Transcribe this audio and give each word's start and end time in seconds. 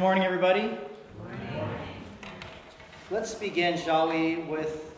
morning, 0.00 0.24
everybody. 0.24 0.62
Good 0.62 1.52
morning. 1.54 1.78
Let's 3.10 3.34
begin, 3.34 3.76
shall 3.76 4.08
we, 4.08 4.36
with 4.36 4.94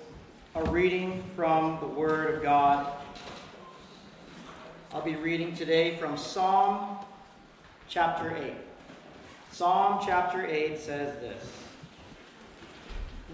a 0.55 0.63
reading 0.71 1.25
from 1.35 1.81
the 1.81 1.89
Word 1.89 2.33
of 2.33 2.41
God. 2.41 2.87
I'll 4.93 5.03
be 5.03 5.17
reading 5.17 5.57
today 5.57 5.97
from 5.97 6.17
Psalm 6.17 6.99
chapter 7.89 8.31
8. 8.37 8.53
Psalm 9.51 10.01
chapter 10.07 10.47
8 10.47 10.79
says 10.79 11.19
this 11.19 11.53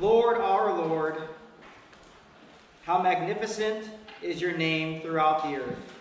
Lord, 0.00 0.38
our 0.38 0.72
Lord, 0.72 1.18
how 2.84 3.02
magnificent 3.02 3.90
is 4.22 4.40
your 4.40 4.56
name 4.56 5.02
throughout 5.02 5.42
the 5.42 5.56
earth. 5.56 5.92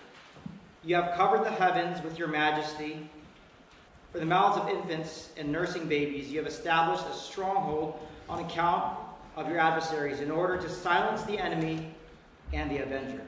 You 0.85 0.95
have 0.95 1.17
covered 1.17 1.43
the 1.43 1.51
heavens 1.51 2.01
with 2.05 2.17
your 2.17 2.29
majesty. 2.29 3.09
For 4.17 4.21
the 4.21 4.29
mouths 4.29 4.57
of 4.57 4.67
infants 4.67 5.29
and 5.37 5.51
nursing 5.51 5.85
babies, 5.85 6.31
you 6.31 6.39
have 6.39 6.47
established 6.47 7.05
a 7.05 7.13
stronghold 7.13 7.99
on 8.27 8.43
account 8.43 8.97
of 9.35 9.47
your 9.47 9.59
adversaries 9.59 10.21
in 10.21 10.31
order 10.31 10.57
to 10.57 10.67
silence 10.67 11.21
the 11.21 11.37
enemy 11.37 11.93
and 12.51 12.71
the 12.71 12.79
avenger. 12.79 13.21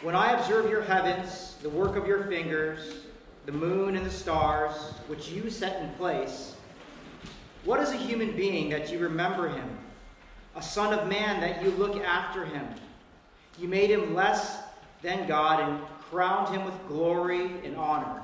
When 0.00 0.14
I 0.14 0.30
observe 0.30 0.70
your 0.70 0.82
heavens, 0.82 1.56
the 1.60 1.70
work 1.70 1.96
of 1.96 2.06
your 2.06 2.22
fingers, 2.28 2.98
the 3.46 3.52
moon 3.52 3.96
and 3.96 4.06
the 4.06 4.12
stars, 4.12 4.76
which 5.08 5.30
you 5.30 5.50
set 5.50 5.82
in 5.82 5.90
place, 5.94 6.54
what 7.64 7.80
is 7.80 7.90
a 7.90 7.96
human 7.96 8.30
being 8.36 8.70
that 8.70 8.92
you 8.92 9.00
remember 9.00 9.48
him? 9.48 9.76
A 10.54 10.62
son 10.62 10.96
of 10.96 11.08
man 11.08 11.40
that 11.40 11.64
you 11.64 11.72
look 11.72 11.96
after 11.96 12.44
him? 12.44 12.64
You 13.58 13.66
made 13.66 13.90
him 13.90 14.14
less 14.14 14.56
than 15.02 15.26
God 15.26 15.68
and 15.68 15.80
crowned 16.10 16.54
him 16.54 16.64
with 16.64 16.86
glory 16.86 17.50
and 17.64 17.76
honor. 17.76 18.23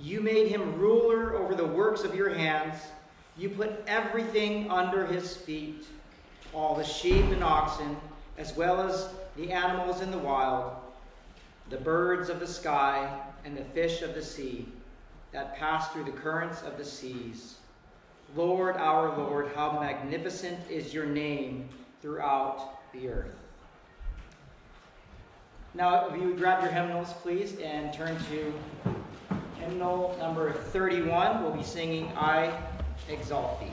You 0.00 0.20
made 0.20 0.48
him 0.48 0.78
ruler 0.78 1.36
over 1.36 1.54
the 1.54 1.66
works 1.66 2.04
of 2.04 2.14
your 2.14 2.30
hands. 2.30 2.80
You 3.36 3.48
put 3.50 3.82
everything 3.86 4.70
under 4.70 5.06
his 5.06 5.36
feet, 5.36 5.86
all 6.52 6.74
the 6.74 6.84
sheep 6.84 7.24
and 7.26 7.42
oxen, 7.42 7.96
as 8.38 8.56
well 8.56 8.80
as 8.80 9.08
the 9.36 9.52
animals 9.52 10.00
in 10.00 10.10
the 10.10 10.18
wild, 10.18 10.72
the 11.70 11.76
birds 11.78 12.28
of 12.28 12.40
the 12.40 12.46
sky, 12.46 13.20
and 13.44 13.56
the 13.56 13.64
fish 13.64 14.02
of 14.02 14.14
the 14.14 14.22
sea 14.22 14.68
that 15.32 15.56
pass 15.56 15.88
through 15.90 16.04
the 16.04 16.10
currents 16.10 16.62
of 16.62 16.76
the 16.76 16.84
seas. 16.84 17.56
Lord, 18.34 18.76
our 18.76 19.16
Lord, 19.16 19.50
how 19.54 19.78
magnificent 19.78 20.58
is 20.68 20.92
your 20.92 21.06
name 21.06 21.68
throughout 22.02 22.92
the 22.92 23.08
earth. 23.08 23.36
Now, 25.74 26.08
if 26.08 26.20
you 26.20 26.28
would 26.28 26.38
grab 26.38 26.62
your 26.62 26.72
hymnals, 26.72 27.12
please, 27.22 27.58
and 27.60 27.92
turn 27.92 28.16
to 28.30 28.54
hymnal 29.60 30.16
number 30.18 30.52
31. 30.52 31.42
We'll 31.42 31.52
be 31.52 31.62
singing 31.62 32.08
I 32.16 32.52
Exalt 33.08 33.60
Thee. 33.60 33.72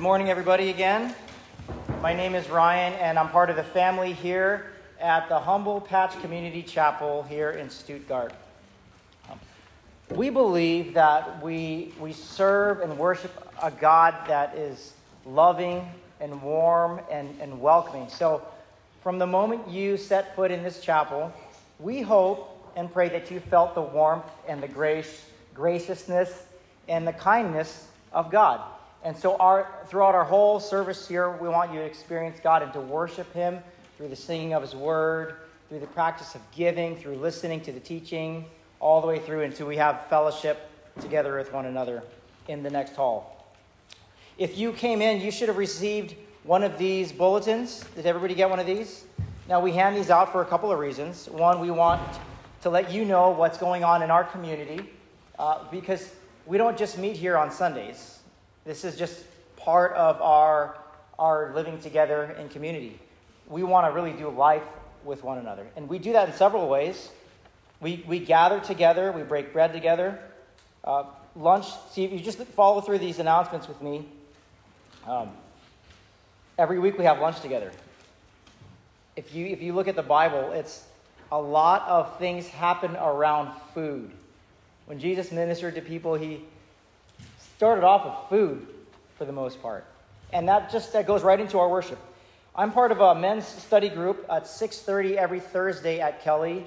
Morning, 0.00 0.28
everybody, 0.28 0.68
again. 0.68 1.14
My 2.02 2.12
name 2.12 2.34
is 2.34 2.50
Ryan, 2.50 2.92
and 2.92 3.18
I'm 3.18 3.30
part 3.30 3.48
of 3.48 3.56
the 3.56 3.64
family 3.64 4.12
here 4.12 4.66
at 5.00 5.30
the 5.30 5.38
Humble 5.40 5.80
Patch 5.80 6.20
Community 6.20 6.62
Chapel 6.62 7.22
here 7.22 7.52
in 7.52 7.70
Stuttgart. 7.70 8.34
We 10.10 10.28
believe 10.28 10.92
that 10.92 11.42
we, 11.42 11.94
we 11.98 12.12
serve 12.12 12.80
and 12.80 12.98
worship 12.98 13.32
a 13.62 13.70
God 13.70 14.14
that 14.28 14.54
is 14.56 14.92
loving 15.24 15.88
and 16.20 16.42
warm 16.42 17.00
and, 17.10 17.34
and 17.40 17.58
welcoming. 17.58 18.10
So, 18.10 18.46
from 19.02 19.18
the 19.18 19.26
moment 19.26 19.68
you 19.70 19.96
set 19.96 20.36
foot 20.36 20.50
in 20.50 20.62
this 20.62 20.82
chapel, 20.82 21.32
we 21.80 22.02
hope 22.02 22.72
and 22.76 22.92
pray 22.92 23.08
that 23.08 23.30
you 23.30 23.40
felt 23.40 23.74
the 23.74 23.80
warmth 23.80 24.30
and 24.46 24.62
the 24.62 24.68
grace, 24.68 25.24
graciousness 25.54 26.44
and 26.88 27.08
the 27.08 27.14
kindness 27.14 27.88
of 28.12 28.30
God. 28.30 28.60
And 29.04 29.16
so, 29.16 29.36
our, 29.36 29.66
throughout 29.88 30.14
our 30.14 30.24
whole 30.24 30.60
service 30.60 31.08
here, 31.08 31.30
we 31.30 31.48
want 31.48 31.72
you 31.72 31.78
to 31.80 31.84
experience 31.84 32.38
God 32.42 32.62
and 32.62 32.72
to 32.72 32.80
worship 32.80 33.32
Him 33.32 33.58
through 33.96 34.08
the 34.08 34.16
singing 34.16 34.54
of 34.54 34.62
His 34.62 34.76
Word, 34.76 35.36
through 35.68 35.80
the 35.80 35.86
practice 35.88 36.34
of 36.34 36.40
giving, 36.54 36.96
through 36.96 37.16
listening 37.16 37.60
to 37.62 37.72
the 37.72 37.80
teaching, 37.80 38.44
all 38.78 39.00
the 39.00 39.06
way 39.06 39.18
through 39.18 39.42
until 39.42 39.66
we 39.66 39.76
have 39.76 40.06
fellowship 40.06 40.70
together 41.00 41.36
with 41.36 41.52
one 41.52 41.66
another 41.66 42.02
in 42.48 42.62
the 42.62 42.70
next 42.70 42.94
hall. 42.94 43.46
If 44.38 44.56
you 44.56 44.72
came 44.72 45.02
in, 45.02 45.20
you 45.20 45.30
should 45.30 45.48
have 45.48 45.58
received 45.58 46.14
one 46.44 46.62
of 46.62 46.78
these 46.78 47.12
bulletins. 47.12 47.84
Did 47.94 48.06
everybody 48.06 48.34
get 48.34 48.50
one 48.50 48.60
of 48.60 48.66
these? 48.66 49.04
Now, 49.48 49.60
we 49.60 49.72
hand 49.72 49.96
these 49.96 50.10
out 50.10 50.30
for 50.30 50.42
a 50.42 50.44
couple 50.44 50.70
of 50.70 50.78
reasons. 50.78 51.28
One, 51.28 51.60
we 51.60 51.70
want 51.70 52.00
to 52.62 52.70
let 52.70 52.92
you 52.92 53.04
know 53.04 53.30
what's 53.30 53.58
going 53.58 53.82
on 53.82 54.02
in 54.02 54.10
our 54.10 54.24
community 54.24 54.90
uh, 55.38 55.64
because 55.70 56.14
we 56.46 56.58
don't 56.58 56.78
just 56.78 56.98
meet 56.98 57.16
here 57.16 57.36
on 57.36 57.50
Sundays. 57.50 58.21
This 58.64 58.84
is 58.84 58.96
just 58.96 59.24
part 59.56 59.92
of 59.94 60.20
our, 60.20 60.76
our 61.18 61.52
living 61.54 61.80
together 61.80 62.36
in 62.38 62.48
community. 62.48 62.98
We 63.48 63.62
want 63.62 63.86
to 63.86 63.92
really 63.92 64.12
do 64.12 64.28
life 64.28 64.62
with 65.04 65.24
one 65.24 65.38
another. 65.38 65.66
And 65.76 65.88
we 65.88 65.98
do 65.98 66.12
that 66.12 66.28
in 66.28 66.34
several 66.34 66.68
ways. 66.68 67.10
We, 67.80 68.04
we 68.06 68.20
gather 68.20 68.60
together, 68.60 69.10
we 69.10 69.22
break 69.22 69.52
bread 69.52 69.72
together. 69.72 70.18
Uh, 70.84 71.04
lunch, 71.34 71.66
see, 71.90 72.04
if 72.04 72.12
you 72.12 72.20
just 72.20 72.38
follow 72.38 72.80
through 72.80 72.98
these 72.98 73.18
announcements 73.18 73.66
with 73.66 73.82
me. 73.82 74.06
Um, 75.06 75.30
every 76.58 76.78
week 76.78 76.96
we 76.98 77.04
have 77.04 77.20
lunch 77.20 77.40
together. 77.40 77.72
If 79.16 79.34
you, 79.34 79.46
if 79.46 79.60
you 79.60 79.74
look 79.74 79.88
at 79.88 79.96
the 79.96 80.02
Bible, 80.02 80.52
it's 80.52 80.84
a 81.32 81.40
lot 81.40 81.86
of 81.88 82.18
things 82.18 82.46
happen 82.46 82.94
around 82.96 83.52
food. 83.74 84.12
When 84.86 84.98
Jesus 84.98 85.32
ministered 85.32 85.74
to 85.74 85.80
people, 85.80 86.14
he, 86.14 86.44
started 87.62 87.84
off 87.84 88.04
with 88.04 88.28
food 88.28 88.66
for 89.16 89.24
the 89.24 89.30
most 89.30 89.62
part. 89.62 89.84
And 90.32 90.48
that 90.48 90.72
just 90.72 90.92
that 90.94 91.06
goes 91.06 91.22
right 91.22 91.38
into 91.38 91.60
our 91.60 91.68
worship. 91.68 91.96
I'm 92.56 92.72
part 92.72 92.90
of 92.90 93.00
a 93.00 93.14
men's 93.14 93.46
study 93.46 93.88
group 93.88 94.26
at 94.28 94.48
6:30 94.48 95.16
every 95.16 95.38
Thursday 95.38 96.00
at 96.00 96.24
Kelly, 96.24 96.66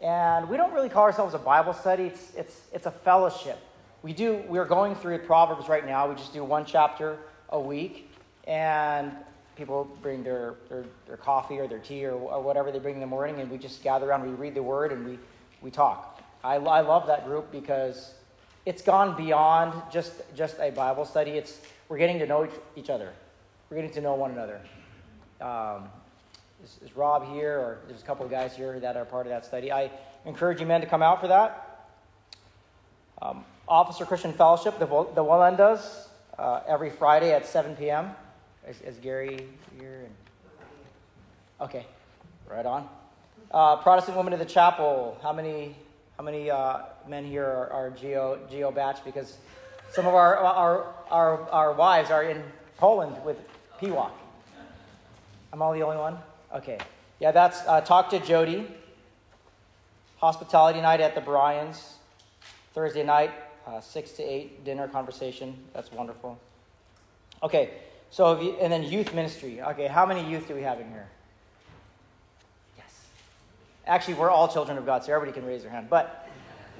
and 0.00 0.48
we 0.48 0.56
don't 0.56 0.72
really 0.72 0.88
call 0.88 1.02
ourselves 1.02 1.34
a 1.34 1.38
Bible 1.38 1.72
study. 1.72 2.04
It's 2.04 2.32
it's 2.36 2.60
it's 2.72 2.86
a 2.86 2.92
fellowship. 2.92 3.58
we 4.04 4.12
do, 4.12 4.36
we're 4.46 4.64
going 4.64 4.94
through 4.94 5.18
Proverbs 5.18 5.68
right 5.68 5.84
now. 5.84 6.08
We 6.08 6.14
just 6.14 6.32
do 6.32 6.44
one 6.44 6.64
chapter 6.64 7.18
a 7.48 7.58
week, 7.58 8.08
and 8.46 9.10
people 9.56 9.98
bring 10.00 10.22
their, 10.22 10.54
their, 10.68 10.84
their 11.08 11.16
coffee 11.16 11.58
or 11.58 11.66
their 11.66 11.80
tea 11.80 12.04
or, 12.06 12.12
or, 12.12 12.40
whatever 12.40 12.70
they 12.70 12.78
bring 12.78 12.94
in 12.94 13.00
the 13.00 13.12
morning, 13.18 13.40
and 13.40 13.50
we 13.50 13.58
just 13.58 13.82
gather 13.82 14.08
around, 14.08 14.22
we 14.22 14.36
read 14.36 14.54
the 14.54 14.62
word, 14.62 14.92
and 14.92 15.04
we, 15.04 15.18
we 15.60 15.72
talk. 15.72 16.22
I, 16.44 16.54
I 16.54 16.82
love 16.82 17.08
that 17.08 17.24
group 17.26 17.50
because 17.50 18.14
it's 18.66 18.82
gone 18.82 19.16
beyond 19.16 19.72
just, 19.92 20.12
just 20.34 20.58
a 20.58 20.70
Bible 20.70 21.04
study. 21.04 21.30
It's, 21.30 21.60
we're 21.88 21.98
getting 21.98 22.18
to 22.18 22.26
know 22.26 22.48
each, 22.74 22.90
other, 22.90 23.12
we're 23.70 23.76
getting 23.76 23.92
to 23.92 24.00
know 24.00 24.14
one 24.14 24.32
another. 24.32 24.60
Um, 25.40 25.88
is, 26.64 26.78
is 26.84 26.96
Rob 26.96 27.32
here, 27.32 27.58
or 27.58 27.78
there's 27.86 28.02
a 28.02 28.04
couple 28.04 28.24
of 28.24 28.30
guys 28.30 28.56
here 28.56 28.80
that 28.80 28.96
are 28.96 29.04
part 29.04 29.26
of 29.26 29.30
that 29.30 29.44
study? 29.44 29.70
I 29.70 29.90
encourage 30.24 30.60
you 30.60 30.66
men 30.66 30.80
to 30.80 30.86
come 30.86 31.02
out 31.02 31.20
for 31.20 31.28
that. 31.28 31.88
Um, 33.22 33.44
Officer 33.68 34.04
Christian 34.04 34.32
Fellowship, 34.32 34.78
the, 34.78 34.86
the 34.86 35.22
Wallendas, 35.22 36.08
uh, 36.36 36.60
every 36.66 36.90
Friday 36.90 37.32
at 37.32 37.46
7 37.46 37.76
p.m. 37.76 38.10
Is, 38.68 38.80
is 38.80 38.96
Gary 38.96 39.46
here? 39.78 40.08
Okay, 41.60 41.86
right 42.50 42.66
on. 42.66 42.88
Uh, 43.50 43.76
Protestant 43.76 44.16
Women 44.16 44.32
of 44.32 44.40
the 44.40 44.44
Chapel. 44.44 45.18
How 45.22 45.32
many 45.32 45.76
how 46.16 46.24
many 46.24 46.50
uh, 46.50 46.78
men 47.06 47.24
here 47.24 47.44
are, 47.44 47.70
are 47.70 47.90
geo 47.90 48.38
geo 48.50 48.70
batch? 48.70 49.04
Because 49.04 49.36
some 49.92 50.06
of 50.06 50.14
our, 50.14 50.36
our 50.36 50.94
our 51.10 51.50
our 51.50 51.72
wives 51.72 52.10
are 52.10 52.24
in 52.24 52.42
Poland 52.78 53.16
with 53.24 53.36
PWOC. 53.80 54.10
I'm 55.52 55.62
all 55.62 55.72
the 55.72 55.82
only 55.82 55.98
one. 55.98 56.18
Okay, 56.54 56.78
yeah, 57.20 57.32
that's 57.32 57.60
uh, 57.66 57.80
talk 57.80 58.10
to 58.10 58.18
Jody. 58.18 58.66
Hospitality 60.18 60.80
night 60.80 61.00
at 61.00 61.14
the 61.14 61.20
Bryans. 61.20 61.96
Thursday 62.76 63.02
night, 63.02 63.30
uh, 63.66 63.80
6 63.80 64.12
to 64.12 64.22
8 64.22 64.64
dinner 64.66 64.86
conversation. 64.86 65.56
That's 65.72 65.90
wonderful. 65.90 66.38
Okay, 67.42 67.70
so 68.10 68.38
you, 68.38 68.52
and 68.60 68.70
then 68.70 68.82
youth 68.82 69.14
ministry. 69.14 69.62
Okay, 69.62 69.86
how 69.86 70.04
many 70.04 70.28
youth 70.30 70.46
do 70.46 70.54
we 70.54 70.60
have 70.60 70.78
in 70.78 70.88
here? 70.90 71.08
Actually, 73.86 74.14
we're 74.14 74.30
all 74.30 74.48
children 74.48 74.76
of 74.78 74.84
God, 74.84 75.04
so 75.04 75.12
everybody 75.12 75.38
can 75.38 75.46
raise 75.46 75.62
their 75.62 75.70
hand. 75.70 75.88
But 75.88 76.28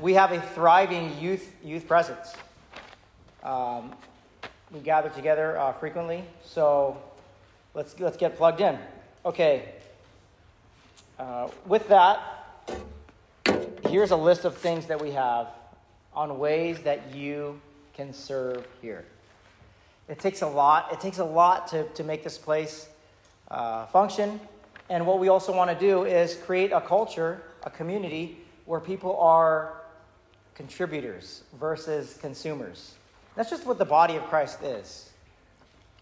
we 0.01 0.15
have 0.15 0.33
a 0.33 0.41
thriving 0.41 1.17
youth 1.21 1.53
youth 1.63 1.87
presence. 1.87 2.35
Um, 3.43 3.95
we 4.73 4.81
gather 4.81 5.09
together 5.11 5.57
uh, 5.59 5.73
frequently, 5.75 6.25
so 6.45 7.01
let's 7.75 7.99
let's 8.01 8.17
get 8.17 8.37
plugged 8.37 8.61
in. 8.61 8.79
Okay. 9.25 9.69
Uh, 11.19 11.49
with 11.65 11.89
that, 11.89 12.21
here's 13.89 14.11
a 14.11 14.17
list 14.17 14.45
of 14.45 14.57
things 14.57 14.87
that 14.87 15.01
we 15.01 15.13
have 15.13 15.49
on 16.13 16.39
ways 16.39 16.81
that 16.81 17.15
you 17.15 17.61
can 17.95 18.13
serve 18.13 18.67
here. 18.83 19.05
It 20.09 20.19
takes 20.19 20.43
a 20.43 20.47
lot. 20.47 20.93
It 20.93 21.01
takes 21.01 21.19
a 21.19 21.25
lot 21.25 21.69
to, 21.69 21.85
to 21.85 22.05
make 22.05 22.23
this 22.23 22.37
place 22.37 22.89
uh, 23.51 23.87
function. 23.87 24.41
And 24.89 25.07
what 25.07 25.19
we 25.19 25.29
also 25.29 25.55
want 25.55 25.71
to 25.71 25.79
do 25.79 26.05
is 26.05 26.35
create 26.35 26.73
a 26.73 26.81
culture, 26.81 27.43
a 27.65 27.71
community, 27.71 28.39
where 28.67 28.81
people 28.81 29.19
are 29.19 29.75
contributors 30.55 31.43
versus 31.59 32.19
consumers. 32.21 32.95
That's 33.35 33.51
just 33.51 33.67
what 33.67 33.79
the 33.79 33.85
body 33.85 34.17
of 34.17 34.25
Christ 34.25 34.63
is. 34.63 35.11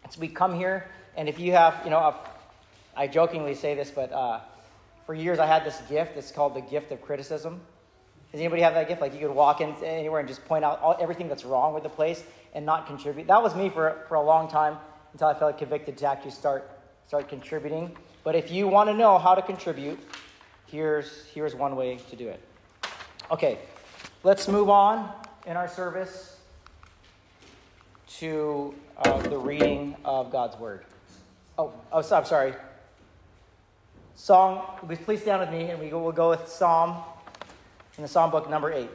It's 0.05 0.19
we 0.19 0.29
come 0.29 0.55
here, 0.55 0.87
and 1.17 1.29
if 1.29 1.39
you 1.41 1.53
have, 1.53 1.81
you 1.85 1.91
know, 1.91 1.99
a, 1.99 2.15
I 2.97 3.07
jokingly 3.07 3.55
say 3.55 3.75
this, 3.75 3.91
but 3.91 4.13
uh, 4.13 4.41
for 5.07 5.15
years 5.15 5.39
I 5.39 5.47
had 5.47 5.65
this 5.65 5.81
gift. 5.89 6.17
It's 6.17 6.31
called 6.31 6.55
the 6.55 6.61
gift 6.61 6.93
of 6.93 7.03
criticism. 7.03 7.61
Does 8.33 8.41
anybody 8.41 8.63
have 8.63 8.75
that 8.75 8.89
gift? 8.89 9.01
Like 9.01 9.13
you 9.13 9.21
could 9.21 9.35
walk 9.35 9.61
in 9.61 9.75
anywhere 9.85 10.21
and 10.21 10.29
just 10.29 10.45
point 10.47 10.65
out 10.65 10.81
all, 10.81 10.97
everything 11.01 11.29
that's 11.29 11.45
wrong 11.45 11.75
with 11.75 11.83
the 11.83 11.89
place 11.89 12.25
and 12.55 12.65
not 12.67 12.87
contribute. 12.87 13.27
That 13.27 13.43
was 13.43 13.55
me 13.55 13.69
for, 13.69 14.05
for 14.09 14.17
a 14.17 14.23
long 14.23 14.49
time 14.49 14.77
until 15.13 15.29
I 15.29 15.35
felt 15.35 15.59
convicted 15.59 15.97
to 15.99 16.07
actually 16.07 16.33
start, 16.33 16.69
start 17.07 17.29
contributing. 17.29 17.95
But 18.23 18.35
if 18.35 18.51
you 18.51 18.69
want 18.69 18.89
to 18.89 18.95
know 18.95 19.19
how 19.19 19.35
to 19.35 19.43
contribute, 19.43 19.99
here's, 20.67 21.27
here's 21.27 21.55
one 21.55 21.77
way 21.77 21.99
to 22.11 22.17
do 22.17 22.29
it. 22.29 22.41
Okay, 23.31 23.59
let's 24.23 24.49
move 24.49 24.71
on 24.71 25.11
in 25.47 25.57
our 25.57 25.69
service 25.69 26.39
to 28.19 28.75
uh, 28.99 29.19
the 29.23 29.39
reading 29.39 29.97
of 30.05 30.31
God's 30.31 30.57
Word. 30.59 30.85
Oh, 31.59 31.73
oh, 31.93 31.99
I'm 31.99 32.25
sorry. 32.25 32.55
Song, 34.17 34.63
please 35.05 35.23
stand 35.23 35.41
with 35.41 35.51
me, 35.51 35.71
and 35.71 35.81
we'll 35.81 36.13
go 36.13 36.31
with 36.31 36.49
Psalm 36.49 37.03
in 37.97 38.03
the 38.03 38.09
Psalm 38.09 38.31
book, 38.31 38.49
number 38.49 38.73
8. 38.73 38.89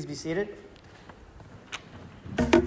Please 0.00 0.06
be 0.06 0.14
seated. 0.14 0.56
We're 2.38 2.46
going 2.48 2.66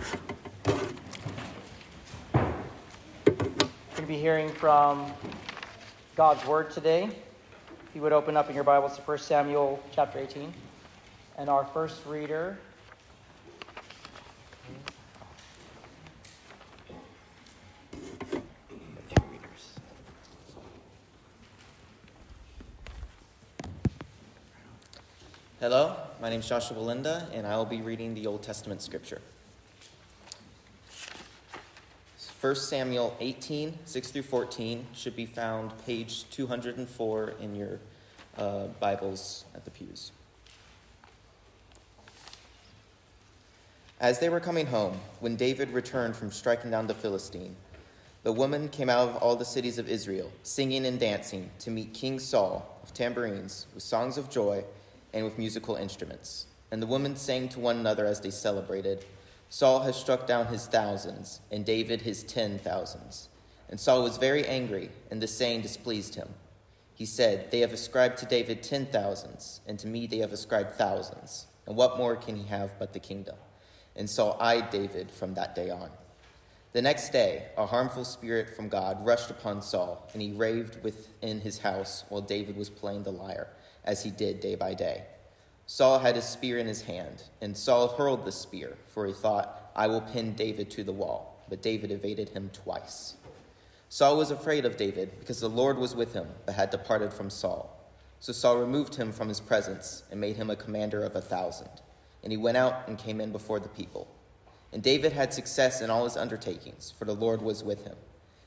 to 3.96 4.02
be 4.06 4.20
hearing 4.20 4.50
from 4.50 5.12
God's 6.16 6.46
Word 6.46 6.70
today. 6.70 7.06
If 7.06 7.96
you 7.96 8.04
would 8.04 8.14
open 8.14 8.38
up 8.38 8.50
in 8.50 8.56
your 8.56 8.64
Bibles 8.64 8.98
to 8.98 9.02
1 9.02 9.18
Samuel 9.18 9.82
chapter 9.92 10.20
18. 10.20 10.54
And 11.40 11.50
our 11.50 11.66
first 11.66 12.06
reader 12.06 12.60
Hello, 25.60 25.96
my 26.24 26.30
name 26.30 26.40
is 26.40 26.48
Joshua 26.48 26.78
Belinda, 26.78 27.28
and 27.34 27.46
I 27.46 27.58
will 27.58 27.66
be 27.66 27.82
reading 27.82 28.14
the 28.14 28.28
Old 28.28 28.44
Testament 28.44 28.82
scripture. 28.82 29.20
1 32.40 32.56
Samuel 32.56 33.14
18, 33.20 33.80
6 33.84 34.12
through 34.12 34.22
14 34.22 34.88
should 34.94 35.18
be 35.18 35.26
found 35.26 35.74
page 35.86 36.24
204 36.30 37.34
in 37.42 37.56
your 37.56 37.78
uh, 38.38 38.68
Bibles 38.80 39.44
at 39.54 39.66
the 39.66 39.72
pews. 39.72 40.14
As 44.00 44.20
they 44.20 44.30
were 44.30 44.40
coming 44.40 44.68
home, 44.68 45.02
when 45.20 45.36
David 45.36 45.72
returned 45.72 46.16
from 46.16 46.32
striking 46.32 46.72
down 46.72 46.88
the 46.88 46.94
Philistine, 46.94 47.58
the 48.24 48.32
woman 48.32 48.70
came 48.70 48.90
out 48.90 49.10
of 49.10 49.18
all 49.18 49.36
the 49.36 49.44
cities 49.44 49.78
of 49.78 49.90
Israel, 49.90 50.32
singing 50.44 50.86
and 50.86 50.98
dancing, 50.98 51.50
to 51.60 51.70
meet 51.70 51.94
King 51.94 52.18
Saul 52.18 52.80
of 52.82 52.94
tambourines, 52.94 53.68
with 53.74 53.84
songs 53.84 54.18
of 54.18 54.30
joy 54.30 54.64
and 55.14 55.24
with 55.24 55.38
musical 55.38 55.76
instruments. 55.76 56.48
And 56.72 56.82
the 56.82 56.88
women 56.88 57.16
sang 57.16 57.50
to 57.50 57.60
one 57.60 57.78
another 57.78 58.06
as 58.06 58.20
they 58.22 58.32
celebrated 58.32 59.06
Saul 59.54 59.82
has 59.82 59.96
struck 59.96 60.26
down 60.26 60.48
his 60.48 60.66
thousands, 60.66 61.40
and 61.52 61.64
David 61.64 62.02
his 62.02 62.24
ten 62.24 62.58
thousands. 62.58 63.30
And 63.70 63.80
Saul 63.80 64.02
was 64.02 64.18
very 64.18 64.48
angry, 64.48 64.90
and 65.12 65.22
this 65.22 65.38
saying 65.38 65.62
displeased 65.62 66.16
him. 66.16 66.30
He 66.96 67.06
said, 67.06 67.52
They 67.52 67.60
have 67.60 67.72
ascribed 67.72 68.18
to 68.18 68.26
David 68.26 68.64
ten 68.64 68.88
thousands, 68.88 69.62
and 69.68 69.78
to 69.78 69.88
me 69.88 70.08
they 70.08 70.18
have 70.18 70.34
ascribed 70.34 70.72
thousands. 70.72 71.46
And 71.68 71.76
what 71.76 71.98
more 71.98 72.16
can 72.16 72.36
he 72.36 72.48
have 72.48 72.80
but 72.80 72.94
the 72.94 73.00
kingdom? 73.00 73.36
And 73.96 74.10
Saul 74.10 74.38
eyed 74.40 74.72
David 74.72 75.12
from 75.12 75.36
that 75.36 75.54
day 75.54 75.70
on. 75.70 75.92
The 76.72 76.82
next 76.82 77.12
day, 77.12 77.50
a 77.56 77.68
harmful 77.68 78.06
spirit 78.06 78.56
from 78.56 78.70
God 78.70 79.06
rushed 79.06 79.30
upon 79.30 79.62
Saul, 79.62 80.10
and 80.14 80.22
he 80.24 80.32
raved 80.32 80.84
within 80.84 81.42
his 81.42 81.60
house 81.60 82.06
while 82.10 82.22
David 82.22 82.58
was 82.58 82.72
playing 82.72 83.04
the 83.04 83.12
lyre 83.12 83.50
as 83.86 84.04
he 84.04 84.10
did 84.10 84.40
day 84.40 84.56
by 84.56 84.74
day. 84.74 85.04
Saul 85.66 86.00
had 86.00 86.16
his 86.16 86.26
spear 86.26 86.58
in 86.58 86.68
his 86.68 86.84
hand, 86.84 87.24
and 87.42 87.56
Saul 87.56 87.88
hurled 87.88 88.26
the 88.26 88.32
spear, 88.32 88.78
for 88.88 89.06
he 89.06 89.14
thought, 89.14 89.72
I 89.76 89.88
will 89.88 90.02
pin 90.02 90.34
David 90.34 90.70
to 90.72 90.84
the 90.84 90.92
wall. 90.92 91.46
But 91.50 91.62
David 91.62 91.92
evaded 91.92 92.30
him 92.30 92.50
twice. 92.54 93.16
Saul 93.90 94.18
was 94.18 94.32
afraid 94.32 94.66
of 94.66 94.78
David 94.78 95.20
because 95.20 95.40
the 95.40 95.50
Lord 95.50 95.78
was 95.78 95.96
with 95.96 96.14
him, 96.14 96.28
but 96.46 96.56
had 96.56 96.70
departed 96.70 97.14
from 97.14 97.30
Saul. 97.30 97.80
So 98.20 98.34
Saul 98.34 98.58
removed 98.58 98.96
him 98.96 99.12
from 99.12 99.28
his 99.28 99.40
presence 99.40 100.04
and 100.10 100.20
made 100.20 100.38
him 100.38 100.50
a 100.50 100.56
commander 100.56 101.04
of 101.04 101.16
a 101.16 101.22
thousand. 101.22 101.70
And 102.24 102.32
he 102.32 102.38
went 102.38 102.58
out 102.58 102.88
and 102.88 102.98
came 102.98 103.20
in 103.20 103.32
before 103.32 103.60
the 103.60 103.70
people. 103.70 104.08
And 104.72 104.82
David 104.82 105.12
had 105.12 105.34
success 105.34 105.82
in 105.82 105.90
all 105.90 106.06
his 106.06 106.18
undertakings, 106.18 106.92
for 106.98 107.06
the 107.06 107.14
Lord 107.14 107.42
was 107.42 107.64
with 107.64 107.84
him. 107.84 107.96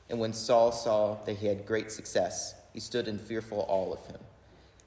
And 0.09 0.19
when 0.19 0.33
Saul 0.33 0.71
saw 0.71 1.15
that 1.25 1.37
he 1.37 1.47
had 1.47 1.65
great 1.65 1.91
success, 1.91 2.55
he 2.73 2.79
stood 2.79 3.07
in 3.07 3.17
fearful 3.17 3.65
awe 3.69 3.93
of 3.93 4.05
him. 4.07 4.19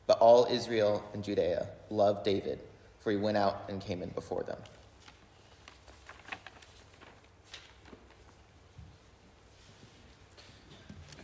But 0.06 0.18
all 0.18 0.46
Israel 0.50 1.04
and 1.14 1.22
Judea 1.22 1.68
loved 1.90 2.24
David, 2.24 2.60
for 2.98 3.10
he 3.10 3.16
went 3.16 3.36
out 3.36 3.64
and 3.68 3.80
came 3.80 4.02
in 4.02 4.10
before 4.10 4.42
them. 4.42 4.58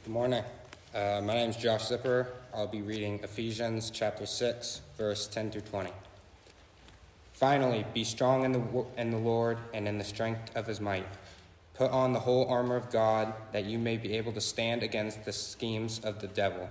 Good 0.04 0.12
morning. 0.12 0.44
Uh, 0.94 1.20
my 1.24 1.34
name 1.34 1.50
is 1.50 1.56
Josh 1.56 1.88
Zipper. 1.88 2.28
I'll 2.54 2.68
be 2.68 2.80
reading 2.80 3.20
Ephesians 3.22 3.90
chapter 3.90 4.24
6, 4.24 4.80
verse 4.96 5.26
10 5.26 5.50
through 5.50 5.62
20. 5.62 5.90
Finally, 7.32 7.84
be 7.92 8.02
strong 8.04 8.44
in 8.44 8.52
the, 8.52 8.84
in 8.96 9.10
the 9.10 9.18
Lord 9.18 9.58
and 9.74 9.86
in 9.86 9.98
the 9.98 10.04
strength 10.04 10.56
of 10.56 10.66
his 10.66 10.80
might. 10.80 11.06
Put 11.74 11.90
on 11.90 12.14
the 12.14 12.20
whole 12.20 12.48
armor 12.48 12.76
of 12.76 12.90
God 12.90 13.34
that 13.52 13.66
you 13.66 13.78
may 13.78 13.98
be 13.98 14.16
able 14.16 14.32
to 14.32 14.40
stand 14.40 14.82
against 14.82 15.26
the 15.26 15.32
schemes 15.32 15.98
of 15.98 16.20
the 16.20 16.28
devil. 16.28 16.70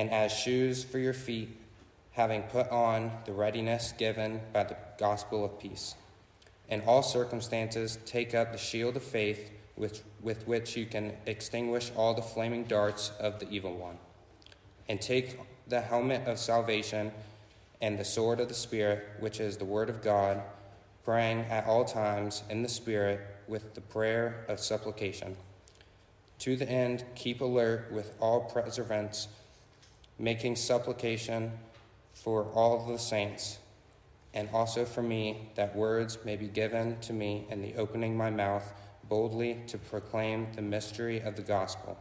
and 0.00 0.10
as 0.10 0.32
shoes 0.32 0.82
for 0.82 0.98
your 0.98 1.12
feet, 1.12 1.54
having 2.12 2.40
put 2.44 2.66
on 2.70 3.12
the 3.26 3.32
readiness 3.32 3.92
given 3.98 4.40
by 4.50 4.64
the 4.64 4.76
gospel 4.98 5.44
of 5.44 5.60
peace. 5.60 5.94
In 6.70 6.80
all 6.86 7.02
circumstances, 7.02 7.98
take 8.06 8.34
up 8.34 8.50
the 8.50 8.56
shield 8.56 8.96
of 8.96 9.02
faith 9.02 9.50
with, 9.76 10.02
with 10.22 10.48
which 10.48 10.74
you 10.74 10.86
can 10.86 11.12
extinguish 11.26 11.92
all 11.94 12.14
the 12.14 12.22
flaming 12.22 12.64
darts 12.64 13.12
of 13.20 13.40
the 13.40 13.50
evil 13.50 13.76
one. 13.76 13.98
And 14.88 15.02
take 15.02 15.38
the 15.68 15.82
helmet 15.82 16.26
of 16.26 16.38
salvation 16.38 17.12
and 17.82 17.98
the 17.98 18.04
sword 18.04 18.40
of 18.40 18.48
the 18.48 18.54
Spirit, 18.54 19.06
which 19.18 19.38
is 19.38 19.58
the 19.58 19.66
word 19.66 19.90
of 19.90 20.00
God, 20.00 20.40
praying 21.04 21.40
at 21.40 21.66
all 21.66 21.84
times 21.84 22.42
in 22.48 22.62
the 22.62 22.70
Spirit 22.70 23.20
with 23.46 23.74
the 23.74 23.82
prayer 23.82 24.46
of 24.48 24.60
supplication. 24.60 25.36
To 26.38 26.56
the 26.56 26.66
end, 26.70 27.04
keep 27.14 27.42
alert 27.42 27.92
with 27.92 28.14
all 28.18 28.40
perseverance 28.40 29.28
making 30.20 30.54
supplication 30.54 31.50
for 32.12 32.44
all 32.54 32.86
the 32.86 32.98
saints, 32.98 33.58
and 34.34 34.48
also 34.52 34.84
for 34.84 35.02
me, 35.02 35.48
that 35.54 35.74
words 35.74 36.18
may 36.24 36.36
be 36.36 36.46
given 36.46 36.98
to 37.00 37.12
me 37.12 37.46
in 37.50 37.62
the 37.62 37.74
opening 37.76 38.16
my 38.16 38.30
mouth 38.30 38.72
boldly 39.08 39.62
to 39.66 39.78
proclaim 39.78 40.46
the 40.54 40.62
mystery 40.62 41.20
of 41.20 41.34
the 41.36 41.42
gospel, 41.42 41.98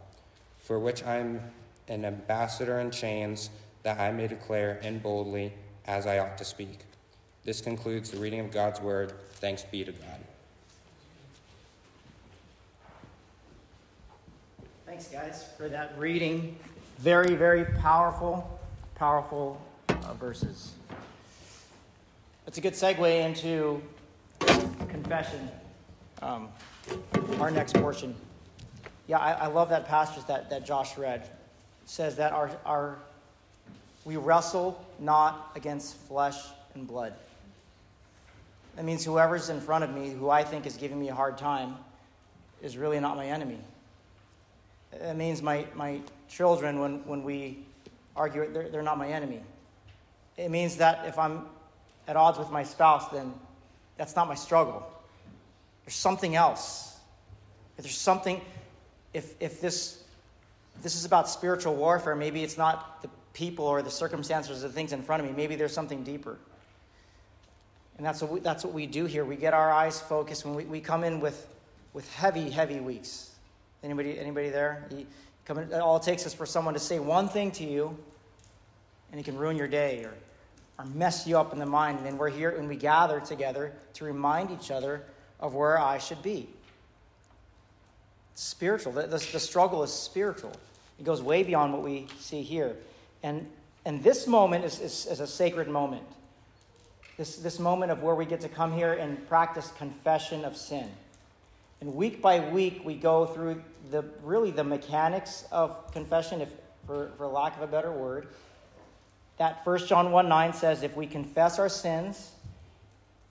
for 0.59 0.77
which 0.77 1.03
I 1.03 1.15
am 1.15 1.41
an 1.87 2.05
ambassador 2.05 2.79
in 2.79 2.91
chains, 2.91 3.49
that 3.83 3.99
I 3.99 4.11
may 4.11 4.27
declare 4.27 4.75
in 4.83 4.99
boldly 4.99 5.53
as 5.87 6.05
I 6.05 6.19
ought 6.19 6.37
to 6.37 6.45
speak. 6.45 6.81
This 7.45 7.61
concludes 7.61 8.11
the 8.11 8.17
reading 8.17 8.41
of 8.41 8.51
God's 8.51 8.81
word. 8.81 9.13
Thanks 9.35 9.63
be 9.63 9.83
to 9.85 9.91
God. 9.93 10.19
Thanks, 14.85 15.07
guys, 15.07 15.45
for 15.57 15.69
that 15.69 15.97
reading. 15.97 16.59
Very, 16.99 17.33
very 17.33 17.63
powerful, 17.63 18.59
powerful 18.95 19.61
uh, 19.87 20.13
verses. 20.15 20.73
It's 22.45 22.57
a 22.57 22.61
good 22.61 22.73
segue 22.73 23.25
into 23.25 23.81
confession, 24.89 25.49
um, 26.21 26.49
our 27.39 27.51
next 27.51 27.75
portion. 27.75 28.13
Yeah, 29.07 29.19
I, 29.19 29.31
I, 29.31 29.47
love 29.47 29.69
that 29.69 29.87
passage 29.87 30.25
that, 30.25 30.49
that 30.49 30.65
Josh 30.65 30.97
read. 30.97 31.21
It 31.21 31.29
says 31.85 32.17
that 32.17 32.33
our, 32.33 32.51
our, 32.65 32.97
we 34.03 34.17
wrestle 34.17 34.85
not 34.99 35.53
against 35.55 35.95
flesh 35.95 36.35
and 36.75 36.85
blood. 36.85 37.13
That 38.75 38.83
means 38.83 39.05
whoever's 39.05 39.49
in 39.49 39.61
front 39.61 39.85
of 39.85 39.95
me, 39.95 40.09
who 40.09 40.29
I 40.29 40.43
think 40.43 40.65
is 40.65 40.75
giving 40.75 40.99
me 40.99 41.07
a 41.07 41.15
hard 41.15 41.37
time, 41.37 41.77
is 42.61 42.75
really 42.75 42.99
not 42.99 43.15
my 43.15 43.27
enemy. 43.27 43.59
It 44.91 45.15
means 45.15 45.41
my, 45.41 45.65
my 45.75 46.01
children, 46.29 46.79
when, 46.79 47.05
when 47.05 47.23
we 47.23 47.59
argue, 48.15 48.51
they're, 48.51 48.69
they're 48.69 48.81
not 48.81 48.97
my 48.97 49.09
enemy. 49.09 49.41
It 50.37 50.51
means 50.51 50.77
that 50.77 51.05
if 51.05 51.17
I'm 51.17 51.43
at 52.07 52.15
odds 52.15 52.39
with 52.39 52.51
my 52.51 52.63
spouse, 52.63 53.09
then 53.09 53.33
that's 53.97 54.15
not 54.15 54.27
my 54.27 54.35
struggle. 54.35 54.87
There's 55.85 55.95
something 55.95 56.35
else. 56.35 56.97
If 57.77 57.83
there's 57.83 57.97
something, 57.97 58.41
if, 59.13 59.33
if 59.41 59.59
this, 59.59 60.03
if 60.75 60.83
this 60.83 60.95
is 60.95 61.05
about 61.05 61.29
spiritual 61.29 61.75
warfare, 61.75 62.15
maybe 62.15 62.43
it's 62.43 62.57
not 62.57 63.01
the 63.01 63.09
people 63.33 63.65
or 63.65 63.81
the 63.81 63.91
circumstances 63.91 64.63
or 64.63 64.67
the 64.67 64.73
things 64.73 64.93
in 64.93 65.03
front 65.03 65.21
of 65.23 65.29
me. 65.29 65.35
Maybe 65.35 65.55
there's 65.55 65.73
something 65.73 66.03
deeper. 66.03 66.37
And 67.97 68.05
that's 68.05 68.21
what 68.21 68.31
we, 68.31 68.39
that's 68.39 68.63
what 68.63 68.73
we 68.73 68.87
do 68.87 69.05
here. 69.05 69.25
We 69.25 69.35
get 69.35 69.53
our 69.53 69.71
eyes 69.71 69.99
focused 69.99 70.45
when 70.45 70.55
we, 70.55 70.63
we 70.63 70.79
come 70.79 71.03
in 71.03 71.19
with, 71.19 71.47
with 71.93 72.09
heavy, 72.13 72.49
heavy 72.49 72.79
weeks. 72.79 73.35
Anybody, 73.83 74.17
anybody 74.17 74.49
there? 74.49 74.87
All 75.49 75.97
it 75.97 76.03
takes 76.03 76.25
is 76.25 76.33
for 76.33 76.45
someone 76.45 76.73
to 76.73 76.79
say 76.79 76.99
one 76.99 77.27
thing 77.27 77.51
to 77.51 77.63
you, 77.63 77.97
and 79.11 79.19
it 79.19 79.23
can 79.23 79.37
ruin 79.37 79.57
your 79.57 79.67
day 79.67 80.03
or, 80.03 80.13
or 80.77 80.85
mess 80.85 81.25
you 81.25 81.37
up 81.37 81.53
in 81.53 81.59
the 81.59 81.65
mind. 81.65 81.97
And 81.97 82.05
then 82.05 82.17
we're 82.17 82.29
here 82.29 82.51
and 82.51 82.67
we 82.67 82.75
gather 82.75 83.19
together 83.19 83.73
to 83.95 84.05
remind 84.05 84.51
each 84.51 84.69
other 84.71 85.03
of 85.39 85.55
where 85.55 85.79
I 85.79 85.97
should 85.97 86.21
be. 86.21 86.47
It's 88.33 88.43
spiritual. 88.43 88.91
The, 88.93 89.03
the, 89.03 89.17
the 89.31 89.39
struggle 89.39 89.83
is 89.83 89.91
spiritual. 89.91 90.51
It 90.99 91.03
goes 91.05 91.21
way 91.21 91.43
beyond 91.43 91.73
what 91.73 91.81
we 91.81 92.07
see 92.19 92.43
here. 92.43 92.75
And, 93.23 93.49
and 93.85 94.03
this 94.03 94.27
moment 94.27 94.65
is, 94.65 94.79
is, 94.79 95.05
is 95.07 95.19
a 95.19 95.27
sacred 95.27 95.67
moment. 95.67 96.03
this, 97.19 97.35
this 97.35 97.59
moment 97.59 97.91
of 97.91 98.01
where 98.01 98.15
we 98.15 98.25
get 98.25 98.39
to 98.41 98.49
come 98.49 98.71
here 98.71 98.93
and 98.93 99.27
practice 99.27 99.71
confession 99.77 100.45
of 100.45 100.55
sin. 100.55 100.89
And 101.81 101.95
week 101.95 102.21
by 102.21 102.39
week, 102.39 102.81
we 102.83 102.95
go 102.95 103.25
through 103.25 103.63
the 103.89 104.03
really 104.23 104.51
the 104.51 104.63
mechanics 104.63 105.45
of 105.51 105.91
confession, 105.91 106.41
if 106.41 106.49
for, 106.85 107.11
for 107.17 107.27
lack 107.27 107.55
of 107.55 107.61
a 107.61 107.67
better 107.67 107.91
word. 107.91 108.27
That 109.37 109.65
1 109.65 109.85
John 109.87 110.11
1 110.11 110.27
9 110.27 110.53
says, 110.53 110.83
if 110.83 110.95
we 110.97 111.07
confess 111.07 111.59
our 111.59 111.69
sins, 111.69 112.31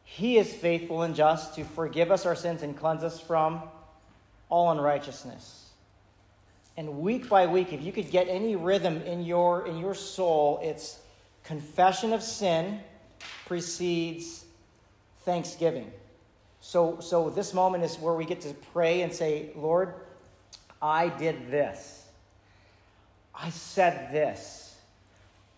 he 0.05 0.38
is 0.38 0.55
faithful 0.55 1.02
and 1.02 1.14
just 1.14 1.55
to 1.57 1.64
forgive 1.64 2.11
us 2.11 2.25
our 2.25 2.35
sins 2.35 2.62
and 2.62 2.76
cleanse 2.76 3.02
us 3.02 3.21
from 3.21 3.62
all 4.49 4.71
unrighteousness. 4.71 5.71
And 6.78 7.00
week 7.00 7.28
by 7.28 7.47
week, 7.47 7.73
if 7.73 7.83
you 7.83 7.93
could 7.93 8.11
get 8.11 8.28
any 8.28 8.55
rhythm 8.55 9.02
in 9.02 9.25
your 9.25 9.67
in 9.67 9.78
your 9.78 9.95
soul, 9.95 10.61
it's 10.62 11.00
confession 11.43 12.12
of 12.12 12.23
sin 12.23 12.81
precedes 13.47 14.45
thanksgiving. 15.25 15.90
So, 16.68 17.00
so 17.00 17.30
this 17.30 17.54
moment 17.54 17.82
is 17.82 17.96
where 17.96 18.12
we 18.12 18.26
get 18.26 18.42
to 18.42 18.52
pray 18.75 19.00
and 19.00 19.10
say, 19.10 19.52
Lord, 19.56 19.94
I 20.82 21.08
did 21.08 21.50
this. 21.50 22.04
I 23.34 23.48
said 23.48 24.12
this. 24.12 24.76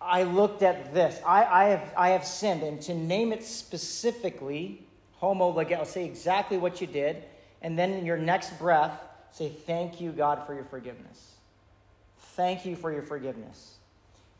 I 0.01 0.23
looked 0.23 0.63
at 0.63 0.95
this. 0.95 1.21
I, 1.27 1.43
I, 1.43 1.65
have, 1.71 1.93
I 1.97 2.09
have 2.11 2.25
sinned. 2.25 2.63
And 2.63 2.81
to 2.83 2.95
name 2.95 3.33
it 3.33 3.43
specifically, 3.43 4.87
homologeo, 5.21 5.85
say 5.85 6.05
exactly 6.05 6.59
what 6.59 6.81
you 6.81 6.87
did. 6.87 7.25
And 7.61 7.77
then 7.77 7.91
in 7.91 8.07
your 8.07 8.17
next 8.17 8.57
breath, 8.57 8.97
say, 9.33 9.49
Thank 9.49 10.01
you, 10.01 10.13
God, 10.13 10.47
for 10.47 10.55
your 10.55 10.63
forgiveness. 10.63 11.33
Thank 12.37 12.65
you 12.65 12.77
for 12.77 12.93
your 12.93 13.03
forgiveness. 13.03 13.79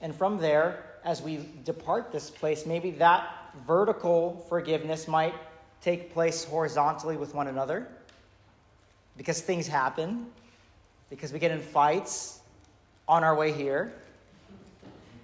And 0.01 0.15
from 0.15 0.39
there, 0.39 0.85
as 1.05 1.21
we 1.21 1.49
depart 1.65 2.13
this 2.13 2.31
place, 2.31 2.65
maybe 2.65 2.93
that 2.93 3.29
vertical 3.67 4.47
forgiveness 4.49 5.09
might 5.09 5.35
take 5.83 6.13
place 6.13 6.45
horizontally 6.45 7.17
with 7.17 7.35
one 7.35 7.49
another 7.49 7.89
because 9.17 9.41
things 9.41 9.67
happen, 9.67 10.27
because 11.09 11.33
we 11.33 11.39
get 11.39 11.51
in 11.51 11.61
fights 11.61 12.41
on 13.09 13.25
our 13.25 13.35
way 13.35 13.53
here. 13.53 13.93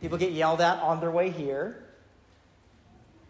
People 0.00 0.18
get 0.18 0.32
yelled 0.32 0.60
at 0.60 0.78
on 0.80 1.00
their 1.00 1.10
way 1.10 1.30
here. 1.30 1.84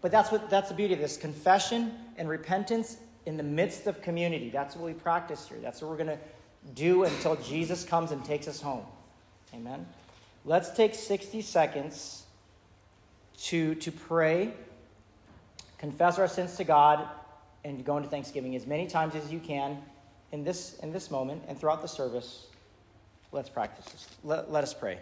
But 0.00 0.10
that's 0.10 0.30
what 0.30 0.50
that's 0.50 0.68
the 0.68 0.74
beauty 0.74 0.94
of 0.94 1.00
this 1.00 1.16
confession 1.16 1.92
and 2.16 2.28
repentance 2.28 2.98
in 3.26 3.36
the 3.36 3.42
midst 3.42 3.86
of 3.86 4.00
community. 4.02 4.50
That's 4.50 4.76
what 4.76 4.86
we 4.86 4.92
practice 4.92 5.48
here. 5.48 5.58
That's 5.60 5.82
what 5.82 5.90
we're 5.90 5.96
going 5.96 6.18
to 6.18 6.18
do 6.74 7.04
until 7.04 7.36
Jesus 7.36 7.84
comes 7.84 8.12
and 8.12 8.24
takes 8.24 8.48
us 8.48 8.60
home. 8.60 8.84
Amen. 9.54 9.86
Let's 10.44 10.70
take 10.70 10.94
60 10.94 11.42
seconds 11.42 12.24
to, 13.38 13.74
to 13.76 13.92
pray 13.92 14.52
confess 15.78 16.18
our 16.18 16.28
sins 16.28 16.56
to 16.56 16.64
God, 16.64 17.08
and 17.66 17.84
go 17.84 17.96
into 17.96 18.08
Thanksgiving 18.08 18.54
as 18.54 18.64
many 18.64 18.86
times 18.86 19.16
as 19.16 19.32
you 19.32 19.40
can 19.40 19.78
in 20.30 20.44
this, 20.44 20.78
in 20.82 20.92
this 20.92 21.10
moment 21.10 21.42
and 21.48 21.58
throughout 21.58 21.82
the 21.82 21.88
service. 21.88 22.46
Let's 23.32 23.48
practice 23.48 23.84
this. 23.86 24.06
Let, 24.22 24.52
let 24.52 24.62
us 24.62 24.72
pray. 24.72 25.00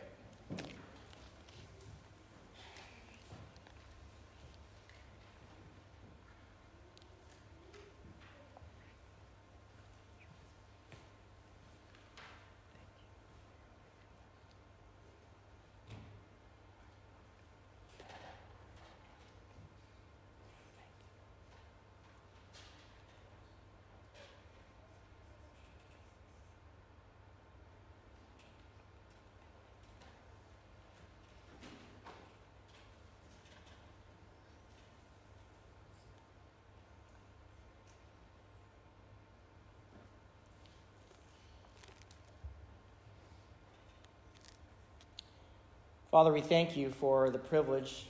Father, 46.15 46.33
we 46.33 46.43
thank 46.43 46.77
you 46.77 46.91
for 46.91 47.29
the 47.31 47.41
privilege 47.41 48.07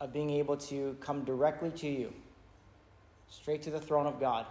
of 0.00 0.12
being 0.12 0.30
able 0.30 0.56
to 0.56 0.96
come 1.00 1.24
directly 1.24 1.72
to 1.72 1.88
you, 1.88 2.12
straight 3.28 3.60
to 3.62 3.70
the 3.70 3.80
throne 3.80 4.06
of 4.06 4.20
God, 4.20 4.46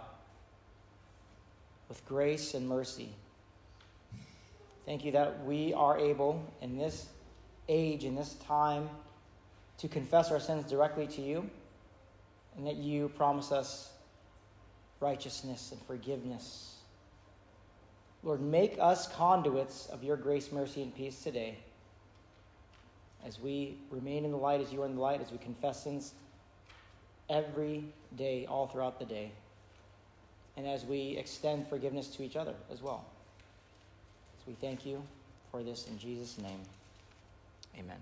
with 1.88 2.04
grace 2.04 2.52
and 2.52 2.68
mercy. 2.68 3.08
Thank 4.84 5.02
you 5.02 5.12
that 5.12 5.42
we 5.46 5.72
are 5.72 5.96
able 5.96 6.44
in 6.60 6.76
this 6.76 7.06
age, 7.70 8.04
in 8.04 8.14
this 8.14 8.34
time, 8.34 8.90
to 9.78 9.88
confess 9.88 10.30
our 10.30 10.38
sins 10.38 10.68
directly 10.68 11.06
to 11.06 11.22
you, 11.22 11.48
and 12.58 12.66
that 12.66 12.76
you 12.76 13.08
promise 13.08 13.50
us 13.50 13.92
righteousness 15.00 15.72
and 15.72 15.80
forgiveness. 15.86 16.74
Lord, 18.22 18.42
make 18.42 18.76
us 18.78 19.08
conduits 19.08 19.86
of 19.86 20.04
your 20.04 20.18
grace, 20.18 20.52
mercy, 20.52 20.82
and 20.82 20.94
peace 20.94 21.22
today 21.22 21.56
as 23.26 23.40
we 23.40 23.76
remain 23.90 24.24
in 24.24 24.30
the 24.30 24.36
light 24.36 24.60
as 24.60 24.72
you 24.72 24.82
are 24.82 24.86
in 24.86 24.94
the 24.94 25.00
light, 25.00 25.20
as 25.20 25.30
we 25.30 25.38
confess 25.38 25.84
sins 25.84 26.14
every 27.28 27.84
day, 28.16 28.46
all 28.46 28.66
throughout 28.66 28.98
the 28.98 29.04
day, 29.04 29.30
and 30.56 30.66
as 30.66 30.84
we 30.84 31.16
extend 31.16 31.66
forgiveness 31.68 32.08
to 32.08 32.22
each 32.22 32.36
other 32.36 32.54
as 32.72 32.82
well. 32.82 33.04
So 34.38 34.44
we 34.48 34.54
thank 34.54 34.86
you 34.86 35.02
for 35.50 35.62
this 35.62 35.86
in 35.88 35.98
Jesus' 35.98 36.38
name. 36.38 36.60
Amen. 37.78 37.98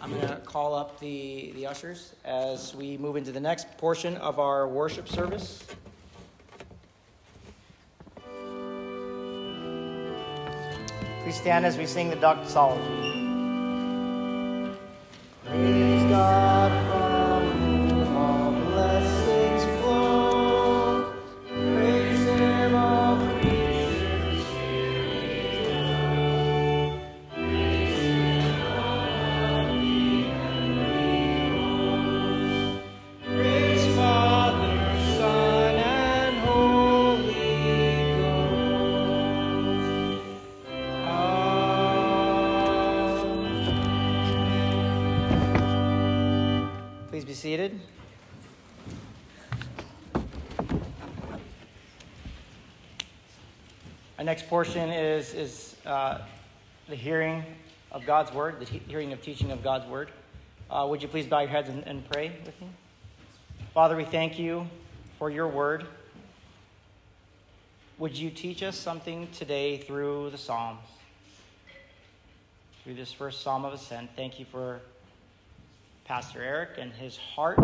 I'm 0.00 0.10
going 0.10 0.28
to 0.28 0.36
call 0.44 0.74
up 0.74 0.98
the, 0.98 1.52
the 1.54 1.66
ushers 1.66 2.14
as 2.24 2.74
we 2.74 2.96
move 2.96 3.16
into 3.16 3.32
the 3.32 3.40
next 3.40 3.76
portion 3.78 4.16
of 4.16 4.38
our 4.38 4.66
worship 4.66 5.08
service. 5.08 5.62
Please 11.22 11.36
stand 11.36 11.66
as 11.66 11.76
we 11.76 11.86
sing 11.86 12.08
the 12.08 12.16
doxology. 12.16 13.29
Next 54.40 54.48
portion 54.48 54.88
is, 54.88 55.34
is 55.34 55.76
uh, 55.84 56.18
the 56.88 56.96
hearing 56.96 57.44
of 57.92 58.06
God's 58.06 58.32
word, 58.32 58.58
the 58.58 58.64
hearing 58.64 59.12
of 59.12 59.20
teaching 59.20 59.50
of 59.50 59.62
God's 59.62 59.86
word. 59.86 60.08
Uh, 60.70 60.86
would 60.88 61.02
you 61.02 61.08
please 61.08 61.26
bow 61.26 61.40
your 61.40 61.50
heads 61.50 61.68
and, 61.68 61.86
and 61.86 62.08
pray 62.08 62.32
with 62.46 62.58
me? 62.58 62.68
Father, 63.74 63.96
we 63.96 64.04
thank 64.04 64.38
you 64.38 64.66
for 65.18 65.28
your 65.28 65.46
word. 65.46 65.84
Would 67.98 68.16
you 68.16 68.30
teach 68.30 68.62
us 68.62 68.78
something 68.78 69.28
today 69.32 69.76
through 69.76 70.30
the 70.30 70.38
Psalms? 70.38 70.80
Through 72.82 72.94
this 72.94 73.12
first 73.12 73.42
Psalm 73.42 73.66
of 73.66 73.74
Ascent, 73.74 74.08
thank 74.16 74.38
you 74.38 74.46
for 74.46 74.80
Pastor 76.06 76.42
Eric 76.42 76.78
and 76.78 76.94
his 76.94 77.18
heart 77.18 77.58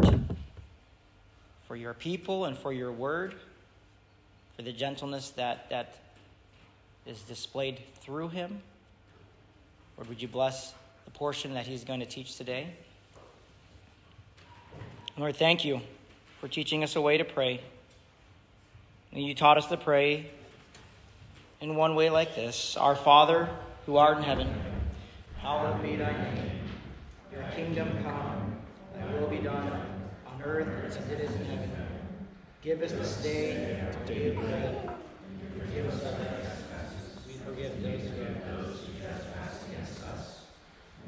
for 1.67 1.75
your 1.75 1.95
people 1.95 2.45
and 2.45 2.55
for 2.55 2.71
your 2.71 2.93
word, 2.93 3.35
for 4.57 4.62
the 4.62 4.73
gentleness 4.73 5.31
that, 5.31 5.71
that 5.71 6.01
is 7.07 7.23
displayed 7.23 7.81
through 8.01 8.29
him. 8.29 8.61
Lord, 9.97 10.09
would 10.09 10.21
you 10.21 10.29
bless 10.29 10.75
the 11.05 11.11
portion 11.11 11.55
that 11.55 11.66
he's 11.66 11.85
going 11.85 12.01
to 12.01 12.07
teach 12.07 12.37
today? 12.37 12.69
Lord, 15.16 15.37
thank 15.37 15.64
you 15.64 15.81
for 16.40 16.49
teaching 16.49 16.83
us 16.85 16.97
a 16.97 17.01
way 17.01 17.16
to 17.16 17.25
pray. 17.25 17.61
And 19.12 19.25
you 19.25 19.35
taught 19.35 19.57
us 19.57 19.66
to 19.69 19.77
pray 19.77 20.31
in 21.61 21.77
one 21.77 21.95
way 21.95 22.11
like 22.11 22.35
this 22.35 22.77
Our 22.77 22.95
Father, 22.95 23.49
who 23.87 23.97
art 23.97 24.19
in 24.19 24.25
heaven, 24.25 24.53
hallowed 25.38 25.83
be 25.83 25.97
thy 25.97 26.12
name. 26.12 26.51
Your 27.33 27.45
kingdom 27.55 27.88
come, 28.03 28.57
thy 28.95 29.19
will 29.19 29.29
be 29.29 29.38
done 29.38 29.73
on 30.27 30.42
earth 30.42 30.69
as 30.85 30.97
it 31.11 31.21
is 31.21 31.35
in 31.35 31.47
heaven. 31.47 31.71
Give 32.62 32.83
us 32.83 32.92
this 32.92 33.23
day 33.23 33.81
our 33.81 34.07
daily 34.07 34.37
bread. 34.37 34.90
Forgive 35.59 35.87
us 35.87 36.05
our 36.05 36.46
forgive 37.57 37.83
those 37.83 38.81
who 38.81 39.01
trespass 39.01 39.64
against 39.69 40.03
us. 40.03 40.40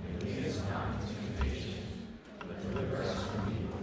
And 0.06 0.22
lead 0.22 0.46
us 0.46 0.62
not 0.70 0.86
into 0.94 1.14
temptation, 1.14 1.74
but 2.38 2.62
deliver 2.62 3.02
us 3.02 3.22
from 3.24 3.52
evil. 3.52 3.78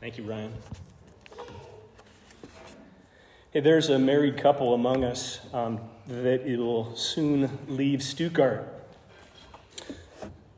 Thank 0.00 0.16
you, 0.16 0.24
Ryan. 0.24 0.52
Hey, 3.52 3.60
there's 3.60 3.88
a 3.88 3.98
married 3.98 4.38
couple 4.38 4.74
among 4.74 5.02
us 5.02 5.40
um, 5.52 5.80
that 6.06 6.46
will 6.46 6.94
soon 6.94 7.58
leave 7.66 8.00
Stuttgart. 8.00 8.72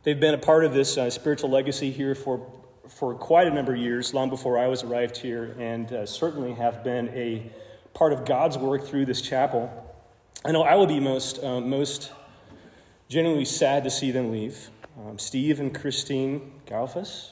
They've 0.03 0.21
been 0.21 0.35
a 0.35 0.39
part 0.39 0.67
of 0.67 0.75
this 0.75 0.99
uh, 0.99 1.09
spiritual 1.09 1.49
legacy 1.49 1.91
here 1.91 2.15
for, 2.15 2.47
for 2.95 3.15
quite 3.15 3.47
a 3.47 3.51
number 3.51 3.73
of 3.73 3.79
years, 3.79 4.15
long 4.15 4.29
before 4.29 4.59
I 4.59 4.67
was 4.67 4.83
arrived 4.83 5.17
here, 5.17 5.57
and 5.59 5.93
uh, 5.93 6.07
certainly 6.07 6.53
have 6.53 6.85
been 6.85 7.09
a 7.11 7.51
part 7.95 8.13
of 8.13 8.25
God's 8.25 8.59
work 8.59 8.85
through 8.85 9.07
this 9.07 9.23
chapel. 9.23 9.71
I 10.45 10.53
know 10.53 10.63
I 10.63 10.75
will 10.75 10.87
be 10.87 11.01
most, 11.01 11.43
uh, 11.43 11.61
most 11.61 12.13
genuinely 13.09 13.45
sad 13.45 13.85
to 13.85 13.91
see 13.91 14.11
them 14.11 14.31
leave. 14.31 14.71
Um, 14.99 15.19
Steve 15.19 15.59
and 15.59 15.75
Christine 15.75 16.53
Galfus, 16.67 17.31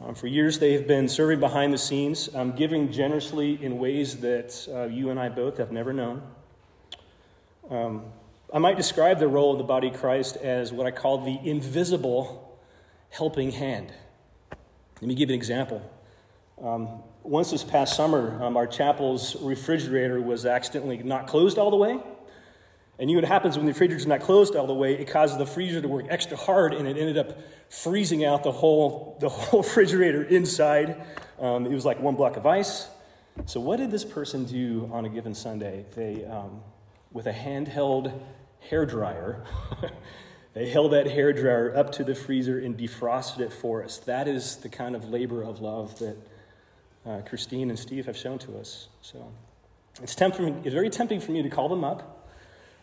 um, 0.00 0.14
for 0.14 0.26
years, 0.26 0.58
they 0.58 0.74
have 0.74 0.86
been 0.86 1.08
serving 1.08 1.40
behind 1.40 1.72
the 1.72 1.78
scenes, 1.78 2.32
um, 2.34 2.52
giving 2.52 2.92
generously 2.92 3.62
in 3.62 3.78
ways 3.78 4.18
that 4.18 4.68
uh, 4.72 4.84
you 4.84 5.10
and 5.10 5.18
I 5.18 5.28
both 5.28 5.58
have 5.58 5.72
never 5.72 5.92
known. 5.92 6.22
Um, 7.70 8.04
I 8.52 8.58
might 8.58 8.76
describe 8.76 9.18
the 9.18 9.28
role 9.28 9.52
of 9.52 9.58
the 9.58 9.64
body 9.64 9.88
of 9.88 9.94
Christ 9.94 10.36
as 10.36 10.72
what 10.72 10.86
I 10.86 10.90
call 10.90 11.18
the 11.18 11.38
invisible 11.42 12.58
helping 13.10 13.50
hand. 13.50 13.92
Let 15.00 15.08
me 15.08 15.14
give 15.14 15.30
you 15.30 15.34
an 15.34 15.38
example. 15.38 15.80
Um, 16.60 17.02
once 17.22 17.52
this 17.52 17.62
past 17.62 17.94
summer, 17.94 18.42
um, 18.42 18.56
our 18.56 18.66
chapel's 18.66 19.36
refrigerator 19.36 20.20
was 20.20 20.44
accidentally 20.44 20.98
not 20.98 21.28
closed 21.28 21.56
all 21.56 21.70
the 21.70 21.76
way. 21.76 22.00
And 22.98 23.08
you 23.08 23.14
know 23.14 23.22
what 23.22 23.28
happens 23.28 23.56
when 23.56 23.64
the 23.64 23.72
refrigerator's 23.72 24.08
not 24.08 24.20
closed 24.20 24.56
all 24.56 24.66
the 24.66 24.74
way? 24.74 24.94
It 24.94 25.06
causes 25.06 25.38
the 25.38 25.46
freezer 25.46 25.80
to 25.80 25.86
work 25.86 26.06
extra 26.08 26.36
hard, 26.36 26.74
and 26.74 26.88
it 26.88 26.96
ended 26.96 27.16
up 27.16 27.38
freezing 27.68 28.24
out 28.24 28.42
the 28.42 28.50
whole, 28.50 29.16
the 29.20 29.28
whole 29.28 29.62
refrigerator 29.62 30.24
inside. 30.24 31.00
Um, 31.38 31.66
it 31.66 31.72
was 31.72 31.84
like 31.84 32.00
one 32.00 32.16
block 32.16 32.36
of 32.36 32.44
ice. 32.44 32.88
So, 33.46 33.60
what 33.60 33.76
did 33.76 33.92
this 33.92 34.04
person 34.04 34.44
do 34.46 34.90
on 34.92 35.04
a 35.04 35.08
given 35.08 35.32
Sunday? 35.32 35.86
They, 35.94 36.24
um, 36.24 36.60
with 37.12 37.26
a 37.26 37.32
handheld 37.32 38.20
hair 38.58 38.84
dryer, 38.84 39.44
they 40.58 40.68
held 40.68 40.92
that 40.92 41.06
hair 41.06 41.32
dryer 41.32 41.76
up 41.76 41.92
to 41.92 42.04
the 42.04 42.14
freezer 42.14 42.58
and 42.58 42.76
defrosted 42.76 43.40
it 43.40 43.52
for 43.52 43.84
us. 43.84 43.98
That 43.98 44.26
is 44.26 44.56
the 44.56 44.68
kind 44.68 44.96
of 44.96 45.08
labor 45.08 45.42
of 45.42 45.60
love 45.60 45.98
that 45.98 46.16
uh, 47.06 47.20
Christine 47.26 47.70
and 47.70 47.78
Steve 47.78 48.06
have 48.06 48.16
shown 48.16 48.38
to 48.40 48.58
us. 48.58 48.88
So, 49.02 49.30
it's, 50.02 50.14
tempting, 50.14 50.62
it's 50.64 50.74
very 50.74 50.90
tempting 50.90 51.20
for 51.20 51.32
me 51.32 51.42
to 51.42 51.48
call 51.48 51.68
them 51.68 51.84
up 51.84 52.18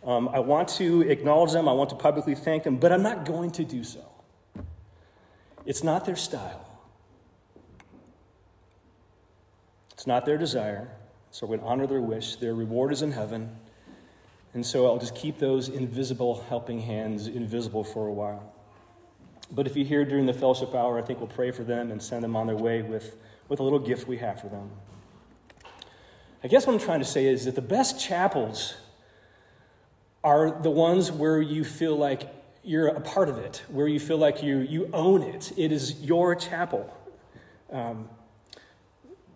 um, 0.06 0.30
I 0.30 0.40
want 0.40 0.68
to 0.70 1.02
acknowledge 1.02 1.52
them, 1.52 1.68
I 1.68 1.74
want 1.74 1.90
to 1.90 1.96
publicly 1.96 2.36
thank 2.36 2.64
them, 2.64 2.78
but 2.78 2.92
I'm 2.92 3.02
not 3.02 3.26
going 3.26 3.50
to 3.52 3.64
do 3.64 3.84
so. 3.84 4.06
It's 5.66 5.84
not 5.84 6.06
their 6.06 6.16
style, 6.16 6.68
it's 9.94 10.06
not 10.06 10.26
their 10.26 10.38
desire. 10.38 10.90
So 11.32 11.46
we're 11.46 11.58
going 11.58 11.68
to 11.68 11.72
honor 11.74 11.88
their 11.88 12.00
wish. 12.00 12.38
Their 12.38 12.56
reward 12.56 12.94
is 12.94 13.02
in 13.02 13.12
heaven. 13.12 13.58
And 14.56 14.65
so 14.65 14.88
I'll 14.88 14.98
just 14.98 15.15
keep 15.15 15.38
those 15.38 15.68
invisible 15.68 16.44
helping 16.48 16.80
hands 16.80 17.28
invisible 17.28 17.84
for 17.84 18.08
a 18.08 18.13
while. 18.13 18.54
But 19.52 19.68
if 19.68 19.76
you're 19.76 19.86
here 19.86 20.06
during 20.06 20.26
the 20.26 20.34
fellowship 20.34 20.74
hour, 20.74 20.98
I 20.98 21.02
think 21.02 21.20
we'll 21.20 21.28
pray 21.28 21.52
for 21.52 21.65
them 21.65 21.91
and 21.91 22.02
send 22.02 22.24
them 22.24 22.38
on 22.38 22.48
their 22.48 22.56
way 22.56 22.82
with, 22.82 23.18
with 23.50 23.60
a 23.60 23.63
little 23.63 23.80
gift 23.80 24.08
we 24.08 24.18
have 24.18 24.39
for 24.39 24.48
them. 24.48 24.72
I 26.41 26.48
guess 26.48 26.65
what 26.65 26.74
I'm 26.74 26.80
trying 26.80 27.00
to 27.00 27.06
say 27.06 27.26
is 27.26 27.44
that 27.46 27.56
the 27.56 27.62
best 27.62 28.00
chapels 28.00 28.76
are 30.24 30.52
the 30.62 30.72
ones 30.72 31.12
where 31.12 31.41
you 31.41 31.65
feel 31.65 31.98
like 31.98 32.34
you're 32.63 32.88
a 32.88 33.02
part 33.02 33.28
of 33.28 33.38
it, 33.38 33.62
where 33.68 33.89
you 33.89 34.00
feel 34.00 34.18
like 34.18 34.41
you, 34.41 34.60
you 34.60 34.89
own 34.94 35.22
it. 35.22 35.52
It 35.58 35.74
is 35.74 36.02
your 36.02 36.34
chapel. 36.34 36.91
Um, 37.72 38.10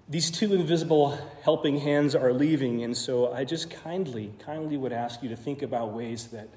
these 0.09 0.31
two 0.31 0.55
invisible 0.55 1.15
helping 1.43 1.79
hands 1.79 2.15
are 2.15 2.33
leaving, 2.33 2.83
and 2.83 2.97
so 2.97 3.31
I 3.31 3.43
just 3.43 3.69
kindly, 3.69 4.33
kindly 4.43 4.75
would 4.75 4.91
ask 4.91 5.21
you 5.21 5.29
to 5.29 5.35
think 5.35 5.61
about 5.61 5.93
ways 5.93 6.29
that, 6.29 6.49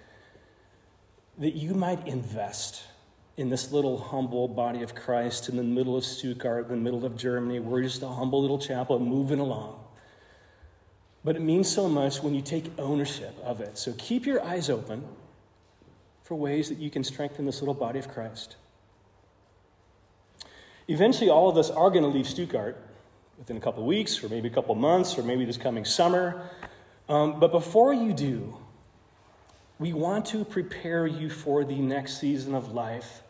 that 1.36 1.54
you 1.54 1.74
might 1.74 2.08
invest 2.08 2.84
in 3.36 3.50
this 3.50 3.70
little 3.70 3.98
humble 3.98 4.48
body 4.48 4.82
of 4.82 4.94
Christ 4.94 5.50
in 5.50 5.56
the 5.58 5.62
middle 5.62 5.98
of 5.98 6.04
Stuttgart, 6.04 6.64
in 6.64 6.70
the 6.70 6.76
middle 6.76 7.04
of 7.04 7.14
Germany. 7.14 7.60
We're 7.60 7.82
just 7.82 8.02
a 8.02 8.08
humble 8.08 8.40
little 8.40 8.58
chapel 8.58 8.98
moving 8.98 9.38
along. 9.38 9.78
But 11.22 11.36
it 11.36 11.42
means 11.42 11.70
so 11.70 11.88
much 11.88 12.22
when 12.22 12.34
you 12.34 12.40
take 12.40 12.70
ownership 12.78 13.38
of 13.44 13.60
it. 13.60 13.76
So 13.76 13.94
keep 13.98 14.24
your 14.24 14.42
eyes 14.42 14.70
open 14.70 15.04
for 16.22 16.36
ways 16.36 16.70
that 16.70 16.78
you 16.78 16.88
can 16.90 17.04
strengthen 17.04 17.44
this 17.44 17.60
little 17.60 17.74
body 17.74 17.98
of 17.98 18.08
Christ. 18.08 18.56
Eventually, 20.88 21.30
all 21.30 21.48
of 21.48 21.56
us 21.58 21.70
are 21.70 21.90
going 21.90 22.02
to 22.02 22.08
leave 22.08 22.26
Stuttgart 22.26 22.76
within 23.42 23.56
a 23.56 23.60
couple 23.60 23.84
weeks, 23.84 24.22
or 24.22 24.28
maybe 24.28 24.46
a 24.46 24.52
couple 24.52 24.72
months, 24.76 25.18
or 25.18 25.24
maybe 25.24 25.44
this 25.44 25.56
coming 25.56 25.84
summer. 25.84 26.48
Um, 27.08 27.40
but 27.40 27.50
before 27.50 27.92
you 27.92 28.12
do, 28.12 28.56
we 29.80 29.92
want 29.92 30.26
to 30.26 30.44
prepare 30.44 31.08
you 31.08 31.28
for 31.28 31.64
the 31.64 31.80
next 31.80 32.20
season 32.20 32.54
of 32.54 32.72
life 32.72 33.22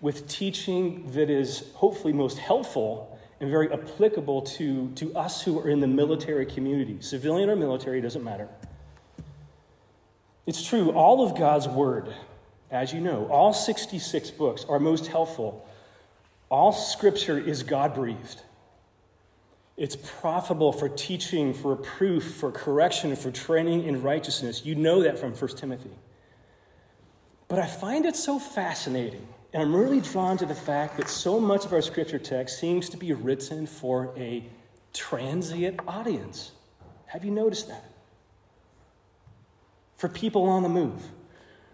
with 0.00 0.26
teaching 0.26 1.12
that 1.12 1.30
is 1.30 1.62
hopefully 1.74 2.12
most 2.12 2.38
helpful 2.38 3.16
and 3.40 3.48
very 3.48 3.72
applicable 3.72 4.42
to, 4.42 4.90
to 4.96 5.14
us 5.14 5.42
who 5.42 5.60
are 5.60 5.68
in 5.68 5.78
the 5.78 5.86
military 5.86 6.44
community. 6.44 6.96
Civilian 7.00 7.48
or 7.48 7.54
military, 7.54 8.00
doesn't 8.00 8.24
matter. 8.24 8.48
It's 10.44 10.66
true, 10.66 10.90
all 10.90 11.24
of 11.24 11.38
God's 11.38 11.68
Word, 11.68 12.12
as 12.68 12.92
you 12.92 13.00
know, 13.00 13.28
all 13.30 13.52
66 13.52 14.32
books 14.32 14.64
are 14.68 14.80
most 14.80 15.06
helpful. 15.06 15.68
All 16.50 16.72
Scripture 16.72 17.38
is 17.38 17.62
God 17.62 17.94
breathed. 17.94 18.42
It's 19.76 19.96
profitable 19.96 20.72
for 20.72 20.88
teaching, 20.88 21.52
for 21.52 21.76
proof, 21.76 22.34
for 22.36 22.50
correction, 22.50 23.14
for 23.14 23.30
training 23.30 23.84
in 23.84 24.02
righteousness. 24.02 24.64
You 24.64 24.74
know 24.74 25.02
that 25.02 25.18
from 25.18 25.34
1 25.34 25.50
Timothy. 25.56 25.90
But 27.48 27.58
I 27.58 27.66
find 27.66 28.06
it 28.06 28.16
so 28.16 28.38
fascinating 28.38 29.26
and 29.56 29.62
I'm 29.62 29.74
really 29.74 30.02
drawn 30.02 30.36
to 30.36 30.44
the 30.44 30.54
fact 30.54 30.98
that 30.98 31.08
so 31.08 31.40
much 31.40 31.64
of 31.64 31.72
our 31.72 31.80
scripture 31.80 32.18
text 32.18 32.58
seems 32.58 32.90
to 32.90 32.98
be 32.98 33.14
written 33.14 33.66
for 33.66 34.12
a 34.14 34.44
transient 34.92 35.80
audience. 35.88 36.52
Have 37.06 37.24
you 37.24 37.30
noticed 37.30 37.68
that? 37.68 37.90
For 39.96 40.10
people 40.10 40.44
on 40.44 40.62
the 40.62 40.68
move, 40.68 41.02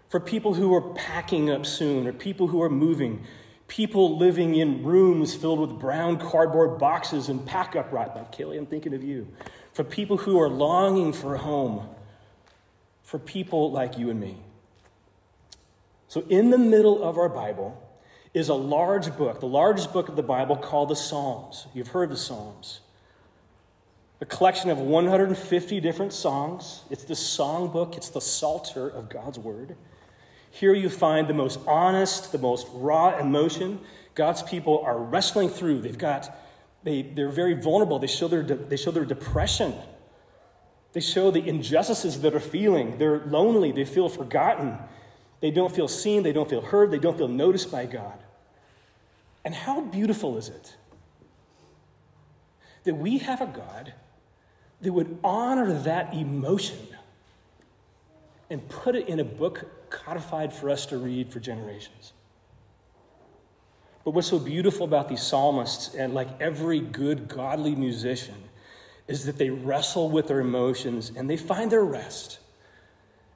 for 0.07 0.21
people 0.21 0.53
who 0.53 0.73
are 0.73 0.93
packing 0.93 1.49
up 1.49 1.65
soon, 1.65 2.07
or 2.07 2.13
people 2.13 2.47
who 2.47 2.61
are 2.61 2.69
moving, 2.69 3.25
people 3.73 4.19
living 4.19 4.53
in 4.53 4.83
rooms 4.83 5.33
filled 5.33 5.59
with 5.59 5.79
brown 5.79 6.19
cardboard 6.19 6.77
boxes 6.77 7.27
and 7.27 7.43
pack 7.43 7.75
up 7.75 7.91
right. 7.91 8.15
Like 8.15 8.31
Kelly, 8.31 8.55
I'm 8.55 8.67
thinking 8.67 8.93
of 8.93 9.03
you. 9.03 9.27
For 9.73 9.83
people 9.83 10.17
who 10.17 10.39
are 10.39 10.47
longing 10.47 11.11
for 11.11 11.37
home, 11.37 11.89
for 13.01 13.17
people 13.17 13.71
like 13.71 13.97
you 13.97 14.11
and 14.11 14.19
me. 14.19 14.37
So, 16.07 16.23
in 16.29 16.51
the 16.51 16.59
middle 16.59 17.03
of 17.03 17.17
our 17.17 17.29
Bible 17.29 17.81
is 18.35 18.47
a 18.47 18.53
large 18.53 19.17
book, 19.17 19.39
the 19.39 19.47
largest 19.47 19.91
book 19.91 20.07
of 20.07 20.15
the 20.15 20.21
Bible 20.21 20.55
called 20.55 20.89
the 20.89 20.95
Psalms. 20.95 21.65
You've 21.73 21.87
heard 21.87 22.11
the 22.11 22.17
Psalms. 22.17 22.81
A 24.21 24.25
collection 24.25 24.69
of 24.69 24.77
150 24.77 25.79
different 25.79 26.13
songs. 26.13 26.83
It's 26.91 27.05
the 27.05 27.15
songbook, 27.15 27.97
it's 27.97 28.09
the 28.09 28.21
psalter 28.21 28.87
of 28.87 29.09
God's 29.09 29.39
Word. 29.39 29.75
Here 30.53 30.75
you 30.75 30.87
find 30.87 31.27
the 31.27 31.33
most 31.33 31.59
honest, 31.65 32.31
the 32.31 32.37
most 32.37 32.67
raw 32.73 33.17
emotion 33.17 33.79
God's 34.13 34.43
people 34.43 34.83
are 34.85 34.99
wrestling 34.99 35.49
through. 35.49 35.81
They've 35.81 35.97
got, 35.97 36.29
they, 36.83 37.01
they're 37.01 37.31
very 37.31 37.55
vulnerable. 37.55 37.97
They 37.97 38.05
show, 38.05 38.27
their, 38.27 38.43
they 38.43 38.77
show 38.77 38.91
their 38.91 39.03
depression. 39.03 39.73
They 40.91 40.99
show 40.99 41.31
the 41.31 41.43
injustices 41.43 42.21
that 42.21 42.35
are 42.35 42.39
feeling. 42.39 42.99
They're 42.99 43.25
lonely. 43.25 43.71
They 43.71 43.83
feel 43.83 44.09
forgotten. 44.09 44.77
They 45.41 45.49
don't 45.49 45.75
feel 45.75 45.87
seen, 45.87 46.21
they 46.21 46.31
don't 46.31 46.49
feel 46.49 46.61
heard, 46.61 46.91
they 46.91 46.99
don't 46.99 47.17
feel 47.17 47.27
noticed 47.27 47.69
by 47.71 47.87
God. 47.87 48.17
And 49.43 49.55
how 49.55 49.81
beautiful 49.81 50.37
is 50.37 50.49
it 50.49 50.77
that 52.83 52.95
we 52.95 53.17
have 53.17 53.41
a 53.41 53.47
God 53.47 53.93
that 54.81 54.93
would 54.93 55.17
honor 55.23 55.73
that 55.81 56.13
emotion 56.13 56.87
and 58.49 58.69
put 58.69 58.95
it 58.95 59.07
in 59.07 59.19
a 59.19 59.23
book 59.23 59.65
codified 59.93 60.51
for 60.51 60.69
us 60.69 60.87
to 60.87 60.97
read 60.97 61.31
for 61.31 61.39
generations. 61.39 62.13
But 64.03 64.11
what's 64.11 64.27
so 64.27 64.39
beautiful 64.39 64.85
about 64.85 65.07
these 65.07 65.21
psalmists, 65.21 65.95
and 65.95 66.13
like 66.13 66.27
every 66.41 66.79
good 66.79 67.29
godly 67.29 67.75
musician, 67.75 68.35
is 69.07 69.25
that 69.25 69.37
they 69.37 69.49
wrestle 69.49 70.09
with 70.09 70.27
their 70.27 70.39
emotions 70.39 71.11
and 71.15 71.29
they 71.29 71.37
find 71.37 71.71
their 71.71 71.83
rest 71.83 72.39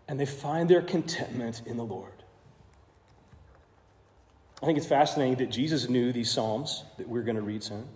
and 0.07 0.19
they 0.19 0.25
find 0.25 0.69
their 0.69 0.81
contentment 0.81 1.61
in 1.65 1.77
the 1.77 1.85
Lord. 1.85 2.11
I 4.61 4.65
think 4.65 4.77
it's 4.77 4.87
fascinating 4.87 5.35
that 5.37 5.51
Jesus 5.51 5.87
knew 5.87 6.11
these 6.11 6.31
Psalms 6.31 6.83
that 6.97 7.07
we're 7.07 7.21
going 7.21 7.35
to 7.35 7.41
read 7.41 7.63
soon. 7.63 7.87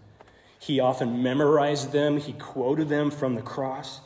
He 0.60 0.80
often 0.80 1.24
memorized 1.24 1.92
them, 1.92 2.18
he 2.18 2.34
quoted 2.34 2.88
them 2.88 3.10
from 3.10 3.34
the 3.36 3.42
cross. 3.42 4.02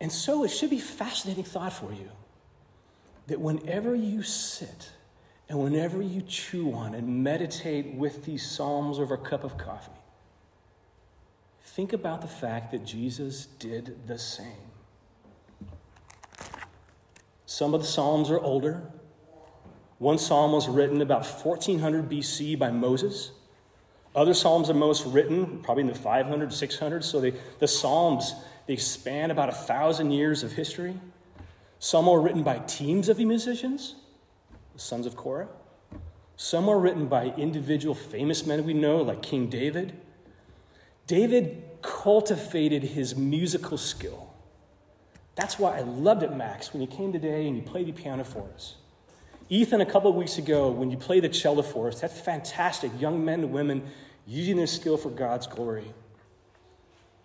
And 0.00 0.10
so 0.10 0.42
it 0.42 0.48
should 0.48 0.70
be 0.70 0.80
fascinating 0.80 1.44
thought 1.44 1.72
for 1.72 1.92
you 1.92 2.10
that 3.26 3.40
whenever 3.40 3.94
you 3.94 4.22
sit 4.22 4.90
and 5.48 5.58
whenever 5.58 6.00
you 6.00 6.22
chew 6.22 6.72
on 6.72 6.94
and 6.94 7.22
meditate 7.24 7.94
with 7.94 8.24
these 8.24 8.48
Psalms 8.48 8.98
over 8.98 9.14
a 9.14 9.18
cup 9.18 9.44
of 9.44 9.58
coffee, 9.58 9.92
think 11.62 11.92
about 11.92 12.20
the 12.22 12.28
fact 12.28 12.70
that 12.72 12.84
Jesus 12.84 13.46
did 13.46 14.06
the 14.06 14.18
same. 14.18 14.70
Some 17.46 17.74
of 17.74 17.80
the 17.80 17.86
Psalms 17.86 18.30
are 18.30 18.38
older. 18.38 18.82
One 19.98 20.18
Psalm 20.18 20.52
was 20.52 20.68
written 20.68 21.02
about 21.02 21.26
1400 21.26 22.08
BC 22.08 22.58
by 22.58 22.70
Moses. 22.70 23.32
Other 24.14 24.34
Psalms 24.34 24.70
are 24.70 24.74
most 24.74 25.04
written 25.04 25.60
probably 25.62 25.82
in 25.82 25.88
the 25.88 25.94
500, 25.94 26.52
600. 26.52 27.04
So 27.04 27.20
they, 27.20 27.34
the 27.58 27.68
Psalms, 27.68 28.34
they 28.66 28.76
span 28.76 29.30
about 29.30 29.48
a 29.48 29.52
thousand 29.52 30.10
years 30.12 30.42
of 30.42 30.52
history. 30.52 30.94
Some 31.80 32.06
were 32.06 32.20
written 32.20 32.42
by 32.42 32.58
teams 32.58 33.08
of 33.08 33.18
musicians, 33.18 33.96
the 34.74 34.78
sons 34.78 35.06
of 35.06 35.16
Korah. 35.16 35.48
Some 36.36 36.66
were 36.66 36.78
written 36.78 37.06
by 37.06 37.34
individual 37.36 37.94
famous 37.94 38.46
men 38.46 38.64
we 38.64 38.74
know, 38.74 38.98
like 38.98 39.22
King 39.22 39.48
David. 39.48 39.98
David 41.06 41.62
cultivated 41.80 42.82
his 42.82 43.16
musical 43.16 43.78
skill. 43.78 44.32
That's 45.36 45.58
why 45.58 45.78
I 45.78 45.80
loved 45.80 46.22
it, 46.22 46.36
Max, 46.36 46.74
when 46.74 46.82
you 46.82 46.86
came 46.86 47.14
today 47.14 47.46
and 47.46 47.56
you 47.56 47.62
played 47.62 47.86
the 47.86 47.92
piano 47.92 48.24
for 48.24 48.46
us. 48.54 48.76
Ethan, 49.48 49.80
a 49.80 49.86
couple 49.86 50.10
of 50.10 50.16
weeks 50.16 50.36
ago, 50.36 50.70
when 50.70 50.90
you 50.90 50.98
played 50.98 51.24
the 51.24 51.30
cello 51.30 51.62
for 51.62 51.88
us, 51.88 51.98
that's 52.00 52.20
fantastic. 52.20 52.92
Young 53.00 53.24
men 53.24 53.40
and 53.40 53.52
women 53.52 53.82
using 54.26 54.56
their 54.56 54.66
skill 54.66 54.98
for 54.98 55.08
God's 55.08 55.46
glory. 55.46 55.94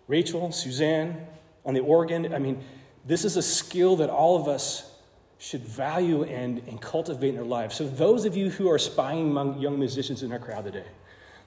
Rachel, 0.08 0.50
Suzanne, 0.50 1.26
on 1.64 1.74
the 1.74 1.80
organ, 1.80 2.32
I 2.32 2.38
mean, 2.38 2.64
this 3.06 3.24
is 3.24 3.36
a 3.36 3.42
skill 3.42 3.96
that 3.96 4.10
all 4.10 4.40
of 4.40 4.48
us 4.48 4.90
should 5.38 5.62
value 5.62 6.24
and, 6.24 6.58
and 6.66 6.80
cultivate 6.80 7.34
in 7.34 7.38
our 7.38 7.44
lives. 7.44 7.76
So, 7.76 7.86
those 7.86 8.24
of 8.24 8.36
you 8.36 8.50
who 8.50 8.70
are 8.70 8.78
spying 8.78 9.30
among 9.30 9.60
young 9.60 9.78
musicians 9.78 10.22
in 10.22 10.32
our 10.32 10.38
crowd 10.38 10.64
today, 10.64 10.86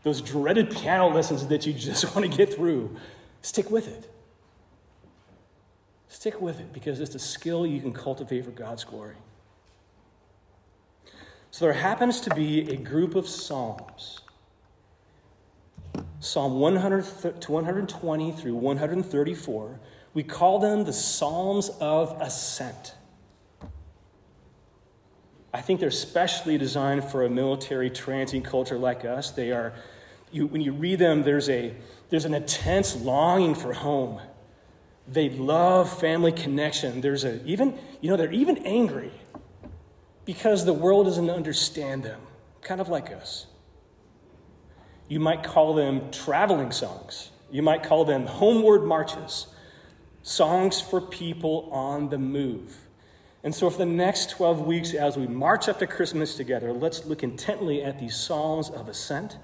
those 0.04 0.22
dreaded 0.22 0.72
piano 0.72 1.08
lessons 1.08 1.48
that 1.48 1.66
you 1.66 1.74
just 1.74 2.04
want 2.16 2.30
to 2.30 2.38
get 2.38 2.54
through, 2.54 2.96
stick 3.42 3.70
with 3.70 3.88
it. 3.88 4.10
Stick 6.08 6.42
with 6.42 6.60
it 6.60 6.74
because 6.74 7.00
it's 7.00 7.14
a 7.14 7.20
skill 7.20 7.68
you 7.68 7.82
can 7.82 7.94
cultivate 7.94 8.46
for 8.46 8.52
God's 8.52 8.84
glory. 8.84 9.16
So 11.52 11.66
there 11.66 11.74
happens 11.74 12.22
to 12.22 12.34
be 12.34 12.72
a 12.72 12.76
group 12.76 13.16
of 13.16 13.28
Psalms. 13.28 14.22
Psalm 16.20 16.60
100 16.60 17.42
to 17.42 17.52
120 17.52 18.32
through 18.34 18.56
134. 18.56 19.80
We 20.14 20.24
call 20.24 20.60
them 20.60 20.86
the 20.86 20.94
Psalms 20.94 21.70
of 21.80 22.20
Ascent. 22.22 22.96
I 25.54 25.62
think 25.62 25.80
they're 25.80 25.92
specially 25.92 26.58
designed 26.58 27.04
for 27.06 27.26
a 27.26 27.30
military 27.30 27.90
transient 27.90 28.46
culture 28.46 28.78
like 28.78 29.06
us. 29.06 29.32
They 29.32 29.52
are, 29.52 29.74
you, 30.32 30.48
when 30.48 30.62
you 30.62 30.74
read 30.74 31.00
them, 31.00 31.24
there's, 31.24 31.50
a, 31.50 31.74
there's 32.10 32.26
an 32.26 32.34
intense 32.34 32.96
longing 32.96 33.56
for 33.56 33.74
home. 33.74 34.20
They 35.08 35.30
love 35.30 36.00
family 36.00 36.32
connection. 36.32 37.02
There's 37.02 37.24
a, 37.24 37.44
even, 37.46 37.78
you 38.02 38.10
know, 38.12 38.18
they're 38.18 38.32
even 38.32 38.60
angry 38.60 39.12
because 40.26 40.66
the 40.66 40.74
world 40.74 41.08
doesn't 41.08 41.30
understand 41.30 42.04
them, 42.04 42.22
kind 42.62 42.80
of 42.80 42.90
like 42.90 43.12
us. 43.12 43.48
You 45.08 45.20
might 45.20 45.42
call 45.42 45.74
them 45.74 46.12
traveling 46.12 46.72
songs. 46.72 47.32
You 47.50 47.64
might 47.64 47.82
call 47.82 48.06
them 48.06 48.28
homeward 48.28 48.84
marches, 48.84 49.48
songs 50.24 50.82
for 50.82 51.02
people 51.02 51.70
on 51.72 52.10
the 52.10 52.18
move. 52.18 52.78
And 53.44 53.56
so, 53.56 53.70
for 53.70 53.78
the 53.78 53.86
next 53.86 54.32
12 54.32 54.66
weeks, 54.66 54.94
as 54.94 55.18
we 55.18 55.26
march 55.26 55.70
up 55.70 55.80
to 55.80 55.88
Christmas 55.88 56.36
together, 56.36 56.74
let's 56.74 57.06
look 57.06 57.24
intently 57.24 57.82
at 57.82 58.00
these 58.00 58.16
Psalms 58.16 58.70
of 58.70 58.90
Ascent. 58.90 59.38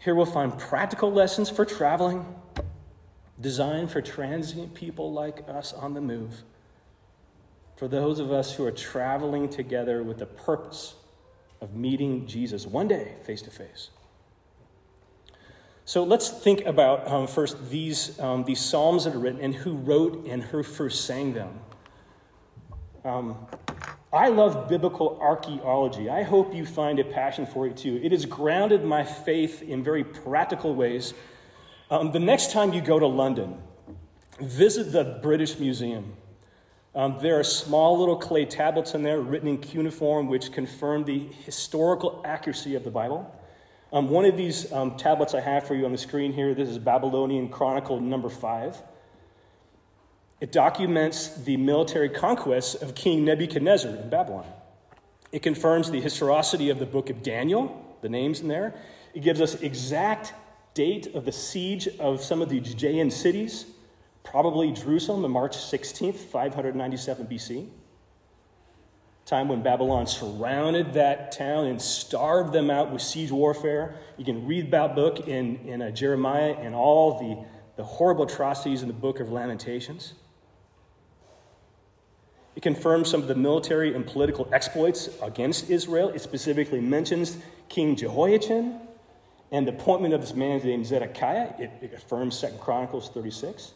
Here 0.00 0.14
we'll 0.14 0.26
find 0.26 0.58
practical 0.58 1.12
lessons 1.12 1.50
for 1.50 1.64
traveling, 1.64 2.24
designed 3.40 3.90
for 3.90 4.00
transient 4.00 4.74
people 4.74 5.12
like 5.12 5.46
us 5.48 5.72
on 5.74 5.94
the 5.94 6.00
move, 6.00 6.42
for 7.76 7.88
those 7.88 8.18
of 8.18 8.32
us 8.32 8.54
who 8.54 8.64
are 8.64 8.72
traveling 8.72 9.48
together 9.48 10.02
with 10.02 10.18
the 10.18 10.26
purpose 10.26 10.94
of 11.60 11.74
meeting 11.74 12.26
Jesus 12.26 12.66
one 12.66 12.88
day 12.88 13.14
face 13.24 13.42
to 13.42 13.50
face. 13.50 13.90
So 15.86 16.02
let's 16.02 16.30
think 16.30 16.64
about 16.64 17.06
um, 17.08 17.26
first 17.26 17.68
these, 17.68 18.18
um, 18.18 18.44
these 18.44 18.60
Psalms 18.60 19.04
that 19.04 19.14
are 19.14 19.18
written 19.18 19.40
and 19.40 19.54
who 19.54 19.74
wrote 19.74 20.26
and 20.26 20.42
who 20.42 20.62
first 20.62 21.04
sang 21.04 21.34
them. 21.34 21.60
Um, 23.04 23.46
I 24.10 24.28
love 24.28 24.66
biblical 24.66 25.18
archaeology. 25.20 26.08
I 26.08 26.22
hope 26.22 26.54
you 26.54 26.64
find 26.64 26.98
a 27.00 27.04
passion 27.04 27.44
for 27.44 27.66
it 27.66 27.76
too. 27.76 28.00
It 28.02 28.12
has 28.12 28.24
grounded 28.24 28.82
my 28.82 29.04
faith 29.04 29.60
in 29.60 29.84
very 29.84 30.04
practical 30.04 30.74
ways. 30.74 31.12
Um, 31.90 32.12
the 32.12 32.20
next 32.20 32.50
time 32.50 32.72
you 32.72 32.80
go 32.80 32.98
to 32.98 33.06
London, 33.06 33.58
visit 34.40 34.90
the 34.90 35.18
British 35.20 35.58
Museum. 35.58 36.14
Um, 36.94 37.18
there 37.20 37.38
are 37.38 37.44
small 37.44 37.98
little 37.98 38.16
clay 38.16 38.46
tablets 38.46 38.94
in 38.94 39.02
there 39.02 39.20
written 39.20 39.48
in 39.48 39.58
cuneiform 39.58 40.28
which 40.28 40.50
confirm 40.50 41.04
the 41.04 41.28
historical 41.44 42.22
accuracy 42.24 42.74
of 42.74 42.84
the 42.84 42.90
Bible. 42.90 43.38
Um, 43.94 44.08
one 44.08 44.24
of 44.24 44.36
these 44.36 44.72
um, 44.72 44.96
tablets 44.96 45.34
I 45.34 45.40
have 45.40 45.68
for 45.68 45.76
you 45.76 45.84
on 45.84 45.92
the 45.92 45.98
screen 45.98 46.32
here, 46.32 46.52
this 46.52 46.68
is 46.68 46.78
Babylonian 46.80 47.48
Chronicle 47.48 48.00
number 48.00 48.28
five. 48.28 48.76
It 50.40 50.50
documents 50.50 51.28
the 51.28 51.56
military 51.56 52.08
conquests 52.08 52.74
of 52.74 52.96
King 52.96 53.24
Nebuchadnezzar 53.24 53.94
in 53.94 54.10
Babylon. 54.10 54.46
It 55.30 55.44
confirms 55.44 55.92
the 55.92 56.00
historicity 56.00 56.70
of 56.70 56.80
the 56.80 56.86
book 56.86 57.08
of 57.08 57.22
Daniel, 57.22 57.96
the 58.02 58.08
names 58.08 58.40
in 58.40 58.48
there. 58.48 58.74
It 59.14 59.20
gives 59.20 59.40
us 59.40 59.54
exact 59.62 60.34
date 60.74 61.14
of 61.14 61.24
the 61.24 61.30
siege 61.30 61.86
of 62.00 62.20
some 62.20 62.42
of 62.42 62.48
the 62.48 62.58
Judean 62.58 63.12
cities, 63.12 63.64
probably 64.24 64.72
Jerusalem 64.72 65.24
on 65.24 65.30
March 65.30 65.56
16th, 65.56 66.16
597 66.16 67.28
BC. 67.28 67.68
Time 69.26 69.48
when 69.48 69.62
Babylon 69.62 70.06
surrounded 70.06 70.94
that 70.94 71.32
town 71.32 71.64
and 71.66 71.80
starved 71.80 72.52
them 72.52 72.70
out 72.70 72.90
with 72.90 73.00
siege 73.00 73.30
warfare. 73.30 73.96
You 74.18 74.24
can 74.24 74.46
read 74.46 74.66
about 74.66 74.88
that 74.88 74.96
book 74.96 75.28
in, 75.28 75.56
in 75.66 75.80
uh, 75.80 75.90
Jeremiah 75.90 76.54
and 76.58 76.74
all 76.74 77.18
the, 77.18 77.46
the 77.76 77.84
horrible 77.84 78.24
atrocities 78.24 78.82
in 78.82 78.88
the 78.88 78.94
book 78.94 79.20
of 79.20 79.32
Lamentations. 79.32 80.12
It 82.54 82.62
confirms 82.62 83.10
some 83.10 83.22
of 83.22 83.28
the 83.28 83.34
military 83.34 83.94
and 83.94 84.06
political 84.06 84.46
exploits 84.52 85.08
against 85.22 85.70
Israel. 85.70 86.10
It 86.10 86.20
specifically 86.20 86.80
mentions 86.80 87.38
King 87.70 87.96
Jehoiachin 87.96 88.78
and 89.50 89.66
the 89.66 89.72
appointment 89.72 90.12
of 90.12 90.20
this 90.20 90.34
man 90.34 90.58
named 90.62 90.86
Zedekiah. 90.86 91.54
It, 91.58 91.70
it 91.80 91.94
affirms 91.94 92.40
2 92.40 92.48
Chronicles 92.60 93.08
36. 93.08 93.72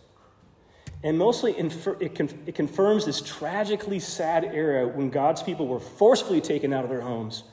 And 1.03 1.17
mostly 1.17 1.57
infer, 1.57 1.97
it, 2.01 2.15
con, 2.15 2.29
it 2.47 2.55
confirms 2.55 3.07
this 3.07 3.21
tragically 3.21 4.01
sad 4.01 4.45
era 4.45 4.89
when 4.89 5.11
God's 5.11 5.43
people 5.43 5.69
were 5.69 5.81
forcefully 5.81 6.41
taken 6.41 6.73
out 6.73 6.85
of 6.85 6.91
their 6.91 7.03
homes, 7.03 7.45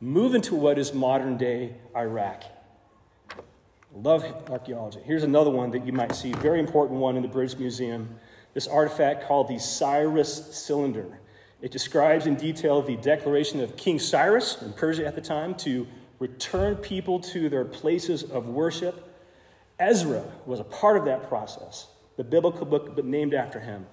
move 0.00 0.34
into 0.34 0.54
what 0.54 0.78
is 0.78 0.94
modern 0.94 1.36
day 1.36 1.74
Iraq. 1.94 2.44
Love 3.94 4.24
archaeology. 4.48 5.00
Here's 5.04 5.24
another 5.24 5.50
one 5.50 5.72
that 5.72 5.84
you 5.84 5.92
might 5.92 6.14
see, 6.14 6.32
very 6.32 6.60
important 6.60 7.00
one 7.00 7.16
in 7.16 7.22
the 7.22 7.28
British 7.28 7.58
Museum 7.58 8.08
this 8.54 8.66
artifact 8.66 9.26
called 9.26 9.48
the 9.48 9.58
Cyrus 9.58 10.56
Cylinder. 10.56 11.20
It 11.60 11.70
describes 11.70 12.26
in 12.26 12.36
detail 12.36 12.82
the 12.82 12.96
declaration 12.96 13.60
of 13.60 13.76
King 13.76 13.98
Cyrus 13.98 14.60
in 14.62 14.72
Persia 14.72 15.06
at 15.06 15.14
the 15.14 15.20
time 15.20 15.54
to 15.56 15.86
return 16.18 16.76
people 16.76 17.20
to 17.20 17.48
their 17.48 17.64
places 17.64 18.22
of 18.22 18.48
worship. 18.48 19.06
Ezra 19.78 20.24
was 20.46 20.60
a 20.60 20.64
part 20.64 20.96
of 20.96 21.04
that 21.04 21.28
process. 21.28 21.86
The 22.20 22.24
biblical 22.24 22.66
book 22.66 23.02
named 23.02 23.32
after 23.32 23.60
him 23.60 23.86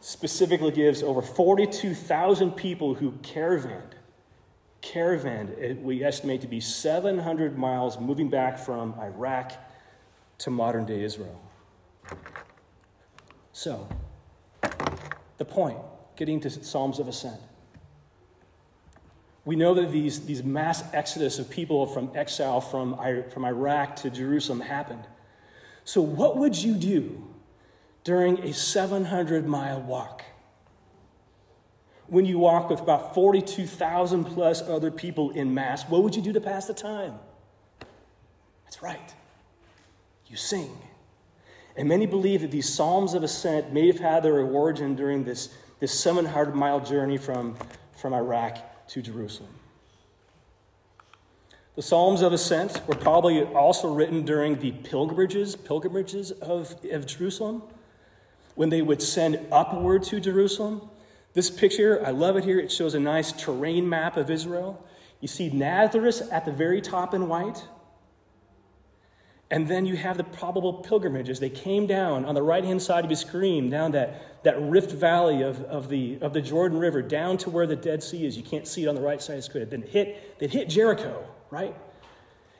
specifically 0.00 0.72
gives 0.72 1.04
over 1.04 1.22
42,000 1.22 2.50
people 2.50 2.94
who 2.94 3.12
caravanned. 3.22 3.94
Caravanned, 4.80 5.80
we 5.80 6.02
estimate 6.02 6.40
to 6.40 6.48
be 6.48 6.58
700 6.58 7.56
miles 7.56 8.00
moving 8.00 8.28
back 8.28 8.58
from 8.58 8.98
Iraq 8.98 9.52
to 10.38 10.50
modern 10.50 10.84
day 10.84 11.04
Israel. 11.04 11.40
So, 13.52 13.86
the 15.38 15.44
point, 15.44 15.78
getting 16.16 16.40
to 16.40 16.50
Psalms 16.50 16.98
of 16.98 17.06
Ascent. 17.06 17.40
We 19.44 19.54
know 19.54 19.74
that 19.74 19.92
these, 19.92 20.26
these 20.26 20.42
mass 20.42 20.82
exodus 20.92 21.38
of 21.38 21.48
people 21.50 21.86
from 21.86 22.10
exile 22.16 22.60
from, 22.60 22.98
from 23.30 23.44
Iraq 23.44 23.94
to 23.98 24.10
Jerusalem 24.10 24.62
happened. 24.62 25.04
So, 25.84 26.02
what 26.02 26.36
would 26.36 26.60
you 26.60 26.74
do 26.74 27.28
during 28.04 28.38
a 28.40 28.52
700 28.52 29.46
mile 29.46 29.80
walk? 29.80 30.22
When 32.06 32.26
you 32.26 32.38
walk 32.38 32.68
with 32.68 32.80
about 32.80 33.14
42,000 33.14 34.24
plus 34.24 34.62
other 34.62 34.90
people 34.90 35.30
in 35.30 35.54
Mass, 35.54 35.88
what 35.88 36.02
would 36.02 36.14
you 36.14 36.22
do 36.22 36.32
to 36.34 36.40
pass 36.40 36.66
the 36.66 36.74
time? 36.74 37.14
That's 38.64 38.82
right. 38.82 39.14
You 40.26 40.36
sing. 40.36 40.70
And 41.76 41.88
many 41.88 42.06
believe 42.06 42.42
that 42.42 42.50
these 42.50 42.68
Psalms 42.68 43.14
of 43.14 43.22
Ascent 43.22 43.72
may 43.72 43.86
have 43.88 43.98
had 43.98 44.22
their 44.22 44.40
origin 44.40 44.94
during 44.94 45.24
this, 45.24 45.54
this 45.80 45.98
700 45.98 46.54
mile 46.54 46.80
journey 46.80 47.16
from, 47.16 47.56
from 47.96 48.12
Iraq 48.12 48.86
to 48.88 49.02
Jerusalem. 49.02 49.50
The 51.74 51.82
Psalms 51.82 52.22
of 52.22 52.32
Ascent 52.32 52.86
were 52.86 52.94
probably 52.94 53.42
also 53.42 53.92
written 53.92 54.24
during 54.24 54.60
the 54.60 54.70
pilgrimages, 54.70 55.56
pilgrimages 55.56 56.30
of, 56.30 56.76
of 56.90 57.06
Jerusalem, 57.06 57.64
when 58.54 58.68
they 58.68 58.82
would 58.82 59.02
send 59.02 59.40
upward 59.50 60.02
to 60.04 60.20
Jerusalem. 60.20 60.88
This 61.32 61.50
picture, 61.50 62.04
I 62.06 62.10
love 62.10 62.36
it 62.36 62.44
here. 62.44 62.58
It 62.58 62.70
shows 62.70 62.94
a 62.94 63.00
nice 63.00 63.32
terrain 63.32 63.88
map 63.88 64.16
of 64.16 64.30
Israel. 64.30 64.84
You 65.20 65.28
see 65.28 65.50
Nazareth 65.50 66.28
at 66.30 66.44
the 66.44 66.52
very 66.52 66.80
top 66.80 67.14
in 67.14 67.28
white. 67.28 67.66
And 69.50 69.68
then 69.68 69.86
you 69.86 69.96
have 69.96 70.16
the 70.16 70.24
probable 70.24 70.74
pilgrimages. 70.74 71.38
They 71.38 71.50
came 71.50 71.86
down 71.86 72.24
on 72.24 72.34
the 72.34 72.42
right 72.42 72.64
hand 72.64 72.80
side 72.80 73.04
of 73.04 73.10
your 73.10 73.16
screen, 73.16 73.70
down 73.70 73.92
that, 73.92 74.42
that 74.44 74.60
rift 74.60 74.92
valley 74.92 75.42
of, 75.42 75.62
of, 75.64 75.88
the, 75.88 76.18
of 76.20 76.32
the 76.32 76.40
Jordan 76.40 76.78
River, 76.78 77.02
down 77.02 77.36
to 77.38 77.50
where 77.50 77.66
the 77.66 77.76
Dead 77.76 78.02
Sea 78.02 78.26
is. 78.26 78.36
You 78.36 78.42
can't 78.42 78.66
see 78.66 78.84
it 78.84 78.88
on 78.88 78.94
the 78.94 79.00
right 79.00 79.20
side 79.20 79.34
of 79.34 79.38
the 79.40 79.42
screen. 79.42 79.68
Then 79.68 79.82
hit, 79.82 80.38
they 80.38 80.48
hit 80.48 80.68
Jericho 80.68 81.24
right? 81.54 81.74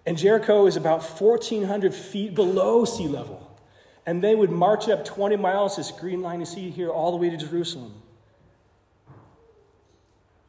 And 0.06 0.16
Jericho 0.16 0.66
is 0.66 0.76
about 0.76 1.02
1,400 1.02 1.92
feet 1.92 2.34
below 2.34 2.84
sea 2.84 3.08
level. 3.08 3.43
And 4.06 4.22
they 4.22 4.34
would 4.34 4.50
march 4.50 4.88
up 4.88 5.04
20 5.04 5.36
miles, 5.36 5.76
this 5.76 5.90
green 5.90 6.20
line 6.20 6.40
you 6.40 6.46
see 6.46 6.70
here, 6.70 6.90
all 6.90 7.10
the 7.10 7.16
way 7.16 7.30
to 7.30 7.36
Jerusalem. 7.36 7.94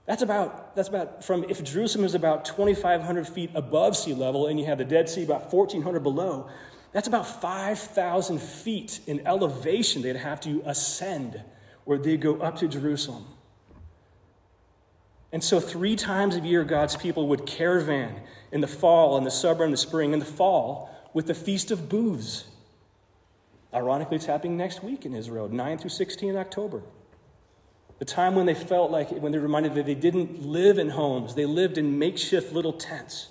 That's 0.06 0.22
about, 0.22 0.76
that's 0.76 0.90
about 0.90 1.24
from, 1.24 1.46
if 1.50 1.64
Jerusalem 1.64 2.06
is 2.06 2.14
about 2.14 2.46
2,500 2.46 3.28
feet 3.28 3.52
above 3.56 3.98
sea 3.98 4.14
level 4.14 4.48
and 4.48 4.60
you 4.60 4.66
have 4.66 4.78
the 4.78 4.86
Dead 4.86 5.10
Sea 5.10 5.24
about 5.24 5.52
1,400 5.52 6.02
below, 6.02 6.48
that's 6.92 7.08
about 7.08 7.28
5,000 7.28 8.42
feet 8.42 9.00
in 9.08 9.26
elevation 9.26 10.02
they'd 10.02 10.16
have 10.16 10.40
to 10.42 10.62
ascend 10.66 11.42
where 11.86 11.98
they 11.98 12.18
go 12.18 12.38
up 12.38 12.58
to 12.58 12.68
Jerusalem. 12.68 13.26
And 15.32 15.44
so, 15.44 15.60
three 15.60 15.98
times 15.98 16.38
a 16.38 16.40
year, 16.40 16.64
God's 16.64 16.96
people 16.96 17.28
would 17.28 17.46
caravan 17.46 18.22
in 18.52 18.62
the 18.62 18.68
fall, 18.68 19.18
in 19.18 19.26
the 19.26 19.32
summer, 19.32 19.66
in 19.66 19.72
the 19.72 19.78
spring, 19.78 20.14
in 20.14 20.20
the 20.20 20.26
fall, 20.26 20.90
with 21.14 21.28
the 21.28 21.34
Feast 21.34 21.72
of 21.72 21.90
Booths. 21.90 22.46
Ironically, 23.76 24.16
it's 24.16 24.26
happening 24.26 24.56
next 24.56 24.84
week 24.84 25.06
in 25.06 25.14
Israel, 25.14 25.50
9 25.50 25.78
through 25.78 25.90
16 25.90 26.36
October. 26.38 26.82
The 28.00 28.06
time 28.06 28.36
when 28.36 28.46
they 28.46 28.54
felt 28.54 28.90
like, 28.90 29.10
when 29.12 29.32
they 29.32 29.38
reminded 29.38 29.76
that 29.76 29.86
they 29.86 29.96
didn't 29.96 30.46
live 30.46 30.80
in 30.80 30.90
homes, 30.90 31.36
they 31.36 31.46
lived 31.46 31.78
in 31.78 32.00
makeshift 32.00 32.54
little 32.54 32.74
tents. 32.74 33.30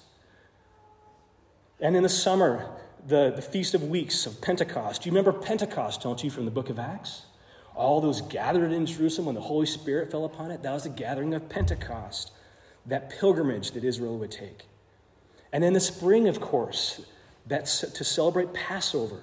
And 1.80 1.96
in 1.96 2.02
the 2.02 2.09
summer, 2.09 2.70
the, 3.07 3.33
the 3.35 3.42
Feast 3.42 3.74
of 3.74 3.85
Weeks 3.85 4.26
of 4.26 4.40
Pentecost. 4.40 5.04
You 5.04 5.12
remember 5.12 5.33
Pentecost, 5.33 6.02
don't 6.02 6.22
you, 6.22 6.30
from 6.30 6.44
the 6.44 6.50
book 6.50 6.70
of 6.70 6.78
Acts? 6.78 7.26
all 7.74 8.00
those 8.00 8.20
gathered 8.20 8.72
in 8.72 8.87
Jerusalem 8.87 9.26
when 9.26 9.35
the 9.35 9.40
Holy 9.40 9.66
Spirit 9.66 10.11
fell 10.11 10.24
upon 10.24 10.50
it, 10.50 10.62
that 10.62 10.72
was 10.72 10.85
the 10.85 10.88
gathering 10.88 11.35
of 11.35 11.48
Pentecost, 11.48 12.33
that 12.87 13.11
pilgrimage 13.11 13.72
that 13.72 13.85
Israel 13.85 14.16
would 14.18 14.30
take. 14.30 14.66
And 15.52 15.64
in 15.64 15.72
the 15.72 15.80
spring, 15.80 16.28
of 16.28 16.40
course, 16.40 17.00
that's 17.46 17.80
to 17.80 18.04
celebrate 18.04 18.52
Passover. 18.52 19.22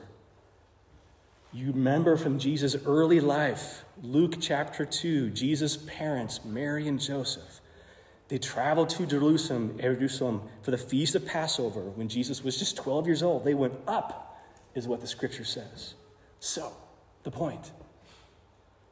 You 1.53 1.67
remember 1.67 2.15
from 2.15 2.39
Jesus' 2.39 2.77
early 2.85 3.19
life, 3.19 3.83
Luke 4.01 4.35
chapter 4.39 4.85
2, 4.85 5.31
Jesus' 5.31 5.75
parents, 5.75 6.45
Mary 6.45 6.87
and 6.87 6.99
Joseph, 6.99 7.59
they 8.29 8.37
traveled 8.37 8.87
to 8.91 9.05
Jerusalem, 9.05 9.77
for 10.61 10.71
the 10.71 10.77
feast 10.77 11.15
of 11.15 11.25
Passover 11.25 11.81
when 11.81 12.07
Jesus 12.07 12.41
was 12.41 12.57
just 12.57 12.77
12 12.77 13.05
years 13.05 13.21
old. 13.21 13.43
They 13.43 13.53
went 13.53 13.73
up, 13.85 14.41
is 14.75 14.87
what 14.87 15.01
the 15.01 15.07
scripture 15.07 15.43
says. 15.43 15.95
So, 16.39 16.71
the 17.23 17.31
point 17.31 17.71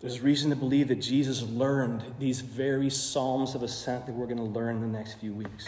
there's 0.01 0.19
reason 0.19 0.49
to 0.49 0.55
believe 0.57 0.89
that 0.89 1.01
Jesus 1.01 1.41
learned 1.41 2.03
these 2.19 2.41
very 2.41 2.89
Psalms 2.89 3.55
of 3.55 3.63
Ascent 3.63 4.05
that 4.05 4.13
we're 4.13 4.27
going 4.27 4.37
to 4.37 4.43
learn 4.43 4.77
in 4.77 4.81
the 4.81 4.97
next 4.97 5.15
few 5.15 5.33
weeks. 5.33 5.67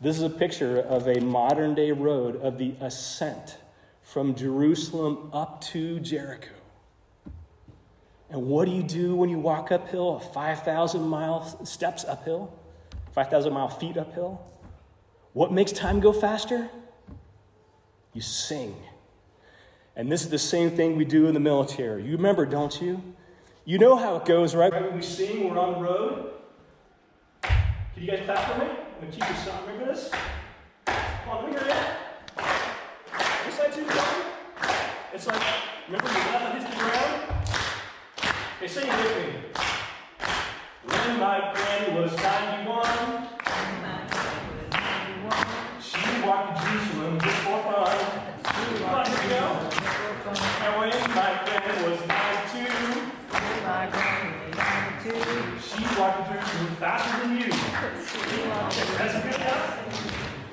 This 0.00 0.16
is 0.16 0.22
a 0.22 0.30
picture 0.30 0.78
of 0.78 1.08
a 1.08 1.20
modern 1.20 1.74
day 1.74 1.90
road 1.92 2.36
of 2.42 2.58
the 2.58 2.74
ascent 2.80 3.58
from 4.06 4.36
Jerusalem 4.36 5.28
up 5.32 5.60
to 5.60 5.98
Jericho. 5.98 6.54
And 8.30 8.46
what 8.46 8.66
do 8.66 8.70
you 8.70 8.84
do 8.84 9.16
when 9.16 9.28
you 9.28 9.38
walk 9.38 9.72
uphill, 9.72 10.20
5,000 10.20 11.02
mile 11.02 11.44
steps 11.66 12.04
uphill, 12.04 12.56
5,000 13.12 13.52
mile 13.52 13.68
feet 13.68 13.96
uphill? 13.96 14.40
What 15.32 15.52
makes 15.52 15.72
time 15.72 15.98
go 15.98 16.12
faster? 16.12 16.70
You 18.12 18.20
sing. 18.20 18.76
And 19.96 20.10
this 20.10 20.22
is 20.22 20.30
the 20.30 20.38
same 20.38 20.70
thing 20.70 20.96
we 20.96 21.04
do 21.04 21.26
in 21.26 21.34
the 21.34 21.40
military. 21.40 22.04
You 22.04 22.12
remember, 22.16 22.46
don't 22.46 22.80
you? 22.80 23.02
You 23.64 23.78
know 23.78 23.96
how 23.96 24.16
it 24.16 24.24
goes, 24.24 24.54
right? 24.54 24.72
When 24.72 24.94
we 24.94 25.02
sing, 25.02 25.50
we're 25.50 25.58
on 25.58 25.82
the 25.82 25.88
road. 25.88 26.30
Can 27.42 27.54
you 27.96 28.06
guys 28.06 28.20
clap 28.24 28.52
for 28.52 28.60
me? 28.60 28.70
I'm 28.70 29.00
going 29.00 29.12
to 29.12 29.18
teach 29.18 29.28
you 29.28 29.34
something. 29.36 29.66
Remember 29.66 29.92
this? 29.92 30.10
Come 30.86 30.96
on, 31.28 31.44
let 31.44 31.52
me 31.52 31.58
hear 31.58 31.76
it. 31.76 32.05
This 33.46 33.54
side 33.54 33.72
too, 33.72 33.86
It's 35.14 35.26
like, 35.28 35.40
remember 35.86 36.08
your 36.08 36.18
left 36.18 36.54
hits 36.58 36.68
the 36.68 36.76
ground? 36.82 37.22
Okay, 38.56 38.66
sing 38.66 38.88
it 38.88 38.90
with 38.90 39.16
me. 39.22 39.26
When 40.82 41.20
my 41.20 41.52
granny 41.54 41.94
was 41.94 42.10
91, 42.16 43.28
she 45.80 46.02
walked 46.26 46.58
to 46.58 46.62
Jerusalem 46.66 47.20
just 47.20 47.36
for 47.36 47.58
fun. 47.62 47.96
Here 48.50 48.74
we 48.74 49.28
go. 49.30 49.42
And 50.64 50.72
when 50.80 50.90
my 51.14 51.30
friend 51.46 51.76
was 51.88 51.98
nine 52.08 52.40
two, 52.50 52.66
she 55.62 55.82
walked 55.96 56.26
through 56.26 56.66
faster 56.80 57.16
than 57.22 57.38
you. 57.38 57.50
That's 58.98 59.14
a 59.14 59.16
good 59.22 59.36
enough. 59.36 59.85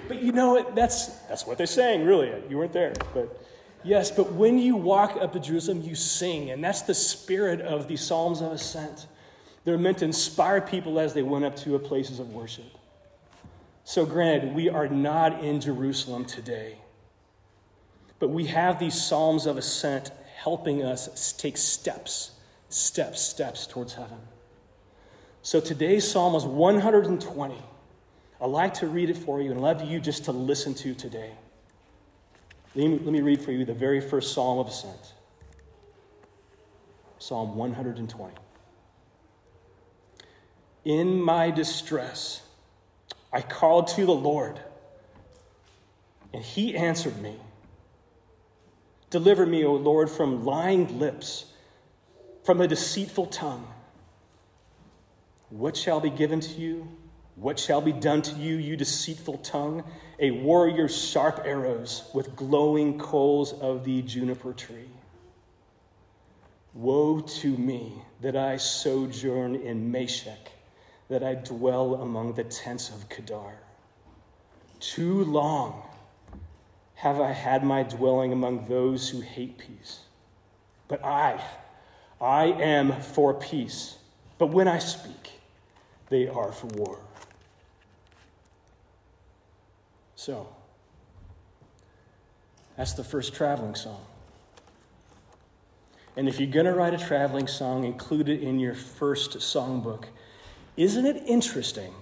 But 0.07 0.21
you 0.21 0.31
know 0.31 0.53
what? 0.53 0.75
That's 0.75 1.07
that's 1.27 1.45
what 1.45 1.57
they're 1.57 1.67
saying. 1.67 2.05
Really, 2.05 2.31
you 2.49 2.57
weren't 2.57 2.73
there, 2.73 2.93
but 3.13 3.41
yes. 3.83 4.11
But 4.11 4.33
when 4.33 4.57
you 4.57 4.75
walk 4.75 5.17
up 5.19 5.33
to 5.33 5.39
Jerusalem, 5.39 5.81
you 5.81 5.95
sing, 5.95 6.51
and 6.51 6.63
that's 6.63 6.81
the 6.81 6.93
spirit 6.93 7.61
of 7.61 7.87
the 7.87 7.95
Psalms 7.95 8.41
of 8.41 8.51
Ascent. 8.51 9.07
They're 9.65 9.77
meant 9.77 9.99
to 9.99 10.05
inspire 10.05 10.59
people 10.59 10.99
as 10.99 11.13
they 11.13 11.23
went 11.23 11.45
up 11.45 11.55
to 11.57 11.79
places 11.79 12.19
of 12.19 12.33
worship. 12.33 12.65
So, 13.85 14.05
granted, 14.05 14.53
we 14.53 14.69
are 14.69 14.89
not 14.89 15.41
in 15.41 15.61
Jerusalem 15.61 16.25
today. 16.25 16.79
But 18.23 18.29
we 18.29 18.45
have 18.45 18.79
these 18.79 19.01
Psalms 19.01 19.45
of 19.45 19.57
Ascent 19.57 20.11
helping 20.37 20.81
us 20.83 21.33
take 21.33 21.57
steps, 21.57 22.31
steps, 22.69 23.21
steps 23.21 23.67
towards 23.67 23.95
heaven. 23.95 24.17
So 25.41 25.59
today's 25.59 26.09
Psalm 26.09 26.31
was 26.31 26.45
120. 26.45 27.55
I'd 28.43 28.49
like 28.49 28.73
to 28.75 28.87
read 28.87 29.09
it 29.09 29.15
for 29.15 29.41
you 29.41 29.51
and 29.51 29.61
love 29.61 29.81
you 29.81 30.01
just 30.01 30.25
to 30.25 30.33
listen 30.33 30.73
to 30.73 30.93
today. 30.93 31.31
Let 32.75 32.89
me, 32.89 32.99
let 32.99 33.13
me 33.13 33.21
read 33.21 33.41
for 33.41 33.53
you 33.53 33.63
the 33.63 33.73
very 33.73 34.01
first 34.01 34.33
Psalm 34.33 34.59
of 34.59 34.67
Ascent 34.67 35.13
Psalm 37.19 37.55
120. 37.55 38.33
In 40.83 41.21
my 41.21 41.51
distress, 41.51 42.41
I 43.31 43.39
called 43.39 43.87
to 43.89 44.05
the 44.05 44.11
Lord, 44.11 44.59
and 46.33 46.43
he 46.43 46.75
answered 46.75 47.21
me. 47.21 47.37
Deliver 49.09 49.45
me, 49.45 49.63
O 49.63 49.73
Lord, 49.73 50.09
from 50.09 50.43
lying 50.43 50.99
lips, 50.99 51.45
from 52.43 52.59
a 52.59 52.67
deceitful 52.67 53.27
tongue. 53.27 53.67
What 55.49 55.77
shall 55.77 56.01
be 56.01 56.09
given 56.09 56.41
to 56.41 56.59
you? 56.59 56.89
What 57.35 57.57
shall 57.57 57.81
be 57.81 57.91
done 57.91 58.21
to 58.23 58.35
you, 58.35 58.55
you 58.55 58.75
deceitful 58.75 59.39
tongue? 59.39 59.83
A 60.19 60.31
warrior's 60.31 60.95
sharp 60.95 61.41
arrows 61.45 62.09
with 62.13 62.35
glowing 62.35 62.99
coals 62.99 63.53
of 63.53 63.83
the 63.83 64.01
juniper 64.03 64.53
tree. 64.53 64.89
Woe 66.73 67.21
to 67.21 67.57
me 67.57 67.93
that 68.21 68.35
I 68.35 68.57
sojourn 68.57 69.55
in 69.55 69.91
Meshech, 69.91 70.51
that 71.09 71.23
I 71.23 71.35
dwell 71.35 71.95
among 71.95 72.33
the 72.33 72.43
tents 72.43 72.89
of 72.89 73.09
Kedar. 73.09 73.57
Too 74.79 75.23
long 75.23 75.83
have 76.95 77.19
I 77.19 77.31
had 77.31 77.63
my 77.63 77.83
dwelling 77.83 78.31
among 78.31 78.67
those 78.67 79.09
who 79.09 79.21
hate 79.21 79.57
peace. 79.57 80.01
But 80.87 81.03
I, 81.03 81.43
I 82.21 82.45
am 82.45 83.01
for 83.01 83.33
peace. 83.33 83.97
But 84.37 84.47
when 84.47 84.67
I 84.67 84.79
speak, 84.79 85.41
they 86.09 86.27
are 86.27 86.51
for 86.51 86.67
war. 86.67 86.99
So, 90.23 90.47
That's 92.77 92.93
the 92.93 93.03
first 93.03 93.35
traveling 93.35 93.75
song. 93.75 94.05
And 96.15 96.29
if 96.29 96.39
you're 96.39 96.49
going 96.49 96.65
to 96.65 96.71
write 96.71 96.93
a 96.93 96.97
traveling 96.97 97.47
song, 97.47 97.83
include 97.83 98.29
it 98.29 98.41
in 98.41 98.57
your 98.57 98.73
first 98.73 99.31
songbook. 99.39 100.05
Isn't 100.77 101.05
it 101.05 101.23
interesting 101.27 101.93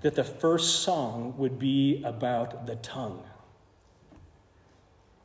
that 0.00 0.14
the 0.14 0.24
first 0.24 0.76
song 0.80 1.34
would 1.36 1.58
be 1.58 2.02
about 2.06 2.64
the 2.64 2.76
tongue? 2.76 3.22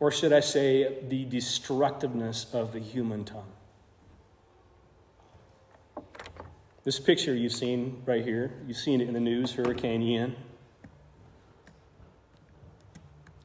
Or 0.01 0.11
should 0.11 0.33
I 0.33 0.41
say, 0.41 0.97
the 1.07 1.23
destructiveness 1.23 2.53
of 2.53 2.73
the 2.73 2.79
human 2.79 3.23
tongue? 3.23 3.53
This 6.83 6.99
picture 6.99 7.33
you've 7.33 7.53
seen 7.53 8.03
right 8.05 8.25
here, 8.25 8.51
you've 8.67 8.75
seen 8.75 8.99
it 8.99 9.07
in 9.07 9.13
the 9.13 9.21
news 9.21 9.53
Hurricane 9.53 10.01
Ian. 10.01 10.35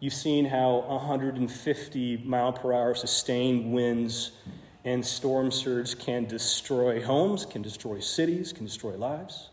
You've 0.01 0.15
seen 0.15 0.45
how 0.45 0.85
150 0.87 2.17
mile 2.19 2.53
per 2.53 2.73
hour 2.73 2.95
sustained 2.95 3.73
winds 3.73 4.33
and 4.85 5.05
storm 5.05 5.51
surge 5.51 5.99
can 5.99 6.25
destroy 6.25 7.03
homes, 7.03 7.45
can 7.45 7.63
destroy 7.63 7.99
cities, 7.99 8.53
can 8.53 8.65
destroy 8.65 8.97
lives. 8.97 9.51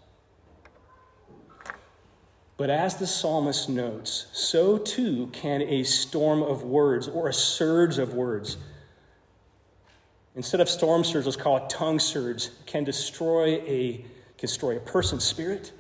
But 2.58 2.70
as 2.70 2.96
the 2.96 3.08
psalmist 3.08 3.70
notes, 3.70 4.28
so 4.32 4.78
too 4.78 5.28
can 5.34 5.62
a 5.64 5.84
storm 5.84 6.42
of 6.42 6.64
words 6.64 7.08
or 7.08 7.28
a 7.28 7.34
surge 7.34 7.98
of 7.98 8.14
words. 8.14 8.58
Instead 10.36 10.62
of 10.62 10.70
storm 10.70 11.04
surge, 11.04 11.26
let's 11.26 11.36
call 11.36 11.58
it 11.58 11.70
tongue 11.70 12.00
surge, 12.00 12.50
can 12.66 12.84
destroy 12.84 13.56
a, 13.66 13.98
can 14.38 14.48
destroy 14.48 14.78
a 14.78 14.80
person's 14.80 15.24
spirit 15.24 15.72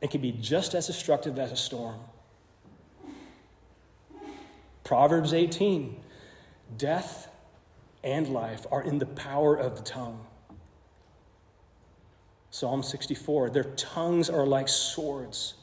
and 0.00 0.10
can 0.10 0.20
be 0.20 0.32
just 0.32 0.74
as 0.74 0.86
destructive 0.86 1.38
as 1.38 1.52
a 1.52 1.56
storm. 1.56 1.98
Proverbs 4.90 5.32
18 5.32 5.94
Death 6.76 7.28
and 8.02 8.26
life 8.26 8.66
are 8.72 8.82
in 8.82 8.98
the 8.98 9.06
power 9.06 9.54
of 9.54 9.76
the 9.76 9.82
tongue. 9.82 10.26
Psalm 12.50 12.82
64 12.82 13.50
Their 13.50 13.62
tongues 13.62 14.28
are 14.28 14.44
like 14.44 14.68
swords, 14.68 15.54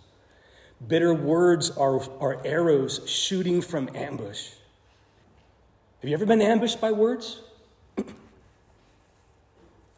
bitter 0.87 1.13
words 1.13 1.71
are, 1.71 1.99
are 2.21 2.39
arrows 2.45 3.01
shooting 3.05 3.61
from 3.61 3.89
ambush. 3.93 4.47
Have 5.99 6.09
you 6.09 6.13
ever 6.13 6.25
been 6.25 6.41
ambushed 6.41 6.79
by 6.79 6.93
words? 6.93 7.41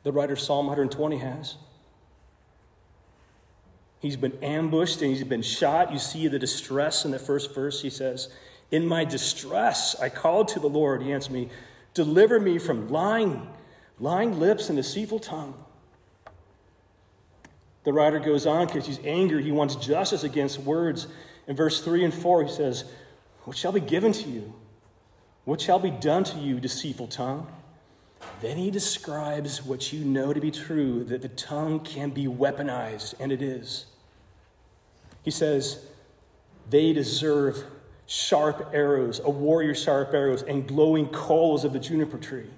the 0.02 0.12
writer 0.12 0.34
of 0.34 0.40
Psalm 0.40 0.66
120 0.66 1.20
has. 1.20 1.58
He's 4.00 4.18
been 4.18 4.40
ambushed 4.42 5.04
and 5.04 5.12
he's 5.12 5.24
been 5.24 5.44
shot. 5.44 5.94
You 5.94 6.00
see 6.00 6.28
the 6.28 6.40
distress 6.40 7.06
in 7.06 7.12
the 7.12 7.20
first 7.20 7.54
verse. 7.54 7.84
He 7.84 7.92
says, 7.92 8.30
In 8.72 8.86
my 8.86 9.04
distress, 9.04 10.00
I 10.00 10.10
called 10.10 10.48
to 10.50 10.60
the 10.60 10.68
Lord. 10.68 11.02
He 11.02 11.12
answered 11.12 11.34
me, 11.34 11.50
Deliver 11.94 12.40
me 12.40 12.60
from 12.60 12.90
lying, 12.90 13.48
lying 14.00 14.40
lips 14.40 14.70
and 14.70 14.78
deceitful 14.78 15.20
tongue. 15.20 15.56
The 17.84 17.94
writer 17.94 18.20
goes 18.20 18.46
on 18.46 18.68
because 18.68 18.86
he's 18.86 19.00
angry. 19.04 19.44
He 19.44 19.52
wants 19.52 19.76
justice 19.76 20.24
against 20.24 20.60
words. 20.60 21.08
In 21.48 21.56
verse 21.56 21.82
3 21.82 22.06
and 22.06 22.14
4, 22.14 22.44
he 22.44 22.52
says, 22.52 22.86
What 23.46 23.58
shall 23.58 23.72
be 23.72 23.80
given 23.80 24.12
to 24.12 24.30
you? 24.30 24.54
What 25.46 25.62
shall 25.62 25.80
be 25.80 25.90
done 25.90 26.24
to 26.26 26.38
you, 26.38 26.60
deceitful 26.60 27.08
tongue? 27.08 27.48
Then 28.42 28.58
he 28.58 28.70
describes 28.70 29.64
what 29.64 29.92
you 29.92 30.06
know 30.06 30.34
to 30.34 30.40
be 30.40 30.52
true 30.52 31.04
that 31.06 31.22
the 31.22 31.30
tongue 31.30 31.80
can 31.80 32.12
be 32.12 32.28
weaponized, 32.28 33.16
and 33.20 33.32
it 33.32 33.42
is. 33.42 33.88
He 35.24 35.32
says, 35.32 35.86
They 36.70 36.94
deserve 36.94 37.64
sharp 38.10 38.72
arrows, 38.74 39.22
a 39.24 39.30
warrior's 39.30 39.84
sharp 39.84 40.16
arrows, 40.16 40.42
and 40.42 40.68
glowing 40.68 41.08
coals 41.10 41.64
of 41.64 41.74
the 41.74 41.80
juniper 41.80 42.18
tree. 42.18 42.50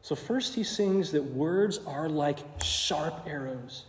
So, 0.00 0.14
first 0.14 0.54
he 0.54 0.64
sings 0.64 1.12
that 1.12 1.22
words 1.22 1.78
are 1.86 2.08
like 2.08 2.38
sharp 2.64 3.26
arrows. 3.26 3.84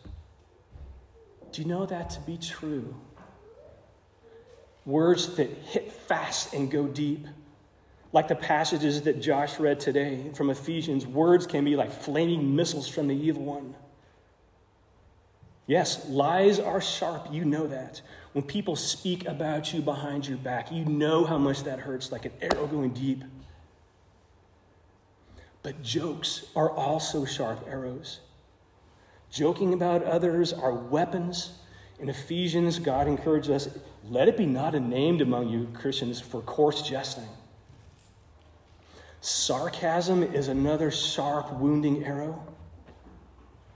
Do 1.54 1.62
you 1.62 1.70
know 1.70 1.86
that 1.86 2.10
to 2.12 2.20
be 2.20 2.38
true? 2.38 2.94
Words 4.86 5.36
that 5.36 5.50
hit 5.50 5.94
fast 5.94 6.54
and 6.54 6.70
go 6.70 6.88
deep. 6.88 7.26
Like 8.12 8.28
the 8.28 8.36
passages 8.36 9.04
that 9.04 9.22
Josh 9.22 9.58
read 9.58 9.80
today 9.80 10.32
from 10.36 10.50
Ephesians, 10.50 11.08
words 11.08 11.48
can 11.48 11.64
be 11.64 11.78
like 11.78 11.94
flaming 11.94 12.58
missiles 12.58 12.90
from 12.90 13.08
the 13.08 13.16
evil 13.16 13.44
one. 13.44 13.74
Yes, 15.66 16.10
lies 16.10 16.60
are 16.60 16.82
sharp. 16.82 17.30
You 17.32 17.46
know 17.46 17.68
that. 17.68 18.02
When 18.34 18.44
people 18.44 18.76
speak 18.76 19.28
about 19.28 19.74
you 19.74 19.82
behind 19.82 20.28
your 20.28 20.38
back, 20.38 20.72
you 20.72 20.86
know 20.86 21.26
how 21.26 21.38
much 21.38 21.64
that 21.64 21.80
hurts, 21.80 22.12
like 22.12 22.26
an 22.26 22.32
arrow 22.42 22.66
going 22.66 22.92
deep. 22.92 23.24
But 25.64 25.84
jokes 25.84 26.46
are 26.56 26.70
also 26.70 27.26
sharp 27.26 27.66
arrows. 27.68 28.22
Joking 29.30 29.74
about 29.74 30.04
others 30.04 30.54
are 30.54 30.74
weapons. 30.74 31.52
In 32.00 32.10
Ephesians, 32.10 32.80
God 32.80 33.08
encourages 33.08 33.68
us 33.68 33.80
let 34.10 34.28
it 34.28 34.38
be 34.38 34.46
not 34.46 34.74
named 34.74 35.22
among 35.22 35.50
you, 35.50 35.70
Christians, 35.74 36.20
for 36.20 36.42
coarse 36.42 36.82
jesting. 36.82 37.28
Sarcasm 39.22 40.24
is 40.24 40.48
another 40.48 40.90
sharp, 40.90 41.54
wounding 41.54 42.04
arrow. 42.04 42.44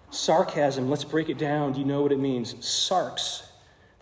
Sarcasm, 0.10 0.89
let's 0.89 1.03
break 1.03 1.30
it 1.30 1.38
down. 1.38 1.74
Do 1.74 1.80
you 1.80 1.86
know 1.86 2.01
what 2.01 2.12
it 2.12 2.20
means? 2.20 2.56
Sarx, 2.56 3.45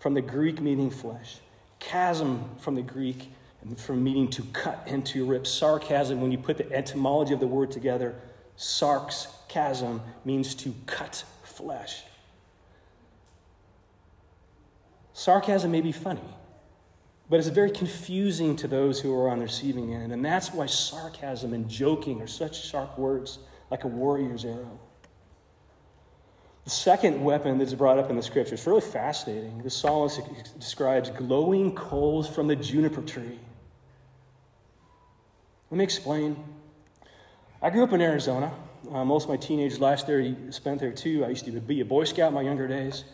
from 0.04 0.12
the 0.12 0.20
Greek 0.20 0.60
meaning 0.60 0.90
flesh. 0.90 1.38
Chasm, 1.78 2.56
from 2.58 2.74
the 2.74 2.82
Greek 2.82 3.30
from 3.78 4.04
meaning 4.04 4.28
to 4.28 4.42
cut 4.52 4.84
and 4.86 5.06
to 5.06 5.24
rip. 5.24 5.46
Sarcasm, 5.46 6.20
when 6.20 6.30
you 6.30 6.36
put 6.36 6.58
the 6.58 6.70
etymology 6.70 7.32
of 7.32 7.40
the 7.40 7.46
word 7.46 7.70
together, 7.70 8.14
sarx, 8.58 9.28
chasm, 9.48 10.02
means 10.22 10.54
to 10.56 10.74
cut 10.84 11.24
flesh. 11.42 12.02
Sarcasm 15.14 15.70
may 15.70 15.80
be 15.80 15.90
funny, 15.90 16.20
but 17.30 17.38
it's 17.38 17.48
very 17.48 17.70
confusing 17.70 18.56
to 18.56 18.68
those 18.68 19.00
who 19.00 19.18
are 19.18 19.30
on 19.30 19.38
the 19.38 19.46
receiving 19.46 19.94
end. 19.94 20.12
And 20.12 20.22
that's 20.22 20.52
why 20.52 20.66
sarcasm 20.66 21.54
and 21.54 21.66
joking 21.66 22.20
are 22.20 22.26
such 22.26 22.62
sharp 22.62 22.98
words, 22.98 23.38
like 23.70 23.84
a 23.84 23.88
warrior's 23.88 24.44
arrow. 24.44 24.80
The 26.64 26.70
second 26.70 27.22
weapon 27.22 27.58
that's 27.58 27.74
brought 27.74 27.98
up 27.98 28.08
in 28.08 28.16
the 28.16 28.22
scripture 28.22 28.54
is 28.54 28.66
really 28.66 28.80
fascinating. 28.80 29.62
The 29.62 29.68
psalmist 29.68 30.20
describes 30.58 31.10
glowing 31.10 31.74
coals 31.74 32.26
from 32.28 32.46
the 32.46 32.56
juniper 32.56 33.02
tree. 33.02 33.38
Let 35.70 35.78
me 35.78 35.84
explain. 35.84 36.42
I 37.60 37.68
grew 37.68 37.84
up 37.84 37.92
in 37.92 38.00
Arizona. 38.00 38.50
Uh, 38.90 39.04
most 39.04 39.24
of 39.24 39.30
my 39.30 39.36
teenage 39.36 39.78
life 39.78 40.06
there 40.06 40.34
spent 40.50 40.80
there 40.80 40.92
too. 40.92 41.24
I 41.24 41.28
used 41.28 41.44
to 41.44 41.52
be 41.52 41.80
a 41.80 41.84
Boy 41.84 42.04
Scout 42.04 42.28
in 42.28 42.34
my 42.34 42.42
younger 42.42 42.66
days. 42.66 43.04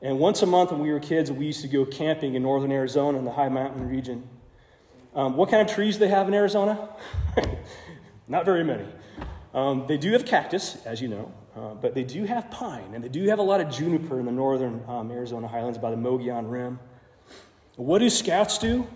And 0.00 0.18
once 0.18 0.42
a 0.42 0.46
month 0.46 0.70
when 0.72 0.80
we 0.80 0.90
were 0.92 1.00
kids, 1.00 1.30
we 1.30 1.46
used 1.46 1.60
to 1.62 1.68
go 1.68 1.84
camping 1.84 2.34
in 2.34 2.42
northern 2.42 2.72
Arizona 2.72 3.18
in 3.18 3.24
the 3.24 3.32
high 3.32 3.48
mountain 3.50 3.88
region. 3.88 4.28
Um, 5.14 5.36
what 5.36 5.50
kind 5.50 5.60
of 5.68 5.74
trees 5.74 5.96
do 5.96 6.00
they 6.00 6.08
have 6.08 6.26
in 6.26 6.34
Arizona? 6.34 6.88
Not 8.28 8.46
very 8.46 8.64
many. 8.64 8.86
Um, 9.52 9.84
they 9.86 9.98
do 9.98 10.12
have 10.12 10.24
cactus, 10.24 10.78
as 10.86 11.02
you 11.02 11.08
know, 11.08 11.32
uh, 11.54 11.74
but 11.74 11.94
they 11.94 12.04
do 12.04 12.24
have 12.24 12.50
pine, 12.50 12.94
and 12.94 13.04
they 13.04 13.08
do 13.08 13.24
have 13.28 13.38
a 13.38 13.42
lot 13.42 13.60
of 13.60 13.70
juniper 13.70 14.18
in 14.18 14.26
the 14.26 14.32
northern 14.32 14.82
um, 14.88 15.10
Arizona 15.10 15.46
highlands 15.46 15.78
by 15.78 15.90
the 15.90 15.96
Mogollon 15.96 16.48
Rim. 16.48 16.78
What 17.76 17.98
do 17.98 18.08
scouts 18.08 18.58
do? 18.58 18.86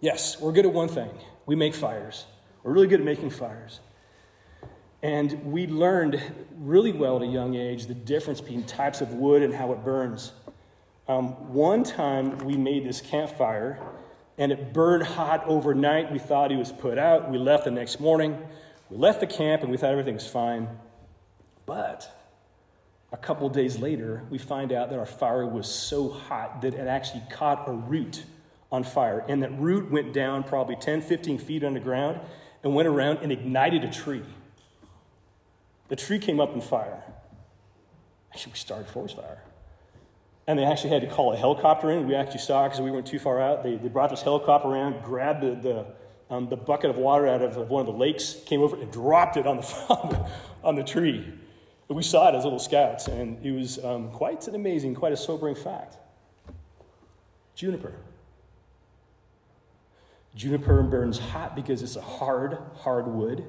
Yes, 0.00 0.40
we're 0.40 0.52
good 0.52 0.66
at 0.66 0.72
one 0.72 0.88
thing 0.88 1.10
we 1.46 1.56
make 1.56 1.74
fires. 1.74 2.26
We're 2.62 2.72
really 2.72 2.86
good 2.86 3.00
at 3.00 3.06
making 3.06 3.30
fires. 3.30 3.80
And 5.02 5.52
we 5.52 5.66
learned 5.66 6.20
really 6.58 6.92
well 6.92 7.16
at 7.16 7.22
a 7.22 7.26
young 7.26 7.54
age 7.54 7.86
the 7.86 7.94
difference 7.94 8.40
between 8.40 8.64
types 8.64 9.00
of 9.00 9.14
wood 9.14 9.42
and 9.42 9.54
how 9.54 9.72
it 9.72 9.84
burns. 9.84 10.32
Um, 11.06 11.52
one 11.54 11.84
time 11.84 12.38
we 12.38 12.56
made 12.56 12.86
this 12.86 13.00
campfire 13.00 13.78
and 14.36 14.52
it 14.52 14.72
burned 14.72 15.04
hot 15.04 15.44
overnight. 15.46 16.12
We 16.12 16.18
thought 16.18 16.52
it 16.52 16.56
was 16.56 16.70
put 16.70 16.98
out. 16.98 17.30
We 17.30 17.38
left 17.38 17.64
the 17.64 17.70
next 17.70 17.98
morning. 17.98 18.38
We 18.90 18.98
left 18.98 19.20
the 19.20 19.26
camp 19.26 19.62
and 19.62 19.70
we 19.70 19.78
thought 19.78 19.90
everything 19.90 20.14
was 20.14 20.26
fine. 20.26 20.68
But 21.68 22.10
a 23.12 23.18
couple 23.18 23.46
days 23.50 23.78
later, 23.78 24.24
we 24.30 24.38
find 24.38 24.72
out 24.72 24.88
that 24.88 24.98
our 24.98 25.04
fire 25.04 25.46
was 25.46 25.70
so 25.72 26.08
hot 26.08 26.62
that 26.62 26.72
it 26.72 26.88
actually 26.88 27.24
caught 27.30 27.68
a 27.68 27.72
root 27.72 28.24
on 28.72 28.84
fire. 28.84 29.22
And 29.28 29.42
that 29.42 29.52
root 29.60 29.90
went 29.90 30.14
down 30.14 30.44
probably 30.44 30.76
10, 30.76 31.02
15 31.02 31.36
feet 31.36 31.62
underground 31.62 32.20
and 32.64 32.74
went 32.74 32.88
around 32.88 33.18
and 33.18 33.30
ignited 33.30 33.84
a 33.84 33.90
tree. 33.90 34.24
The 35.88 35.96
tree 35.96 36.18
came 36.18 36.40
up 36.40 36.54
in 36.54 36.62
fire. 36.62 37.02
Actually, 38.32 38.52
we 38.52 38.58
started 38.58 38.88
forest 38.88 39.16
fire. 39.16 39.42
And 40.46 40.58
they 40.58 40.64
actually 40.64 40.90
had 40.90 41.02
to 41.02 41.08
call 41.08 41.34
a 41.34 41.36
helicopter 41.36 41.90
in. 41.90 42.08
We 42.08 42.14
actually 42.14 42.40
saw 42.40 42.64
because 42.66 42.80
we 42.80 42.90
weren't 42.90 43.06
too 43.06 43.18
far 43.18 43.42
out. 43.42 43.62
They, 43.62 43.76
they 43.76 43.88
brought 43.88 44.08
this 44.08 44.22
helicopter 44.22 44.68
around, 44.68 45.04
grabbed 45.04 45.42
the, 45.42 45.54
the, 45.54 45.86
um, 46.34 46.48
the 46.48 46.56
bucket 46.56 46.88
of 46.88 46.96
water 46.96 47.28
out 47.28 47.42
of, 47.42 47.56
one 47.68 47.80
of 47.80 47.86
the 47.86 47.92
lakes, 47.92 48.36
came 48.46 48.62
over 48.62 48.74
and 48.80 48.90
dropped 48.90 49.36
it 49.36 49.46
on 49.46 49.58
the, 49.58 50.30
on 50.64 50.74
the 50.74 50.84
tree. 50.84 51.30
We 51.88 52.02
saw 52.02 52.28
it 52.28 52.34
as 52.34 52.44
little 52.44 52.58
scouts, 52.58 53.08
and 53.08 53.44
it 53.44 53.50
was 53.50 53.82
um, 53.82 54.10
quite 54.10 54.46
an 54.46 54.54
amazing, 54.54 54.94
quite 54.94 55.12
a 55.12 55.16
sobering 55.16 55.54
fact. 55.54 55.96
Juniper. 57.54 57.94
Juniper 60.34 60.82
burns 60.82 61.18
hot 61.18 61.56
because 61.56 61.82
it's 61.82 61.96
a 61.96 62.02
hard, 62.02 62.58
hard 62.76 63.08
wood. 63.08 63.44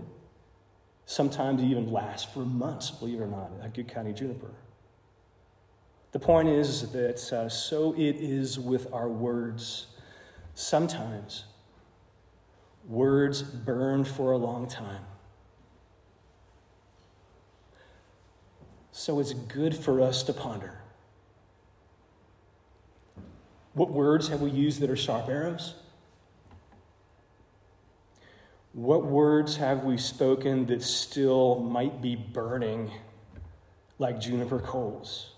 Sometimes 1.06 1.62
it 1.62 1.66
even 1.66 1.92
lasts 1.92 2.32
for 2.34 2.40
months, 2.40 2.92
believe 2.92 3.20
it 3.20 3.24
or 3.24 3.28
not, 3.28 3.52
a 3.62 3.68
good 3.68 3.88
County 3.88 4.14
juniper. 4.14 4.52
The 6.12 6.20
point 6.20 6.48
is 6.48 6.92
that 6.92 7.34
uh, 7.34 7.50
so 7.50 7.94
it 7.94 8.16
is 8.16 8.58
with 8.60 8.92
our 8.94 9.10
words. 9.10 9.88
Sometimes 10.56 11.46
words 12.88 13.44
burn 13.44 14.04
for 14.06 14.32
a 14.32 14.38
long 14.38 14.68
time. 14.68 15.04
So 19.00 19.22
it's 19.22 19.32
good 19.32 19.78
for 19.78 20.02
us 20.02 20.24
to 20.24 20.34
ponder. 20.34 20.74
What 23.74 23.92
words 23.92 24.28
have 24.28 24.42
we 24.42 24.52
used 24.52 24.82
that 24.82 24.90
are 24.90 24.98
sharp 24.98 25.30
arrows? 25.30 25.76
What 28.74 29.06
words 29.06 29.56
have 29.56 29.86
we 29.86 29.98
spoken 29.98 30.66
that 30.66 30.84
still 30.84 31.60
might 31.62 32.02
be 32.02 32.18
burning 32.18 32.92
like 34.00 34.20
juniper 34.20 34.60
coals? 34.60 35.32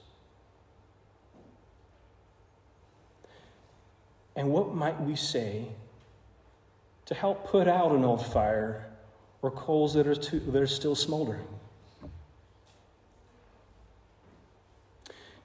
And 4.35 4.49
what 4.49 4.73
might 4.73 4.99
we 4.99 5.15
say 5.15 5.67
to 7.05 7.13
help 7.13 7.47
put 7.47 7.67
out 7.67 7.91
an 7.91 8.03
old 8.03 8.25
fire 8.25 8.91
or 9.43 9.51
coals 9.51 9.93
that 9.93 10.07
are, 10.07 10.15
too, 10.15 10.39
that 10.39 10.59
are 10.59 10.65
still 10.65 10.95
smoldering? 10.95 11.45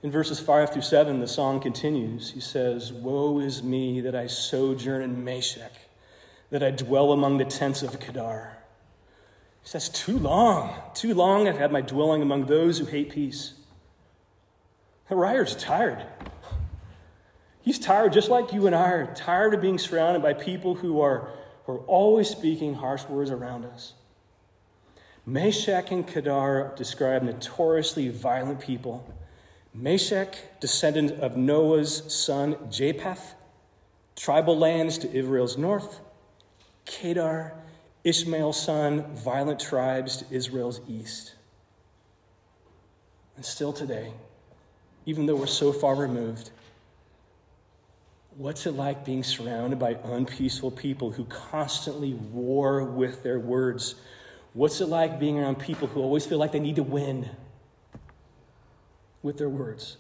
In 0.03 0.11
verses 0.11 0.39
5 0.39 0.73
through 0.73 0.83
7, 0.83 1.21
the 1.21 1.27
song 1.27 1.61
continues. 1.61 2.33
He 2.33 2.41
says, 2.41 2.93
Woe 2.93 3.39
is 3.39 3.63
me 3.63 4.01
that 4.03 4.15
I 4.15 4.27
sojourn 4.27 5.03
in 5.03 5.25
Meshech, 5.25 5.73
that 6.51 6.63
I 6.63 6.71
dwell 6.71 7.13
among 7.13 7.39
the 7.39 7.45
tents 7.45 7.83
of 7.83 7.99
Kedar. 7.99 8.59
He 9.63 9.69
says, 9.69 9.89
Too 9.89 10.19
long, 10.19 10.75
too 10.95 11.15
long 11.15 11.49
I've 11.49 11.59
had 11.59 11.73
my 11.73 11.81
dwelling 11.81 12.21
among 12.21 12.47
those 12.47 12.79
who 12.79 12.85
hate 12.85 13.11
peace. 13.11 13.55
Uriah's 15.11 15.57
tired. 15.57 16.05
He's 17.63 17.79
tired, 17.79 18.13
just 18.13 18.29
like 18.29 18.53
you 18.53 18.67
and 18.67 18.77
I 18.77 18.91
are 18.91 19.15
tired 19.15 19.55
of 19.55 19.61
being 19.61 19.79
surrounded 19.79 20.23
by 20.23 20.35
people 20.35 20.77
who 20.77 21.01
are, 21.01 21.31
who 21.65 21.73
are 21.73 21.81
always 21.87 22.29
speaking 22.29 22.75
harsh 22.75 23.05
words 23.07 23.31
around 23.31 23.65
us. 23.65 23.95
Meshech 25.25 25.91
and 25.91 26.07
Kedar 26.07 26.75
describe 26.77 27.23
notoriously 27.23 28.09
violent 28.09 28.61
people 28.61 29.13
Meshech, 29.77 30.59
descendant 30.59 31.21
of 31.21 31.37
Noah's 31.37 32.03
son 32.13 32.57
Japheth, 32.71 33.35
tribal 34.17 34.57
lands 34.57 34.97
to 34.99 35.13
Israel's 35.13 35.59
north. 35.59 36.01
Kedar, 36.87 37.53
Ishmael's 38.03 38.61
son, 38.61 39.15
violent 39.15 39.61
tribes 39.61 40.19
to 40.19 40.25
Israel's 40.31 40.81
east. 40.89 41.35
And 43.37 43.45
still 43.45 43.73
today, 43.73 44.13
even 45.05 45.27
though 45.27 45.37
we're 45.37 45.47
so 45.47 45.73
far 45.73 45.95
removed, 45.95 46.51
what's 48.37 48.65
it 48.65 48.73
like 48.73 49.05
being 49.05 49.23
surrounded 49.23 49.79
by 49.79 49.99
unpeaceful 50.05 50.71
people 50.71 51.11
who 51.11 51.25
constantly 51.25 52.15
war 52.15 52.83
with 52.83 53.23
their 53.23 53.39
words? 53.39 53.97
What's 54.55 54.81
it 54.81 54.89
like 54.89 55.21
being 55.21 55.39
around 55.39 55.57
people 55.59 55.87
who 55.89 56.01
always 56.01 56.25
feel 56.25 56.39
like 56.39 56.53
they 56.53 56.61
need 56.61 56.77
to 56.77 56.83
win? 56.83 57.29
With 59.27 59.37
their 59.37 59.49
words? 59.49 59.99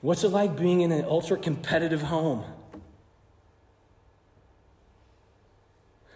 What's 0.00 0.24
it 0.24 0.28
like 0.28 0.56
being 0.56 0.80
in 0.80 0.92
an 0.92 1.04
ultra 1.04 1.36
competitive 1.36 2.02
home? 2.02 2.44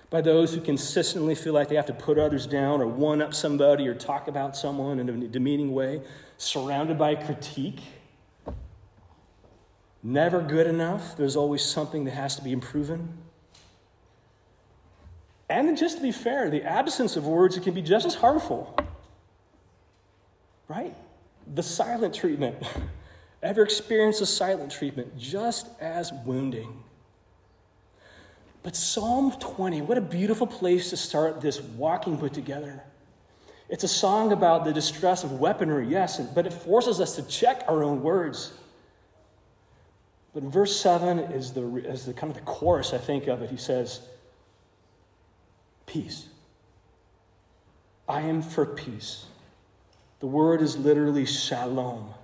By 0.08 0.20
those 0.20 0.54
who 0.54 0.60
consistently 0.60 1.34
feel 1.34 1.52
like 1.52 1.68
they 1.68 1.74
have 1.74 1.86
to 1.86 1.92
put 1.92 2.18
others 2.18 2.46
down 2.46 2.80
or 2.80 2.86
one 2.86 3.20
up 3.20 3.34
somebody 3.34 3.88
or 3.88 3.94
talk 3.94 4.28
about 4.28 4.56
someone 4.56 5.00
in 5.00 5.08
a 5.08 5.28
demeaning 5.28 5.74
way, 5.74 6.00
surrounded 6.38 6.96
by 6.96 7.16
critique. 7.16 7.80
Never 10.02 10.40
good 10.40 10.68
enough. 10.68 11.16
There's 11.16 11.34
always 11.34 11.62
something 11.62 12.04
that 12.04 12.12
has 12.12 12.36
to 12.36 12.44
be 12.44 12.52
improving. 12.52 13.12
And 15.50 15.76
just 15.76 15.96
to 15.96 16.02
be 16.02 16.12
fair, 16.12 16.48
the 16.48 16.62
absence 16.62 17.16
of 17.16 17.26
words 17.26 17.58
can 17.58 17.74
be 17.74 17.82
just 17.82 18.06
as 18.06 18.14
harmful 18.14 18.78
right? 20.68 20.94
The 21.54 21.62
silent 21.62 22.14
treatment. 22.14 22.56
Ever 23.42 23.62
experienced 23.62 24.22
a 24.22 24.26
silent 24.26 24.72
treatment? 24.72 25.18
Just 25.18 25.68
as 25.80 26.12
wounding. 26.24 26.82
But 28.62 28.74
Psalm 28.74 29.32
20, 29.38 29.82
what 29.82 29.98
a 29.98 30.00
beautiful 30.00 30.46
place 30.46 30.88
to 30.90 30.96
start 30.96 31.42
this 31.42 31.60
walking 31.60 32.16
put 32.16 32.32
together. 32.32 32.82
It's 33.68 33.84
a 33.84 33.88
song 33.88 34.32
about 34.32 34.64
the 34.64 34.72
distress 34.72 35.24
of 35.24 35.32
weaponry, 35.32 35.86
yes, 35.86 36.18
but 36.20 36.46
it 36.46 36.52
forces 36.52 37.00
us 37.00 37.16
to 37.16 37.22
check 37.22 37.64
our 37.68 37.82
own 37.82 38.02
words. 38.02 38.54
But 40.32 40.44
verse 40.44 40.74
7 40.80 41.18
is 41.18 41.52
the, 41.52 41.76
is 41.76 42.06
the 42.06 42.14
kind 42.14 42.30
of 42.30 42.36
the 42.36 42.44
chorus, 42.44 42.94
I 42.94 42.98
think, 42.98 43.26
of 43.26 43.42
it. 43.42 43.50
He 43.50 43.56
says, 43.56 44.00
Peace. 45.86 46.28
I 48.08 48.22
am 48.22 48.42
for 48.42 48.66
peace. 48.66 49.26
The 50.24 50.30
word 50.30 50.62
is 50.62 50.78
literally 50.78 51.26
shalom. 51.26 52.14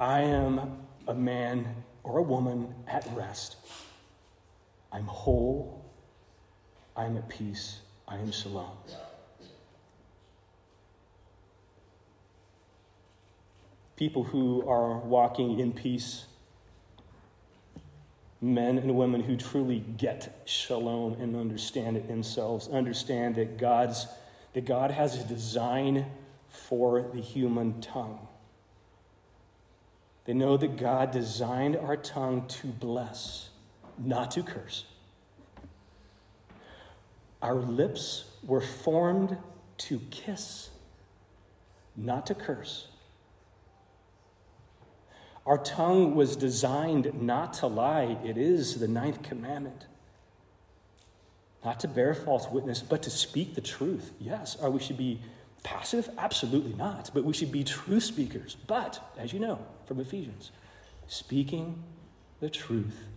I 0.00 0.22
am 0.22 0.78
a 1.06 1.12
man 1.12 1.84
or 2.02 2.16
a 2.16 2.22
woman 2.22 2.74
at 2.88 3.06
rest. 3.14 3.56
I'm 4.90 5.04
whole. 5.04 5.84
I'm 6.96 7.18
at 7.18 7.28
peace. 7.28 7.80
I 8.08 8.16
am 8.16 8.32
shalom. 8.32 8.70
People 13.96 14.24
who 14.24 14.66
are 14.66 14.96
walking 14.96 15.60
in 15.60 15.74
peace, 15.74 16.24
men 18.40 18.78
and 18.78 18.96
women 18.96 19.24
who 19.24 19.36
truly 19.36 19.80
get 19.98 20.40
shalom 20.46 21.20
and 21.20 21.36
understand 21.36 21.98
it 21.98 22.08
themselves, 22.08 22.68
understand 22.68 23.34
that 23.34 23.58
God's 23.58 24.06
that 24.54 24.64
God 24.64 24.90
has 24.90 25.18
a 25.18 25.24
design 25.24 26.06
for 26.52 27.02
the 27.02 27.20
human 27.20 27.80
tongue. 27.80 28.28
They 30.24 30.34
know 30.34 30.56
that 30.56 30.76
God 30.76 31.10
designed 31.10 31.76
our 31.76 31.96
tongue 31.96 32.46
to 32.46 32.68
bless, 32.68 33.48
not 33.98 34.30
to 34.32 34.42
curse. 34.42 34.84
Our 37.40 37.56
lips 37.56 38.24
were 38.44 38.60
formed 38.60 39.36
to 39.78 40.00
kiss, 40.10 40.70
not 41.96 42.26
to 42.26 42.34
curse. 42.34 42.86
Our 45.44 45.58
tongue 45.58 46.14
was 46.14 46.36
designed 46.36 47.20
not 47.20 47.54
to 47.54 47.66
lie. 47.66 48.16
It 48.24 48.38
is 48.38 48.78
the 48.78 48.86
ninth 48.86 49.22
commandment. 49.24 49.86
Not 51.64 51.80
to 51.80 51.88
bear 51.88 52.14
false 52.14 52.48
witness, 52.48 52.80
but 52.80 53.02
to 53.04 53.10
speak 53.10 53.56
the 53.56 53.60
truth. 53.60 54.12
Yes, 54.20 54.56
or 54.60 54.70
we 54.70 54.78
should 54.78 54.96
be 54.98 55.20
Passive? 55.62 56.10
Absolutely 56.18 56.74
not. 56.74 57.10
But 57.14 57.24
we 57.24 57.32
should 57.32 57.52
be 57.52 57.64
true 57.64 58.00
speakers. 58.00 58.56
But, 58.66 59.12
as 59.16 59.32
you 59.32 59.38
know 59.38 59.64
from 59.86 60.00
Ephesians, 60.00 60.50
speaking 61.06 61.82
the 62.40 62.50
truth 62.50 63.08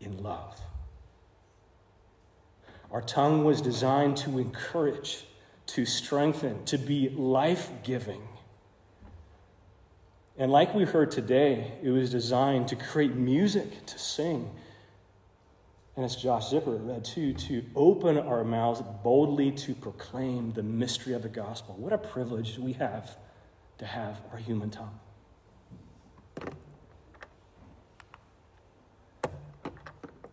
in 0.00 0.22
love. 0.22 0.60
Our 2.90 3.02
tongue 3.02 3.44
was 3.44 3.60
designed 3.60 4.16
to 4.18 4.38
encourage, 4.38 5.24
to 5.66 5.84
strengthen, 5.84 6.64
to 6.66 6.78
be 6.78 7.10
life 7.10 7.70
giving. 7.82 8.22
And 10.38 10.52
like 10.52 10.74
we 10.74 10.84
heard 10.84 11.10
today, 11.10 11.72
it 11.82 11.90
was 11.90 12.10
designed 12.10 12.68
to 12.68 12.76
create 12.76 13.14
music, 13.14 13.84
to 13.86 13.98
sing, 13.98 14.50
and 15.98 16.04
as 16.04 16.14
Josh 16.14 16.50
Zipper 16.50 16.76
uh, 16.76 16.78
read 16.78 17.04
too, 17.04 17.32
to 17.32 17.64
open 17.74 18.18
our 18.18 18.44
mouths 18.44 18.80
boldly 19.02 19.50
to 19.50 19.74
proclaim 19.74 20.52
the 20.52 20.62
mystery 20.62 21.12
of 21.12 21.24
the 21.24 21.28
gospel. 21.28 21.74
What 21.76 21.92
a 21.92 21.98
privilege 21.98 22.56
we 22.56 22.74
have 22.74 23.16
to 23.78 23.84
have 23.84 24.20
our 24.30 24.38
human 24.38 24.70
tongue. 24.70 24.96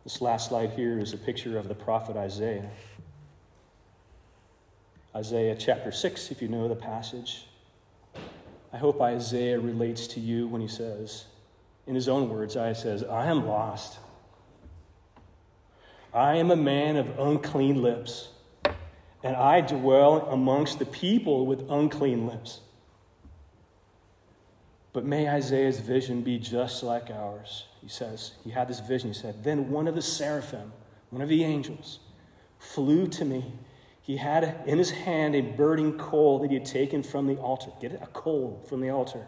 This 0.03 0.22
last 0.22 0.49
slide 0.49 0.74
here 0.74 0.99
is 0.99 1.13
a 1.13 1.18
picture 1.18 1.57
of 1.57 1.68
the 1.68 1.74
prophet 1.74 2.16
Isaiah. 2.16 2.70
Isaiah 5.16 5.55
chapter 5.57 5.91
6, 5.91 6.30
if 6.30 6.43
you 6.43 6.47
know 6.47 6.68
the 6.68 6.76
passage. 6.76 7.47
I 8.72 8.78
hope 8.78 9.01
Isaiah 9.01 9.59
relates 9.59 10.05
to 10.09 10.20
you 10.20 10.47
when 10.47 10.61
he 10.61 10.68
says, 10.68 11.26
in 11.88 11.95
his 11.95 12.07
own 12.07 12.30
words, 12.30 12.55
Isaiah 12.55 12.76
says, 12.76 13.03
I 13.03 13.26
am 13.26 13.47
lost. 13.47 13.97
I 16.16 16.36
am 16.36 16.49
a 16.49 16.55
man 16.55 16.95
of 16.95 17.20
unclean 17.20 17.82
lips, 17.82 18.30
and 19.22 19.36
I 19.36 19.59
dwell 19.59 20.30
amongst 20.32 20.80
the 20.80 20.86
people 20.86 21.45
with 21.45 21.70
unclean 21.70 22.26
lips. 22.26 22.61
But 24.93 25.03
may 25.03 25.28
Isaiah's 25.28 25.82
vision 25.82 26.22
be 26.22 26.39
just 26.39 26.84
like 26.84 27.09
ours. 27.09 27.66
he 27.82 27.89
says, 27.89 28.32
he 28.45 28.51
had 28.51 28.70
this 28.70 28.80
vision. 28.80 29.09
He 29.09 29.13
said, 29.13 29.43
Then 29.43 29.70
one 29.70 29.89
of 29.89 29.95
the 29.95 30.01
seraphim, 30.01 30.72
one 31.09 31.22
of 31.22 31.28
the 31.28 31.43
angels, 31.43 31.99
flew 32.59 33.07
to 33.07 33.26
me. 33.26 33.51
He 34.01 34.16
had 34.16 34.61
in 34.66 34.78
his 34.78 34.91
hand 34.91 35.36
a 35.36 35.41
burning 35.41 35.97
coal 35.97 36.39
that 36.39 36.49
he 36.49 36.55
had 36.55 36.66
taken 36.66 37.03
from 37.03 37.28
the 37.28 37.36
altar. 37.36 37.72
Get 37.82 37.91
it? 37.91 37.99
A 38.01 38.07
coal 38.07 38.63
from 38.70 38.80
the 38.80 38.89
altar. 38.89 39.26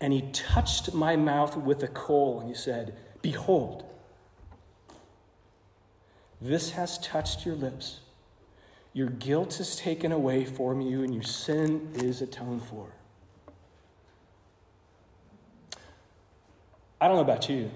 And 0.00 0.12
he 0.12 0.22
touched 0.32 0.92
my 0.92 1.14
mouth 1.14 1.56
with 1.56 1.78
the 1.78 1.86
coal, 1.86 2.40
and 2.40 2.48
he 2.48 2.56
said, 2.56 2.96
Behold, 3.22 3.84
this 6.48 6.70
has 6.70 6.98
touched 6.98 7.44
your 7.44 7.54
lips. 7.54 8.00
Your 8.92 9.08
guilt 9.08 9.60
is 9.60 9.76
taken 9.76 10.12
away 10.12 10.44
from 10.44 10.80
you, 10.80 11.02
and 11.02 11.12
your 11.12 11.22
sin 11.22 11.90
is 11.94 12.22
atoned 12.22 12.62
for. 12.62 12.92
I 17.00 17.08
don't 17.08 17.16
know 17.16 17.22
about 17.22 17.48
you, 17.48 17.70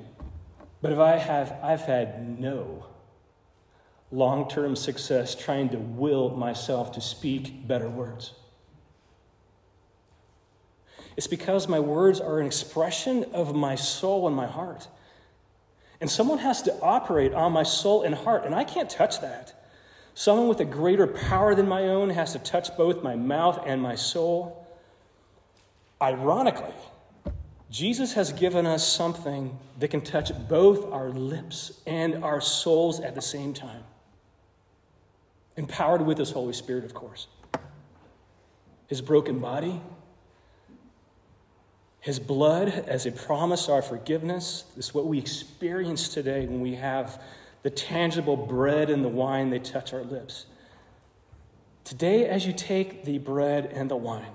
but 0.80 0.92
if 0.92 0.98
I 0.98 1.16
have, 1.16 1.54
I've 1.62 1.82
had 1.82 2.40
no 2.40 2.86
long 4.10 4.48
term 4.48 4.74
success 4.76 5.34
trying 5.34 5.68
to 5.70 5.78
will 5.78 6.30
myself 6.30 6.92
to 6.92 7.00
speak 7.00 7.66
better 7.66 7.88
words. 7.88 8.32
It's 11.16 11.26
because 11.26 11.68
my 11.68 11.80
words 11.80 12.20
are 12.20 12.40
an 12.40 12.46
expression 12.46 13.24
of 13.32 13.54
my 13.54 13.74
soul 13.74 14.26
and 14.26 14.34
my 14.34 14.46
heart. 14.46 14.88
And 16.01 16.11
someone 16.11 16.38
has 16.38 16.62
to 16.62 16.80
operate 16.80 17.34
on 17.34 17.53
my 17.53 17.62
soul 17.62 18.03
and 18.03 18.14
heart, 18.14 18.44
and 18.44 18.55
I 18.55 18.64
can't 18.64 18.88
touch 18.88 19.20
that. 19.20 19.55
Someone 20.14 20.48
with 20.48 20.61
a 20.61 20.64
greater 20.64 21.07
power 21.07 21.55
than 21.55 21.68
my 21.68 21.88
own 21.88 22.11
has 22.11 22.32
to 22.32 22.38
touch 22.38 22.76
both 22.76 23.03
my 23.03 23.16
mouth 23.16 23.62
and 23.66 23.80
my 23.80 23.94
soul. 23.94 24.66
Ironically, 26.01 26.74
Jesus 27.70 28.14
has 28.14 28.32
given 28.32 28.66
us 28.66 28.86
something 28.86 29.57
that 29.78 29.88
can 29.88 30.01
touch 30.01 30.32
both 30.48 30.90
our 30.92 31.11
lips 31.11 31.80
and 31.86 32.24
our 32.24 32.40
souls 32.40 32.98
at 33.01 33.14
the 33.14 33.22
same 33.22 33.55
time. 33.55 33.84
Empowered 35.57 36.03
with 36.03 36.18
His 36.18 36.30
Holy 36.30 36.53
Spirit, 36.53 36.84
of 36.84 36.94
course. 36.94 37.28
His 38.88 39.01
broken 39.01 39.38
body, 39.38 39.80
His 42.01 42.18
blood 42.18 42.68
as 42.86 43.05
a 43.05 43.12
promise, 43.12 43.68
our 43.68 43.82
forgiveness. 43.82 44.64
This 44.74 44.88
is 44.88 44.94
what 44.94 45.07
we 45.07 45.18
experience 45.18 46.09
today 46.09 46.46
when 46.46 46.61
we 46.61 46.76
have 46.76 47.22
the 47.62 47.70
tangible 47.70 48.36
bread 48.36 48.88
and 48.88 49.05
the 49.05 49.09
wine, 49.09 49.51
they 49.51 49.59
touch 49.59 49.92
our 49.92 50.03
lips. 50.03 50.46
Today, 51.84 52.26
as 52.26 52.46
you 52.46 52.53
take 52.53 53.05
the 53.05 53.18
bread 53.18 53.66
and 53.66 53.90
the 53.90 53.96
wine, 53.96 54.32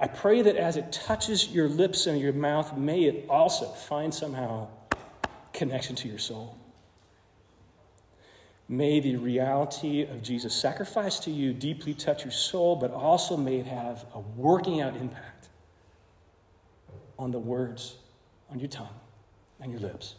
I 0.00 0.06
pray 0.06 0.42
that 0.42 0.56
as 0.56 0.76
it 0.76 0.90
touches 0.90 1.48
your 1.48 1.68
lips 1.68 2.06
and 2.06 2.18
your 2.18 2.32
mouth, 2.32 2.76
may 2.76 3.04
it 3.04 3.26
also 3.28 3.66
find 3.66 4.12
somehow 4.12 4.68
connection 5.52 5.96
to 5.96 6.08
your 6.08 6.18
soul. 6.18 6.56
May 8.68 9.00
the 9.00 9.16
reality 9.16 10.02
of 10.02 10.22
Jesus' 10.22 10.54
sacrifice 10.54 11.18
to 11.20 11.30
you 11.30 11.52
deeply 11.52 11.92
touch 11.92 12.24
your 12.24 12.32
soul, 12.32 12.76
but 12.76 12.92
also 12.92 13.36
may 13.36 13.56
it 13.56 13.66
have 13.66 14.06
a 14.14 14.20
working 14.20 14.80
out 14.80 14.96
impact 14.96 15.48
on 17.18 17.30
the 17.30 17.38
words 17.38 17.96
on 18.50 18.58
your 18.58 18.68
tongue 18.68 18.88
and 19.60 19.70
your 19.70 19.80
lips. 19.80 20.14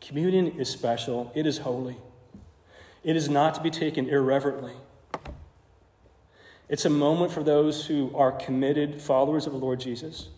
Communion 0.00 0.46
is 0.46 0.68
special, 0.68 1.32
it 1.34 1.46
is 1.46 1.58
holy. 1.58 1.96
It 3.02 3.16
is 3.16 3.28
not 3.28 3.54
to 3.54 3.60
be 3.60 3.70
taken 3.70 4.08
irreverently. 4.08 4.74
It's 6.68 6.84
a 6.84 6.90
moment 6.90 7.32
for 7.32 7.42
those 7.42 7.86
who 7.86 8.14
are 8.14 8.32
committed 8.32 9.00
followers 9.00 9.46
of 9.46 9.52
the 9.52 9.58
Lord 9.58 9.80
Jesus. 9.80 10.28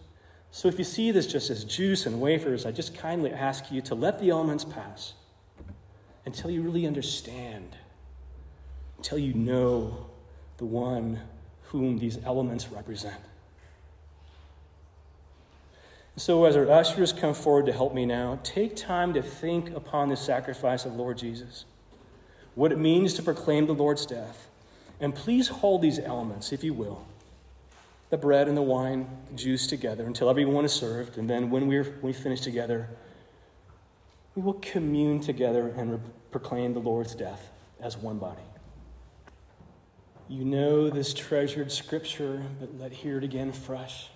So 0.52 0.68
if 0.68 0.78
you 0.78 0.84
see 0.84 1.10
this 1.10 1.26
just 1.26 1.50
as 1.50 1.64
juice 1.64 2.06
and 2.06 2.20
wafers, 2.20 2.66
I 2.66 2.72
just 2.72 2.94
kindly 2.94 3.32
ask 3.32 3.70
you 3.70 3.80
to 3.82 3.94
let 3.94 4.18
the 4.18 4.30
elements 4.30 4.64
pass 4.64 5.14
until 6.26 6.50
you 6.50 6.62
really 6.62 6.86
understand, 6.86 7.76
until 8.96 9.18
you 9.18 9.32
know 9.32 10.06
the 10.58 10.64
one 10.64 11.20
whom 11.64 11.98
these 11.98 12.18
elements 12.24 12.68
represent. 12.68 13.20
So, 16.16 16.44
as 16.44 16.56
our 16.56 16.68
ushers 16.68 17.12
come 17.12 17.32
forward 17.32 17.66
to 17.66 17.72
help 17.72 17.94
me 17.94 18.04
now, 18.04 18.40
take 18.42 18.76
time 18.76 19.14
to 19.14 19.22
think 19.22 19.70
upon 19.70 20.08
the 20.08 20.16
sacrifice 20.16 20.84
of 20.84 20.94
Lord 20.94 21.16
Jesus, 21.16 21.64
what 22.56 22.72
it 22.72 22.78
means 22.78 23.14
to 23.14 23.22
proclaim 23.22 23.66
the 23.66 23.72
Lord's 23.72 24.04
death 24.04 24.48
and 25.00 25.14
please 25.14 25.48
hold 25.48 25.80
these 25.80 25.98
elements, 25.98 26.52
if 26.52 26.62
you 26.62 26.74
will 26.74 27.06
the 28.10 28.18
bread 28.18 28.48
and 28.48 28.56
the 28.56 28.62
wine, 28.62 29.08
the 29.30 29.36
juice 29.36 29.66
together 29.66 30.04
until 30.04 30.28
everyone 30.28 30.64
is 30.64 30.72
served. 30.72 31.16
And 31.16 31.30
then 31.30 31.50
when, 31.50 31.66
we're, 31.66 31.84
when 31.84 32.02
we 32.02 32.12
finish 32.12 32.40
together, 32.40 32.88
we 34.34 34.42
will 34.42 34.54
commune 34.54 35.20
together 35.20 35.68
and 35.68 35.92
re- 35.92 35.98
proclaim 36.30 36.74
the 36.74 36.80
Lord's 36.80 37.14
death 37.14 37.50
as 37.80 37.96
one 37.96 38.18
body. 38.18 38.42
You 40.28 40.44
know 40.44 40.90
this 40.90 41.12
treasured 41.12 41.72
scripture, 41.72 42.44
but 42.60 42.78
let 42.78 42.92
hear 42.92 43.18
it 43.18 43.24
again 43.24 43.52
fresh. 43.52 44.10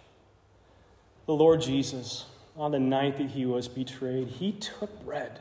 The 1.26 1.34
Lord 1.34 1.60
Jesus, 1.60 2.26
on 2.56 2.70
the 2.70 2.78
night 2.78 3.16
that 3.18 3.30
he 3.30 3.46
was 3.46 3.66
betrayed, 3.66 4.28
he 4.28 4.52
took 4.52 5.04
bread. 5.04 5.40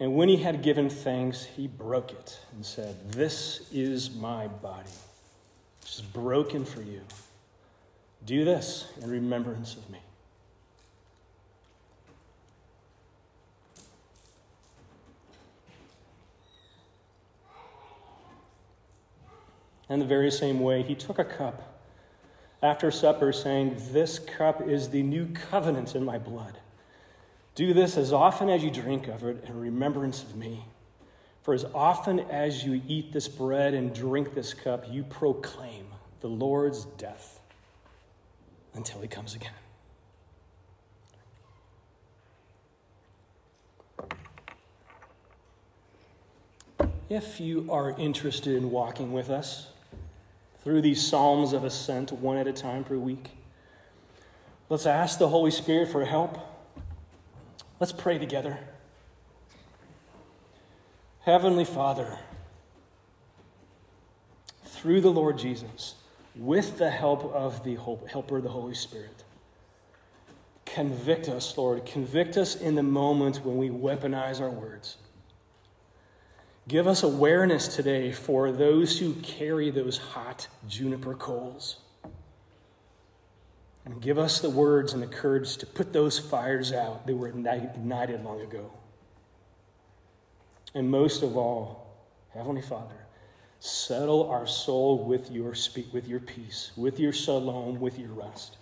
And 0.00 0.16
when 0.16 0.28
he 0.28 0.38
had 0.38 0.62
given 0.62 0.90
thanks, 0.90 1.44
he 1.44 1.68
broke 1.68 2.10
it 2.10 2.40
and 2.52 2.66
said, 2.66 3.12
This 3.12 3.68
is 3.70 4.10
my 4.10 4.48
body, 4.48 4.90
which 5.82 5.96
is 5.96 6.02
broken 6.02 6.64
for 6.64 6.80
you. 6.80 7.02
Do 8.24 8.44
this 8.44 8.86
in 9.00 9.10
remembrance 9.10 9.74
of 9.74 9.90
me. 9.90 9.98
In 19.88 19.98
the 19.98 20.06
very 20.06 20.30
same 20.30 20.60
way, 20.60 20.82
he 20.82 20.94
took 20.94 21.18
a 21.18 21.24
cup 21.24 21.72
after 22.62 22.90
supper, 22.90 23.32
saying, 23.32 23.76
This 23.90 24.18
cup 24.18 24.66
is 24.66 24.88
the 24.90 25.02
new 25.02 25.26
covenant 25.26 25.94
in 25.94 26.04
my 26.04 26.16
blood. 26.16 26.58
Do 27.54 27.74
this 27.74 27.98
as 27.98 28.12
often 28.12 28.48
as 28.48 28.62
you 28.62 28.70
drink 28.70 29.08
of 29.08 29.24
it 29.24 29.44
in 29.46 29.60
remembrance 29.60 30.22
of 30.22 30.36
me. 30.36 30.64
For 31.42 31.54
as 31.54 31.64
often 31.74 32.20
as 32.20 32.64
you 32.64 32.80
eat 32.86 33.12
this 33.12 33.28
bread 33.28 33.74
and 33.74 33.94
drink 33.94 34.34
this 34.34 34.54
cup, 34.54 34.86
you 34.88 35.02
proclaim 35.02 35.86
the 36.20 36.28
Lord's 36.28 36.84
death 36.84 37.40
until 38.74 39.00
he 39.00 39.08
comes 39.08 39.34
again. 39.34 39.52
If 47.08 47.40
you 47.40 47.68
are 47.70 47.90
interested 47.98 48.56
in 48.56 48.70
walking 48.70 49.12
with 49.12 49.28
us 49.28 49.68
through 50.60 50.80
these 50.80 51.06
Psalms 51.06 51.52
of 51.52 51.64
Ascent 51.64 52.12
one 52.12 52.38
at 52.38 52.46
a 52.46 52.52
time 52.52 52.84
per 52.84 52.96
week, 52.96 53.32
let's 54.70 54.86
ask 54.86 55.18
the 55.18 55.28
Holy 55.28 55.50
Spirit 55.50 55.90
for 55.90 56.04
help 56.04 56.38
Let's 57.82 57.90
pray 57.90 58.16
together. 58.16 58.60
Heavenly 61.24 61.64
Father, 61.64 62.18
through 64.64 65.00
the 65.00 65.10
Lord 65.10 65.38
Jesus, 65.38 65.94
with 66.34 66.78
the 66.78 66.90
help 66.90 67.32
of 67.32 67.62
the 67.62 67.76
helper, 67.76 68.40
the 68.40 68.48
Holy 68.48 68.74
Spirit, 68.74 69.22
convict 70.66 71.28
us, 71.28 71.56
Lord. 71.56 71.86
Convict 71.86 72.36
us 72.36 72.56
in 72.56 72.74
the 72.74 72.82
moment 72.82 73.44
when 73.44 73.56
we 73.56 73.68
weaponize 73.68 74.40
our 74.40 74.50
words. 74.50 74.96
Give 76.66 76.88
us 76.88 77.04
awareness 77.04 77.68
today 77.76 78.10
for 78.10 78.50
those 78.50 78.98
who 78.98 79.14
carry 79.14 79.70
those 79.70 79.98
hot 79.98 80.48
juniper 80.66 81.14
coals. 81.14 81.76
And 83.84 84.00
give 84.00 84.18
us 84.18 84.40
the 84.40 84.50
words 84.50 84.92
and 84.92 85.00
the 85.00 85.06
courage 85.06 85.56
to 85.58 85.66
put 85.66 85.92
those 85.92 86.18
fires 86.18 86.72
out 86.72 87.06
that 87.06 87.14
were 87.14 87.28
ignited 87.28 88.24
long 88.24 88.40
ago. 88.40 88.72
And 90.74 90.90
most 90.90 91.22
of 91.22 91.36
all, 91.36 91.96
Heavenly 92.30 92.62
Father, 92.62 93.06
settle 93.58 94.28
our 94.28 94.46
soul 94.46 95.04
with 95.04 95.30
your 95.30 95.54
speak, 95.54 95.92
with 95.92 96.08
your 96.08 96.20
peace, 96.20 96.72
with 96.76 96.98
your 96.98 97.12
shalom, 97.12 97.78
with 97.78 97.98
your 97.98 98.10
rest. 98.10 98.56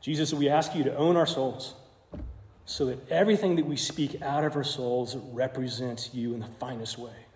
Jesus, 0.00 0.34
we 0.34 0.48
ask 0.48 0.74
you 0.74 0.84
to 0.84 0.96
own 0.96 1.16
our 1.16 1.26
souls 1.26 1.74
so 2.64 2.84
that 2.86 3.10
everything 3.10 3.56
that 3.56 3.64
we 3.64 3.76
speak 3.76 4.20
out 4.20 4.44
of 4.44 4.56
our 4.56 4.64
souls 4.64 5.16
represents 5.16 6.12
you 6.12 6.34
in 6.34 6.40
the 6.40 6.46
finest 6.46 6.98
way. 6.98 7.26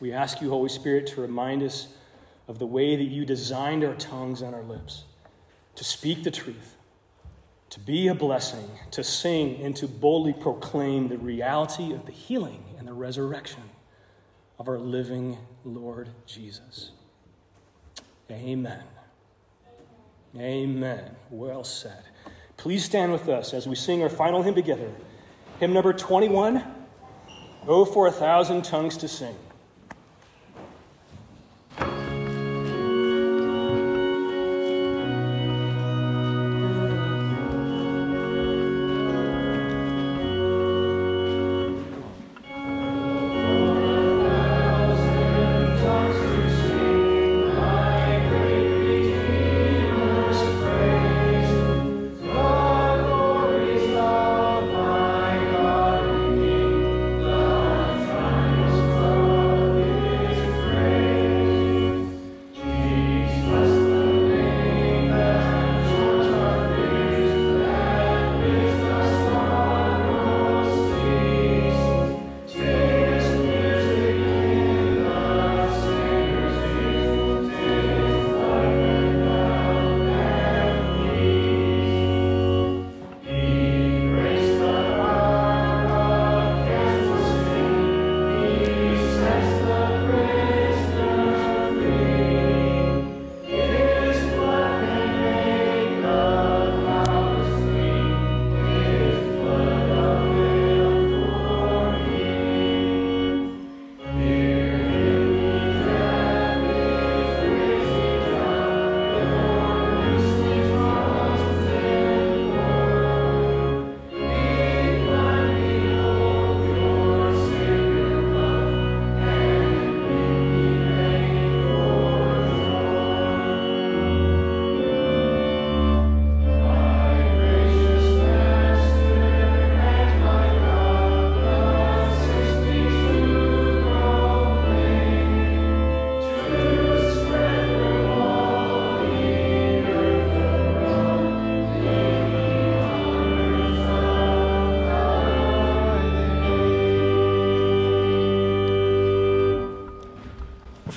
We 0.00 0.12
ask 0.12 0.40
you, 0.40 0.48
Holy 0.48 0.68
Spirit, 0.68 1.08
to 1.08 1.20
remind 1.20 1.62
us 1.62 1.88
of 2.46 2.58
the 2.58 2.66
way 2.66 2.96
that 2.96 3.04
you 3.04 3.26
designed 3.26 3.84
our 3.84 3.94
tongues 3.94 4.40
and 4.40 4.54
our 4.54 4.62
lips 4.62 5.04
to 5.74 5.84
speak 5.84 6.24
the 6.24 6.30
truth, 6.30 6.77
to 7.70 7.80
be 7.80 8.08
a 8.08 8.14
blessing, 8.14 8.70
to 8.92 9.04
sing, 9.04 9.60
and 9.62 9.76
to 9.76 9.86
boldly 9.86 10.32
proclaim 10.32 11.08
the 11.08 11.18
reality 11.18 11.92
of 11.92 12.06
the 12.06 12.12
healing 12.12 12.64
and 12.78 12.88
the 12.88 12.92
resurrection 12.92 13.62
of 14.58 14.68
our 14.68 14.78
living 14.78 15.38
Lord 15.64 16.08
Jesus. 16.26 16.92
Amen. 18.30 18.82
Amen. 20.36 21.16
Well 21.30 21.64
said. 21.64 22.04
Please 22.56 22.84
stand 22.84 23.12
with 23.12 23.28
us 23.28 23.54
as 23.54 23.66
we 23.66 23.74
sing 23.74 24.02
our 24.02 24.08
final 24.08 24.42
hymn 24.42 24.54
together. 24.54 24.90
Hymn 25.60 25.72
number 25.72 25.92
21 25.92 26.74
Oh, 27.66 27.84
for 27.84 28.06
a 28.06 28.12
thousand 28.12 28.64
tongues 28.64 28.96
to 28.98 29.08
sing. 29.08 29.36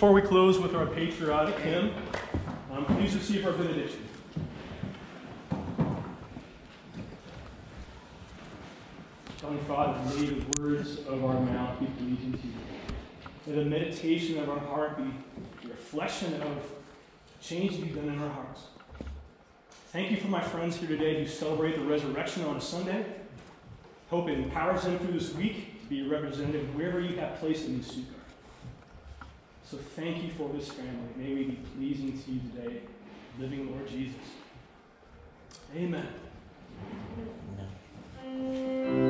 Before 0.01 0.13
we 0.13 0.23
close 0.23 0.57
with 0.57 0.73
our 0.73 0.87
patriotic 0.87 1.59
hymn, 1.59 1.91
um, 2.71 2.85
please 2.85 3.13
receive 3.13 3.45
our 3.45 3.51
benediction. 3.51 3.99
Heavenly 9.39 9.63
Father, 9.67 9.99
may 10.15 10.25
the 10.25 10.59
words 10.59 11.01
of 11.01 11.23
our 11.23 11.39
mouth 11.39 11.79
be 11.79 11.85
pleasing 11.85 12.33
to 12.33 12.47
you. 12.47 12.53
May 13.45 13.63
the 13.63 13.69
meditation 13.69 14.39
of 14.39 14.49
our 14.49 14.57
heart 14.57 14.97
be 14.97 15.03
a 15.65 15.67
reflection 15.67 16.33
of 16.41 16.71
change 17.39 17.79
be 17.79 17.89
done 17.89 18.09
in 18.09 18.17
our 18.17 18.29
hearts. 18.29 18.61
Thank 19.91 20.09
you 20.09 20.17
for 20.17 20.29
my 20.29 20.41
friends 20.41 20.77
here 20.77 20.89
today 20.89 21.19
who 21.19 21.27
celebrate 21.27 21.75
the 21.75 21.85
resurrection 21.85 22.43
on 22.45 22.55
a 22.55 22.61
Sunday. 22.61 23.05
Hope 24.09 24.29
it 24.29 24.39
empowers 24.39 24.81
them 24.81 24.97
through 24.97 25.19
this 25.19 25.35
week 25.35 25.79
to 25.83 25.87
be 25.89 26.07
represented 26.07 26.75
wherever 26.75 26.99
you 26.99 27.17
have 27.17 27.35
placed 27.35 27.65
them 27.65 27.75
in 27.75 27.83
Stuttgart. 27.83 28.20
So 29.71 29.77
thank 29.77 30.21
you 30.21 30.31
for 30.31 30.49
this 30.49 30.67
family. 30.67 30.91
May 31.15 31.33
we 31.33 31.43
be 31.45 31.59
pleasing 31.77 32.21
to 32.21 32.31
you 32.31 32.41
today, 32.51 32.81
living 33.39 33.71
Lord 33.71 33.87
Jesus. 33.87 34.19
Amen. 35.73 36.07
Amen. 38.21 39.00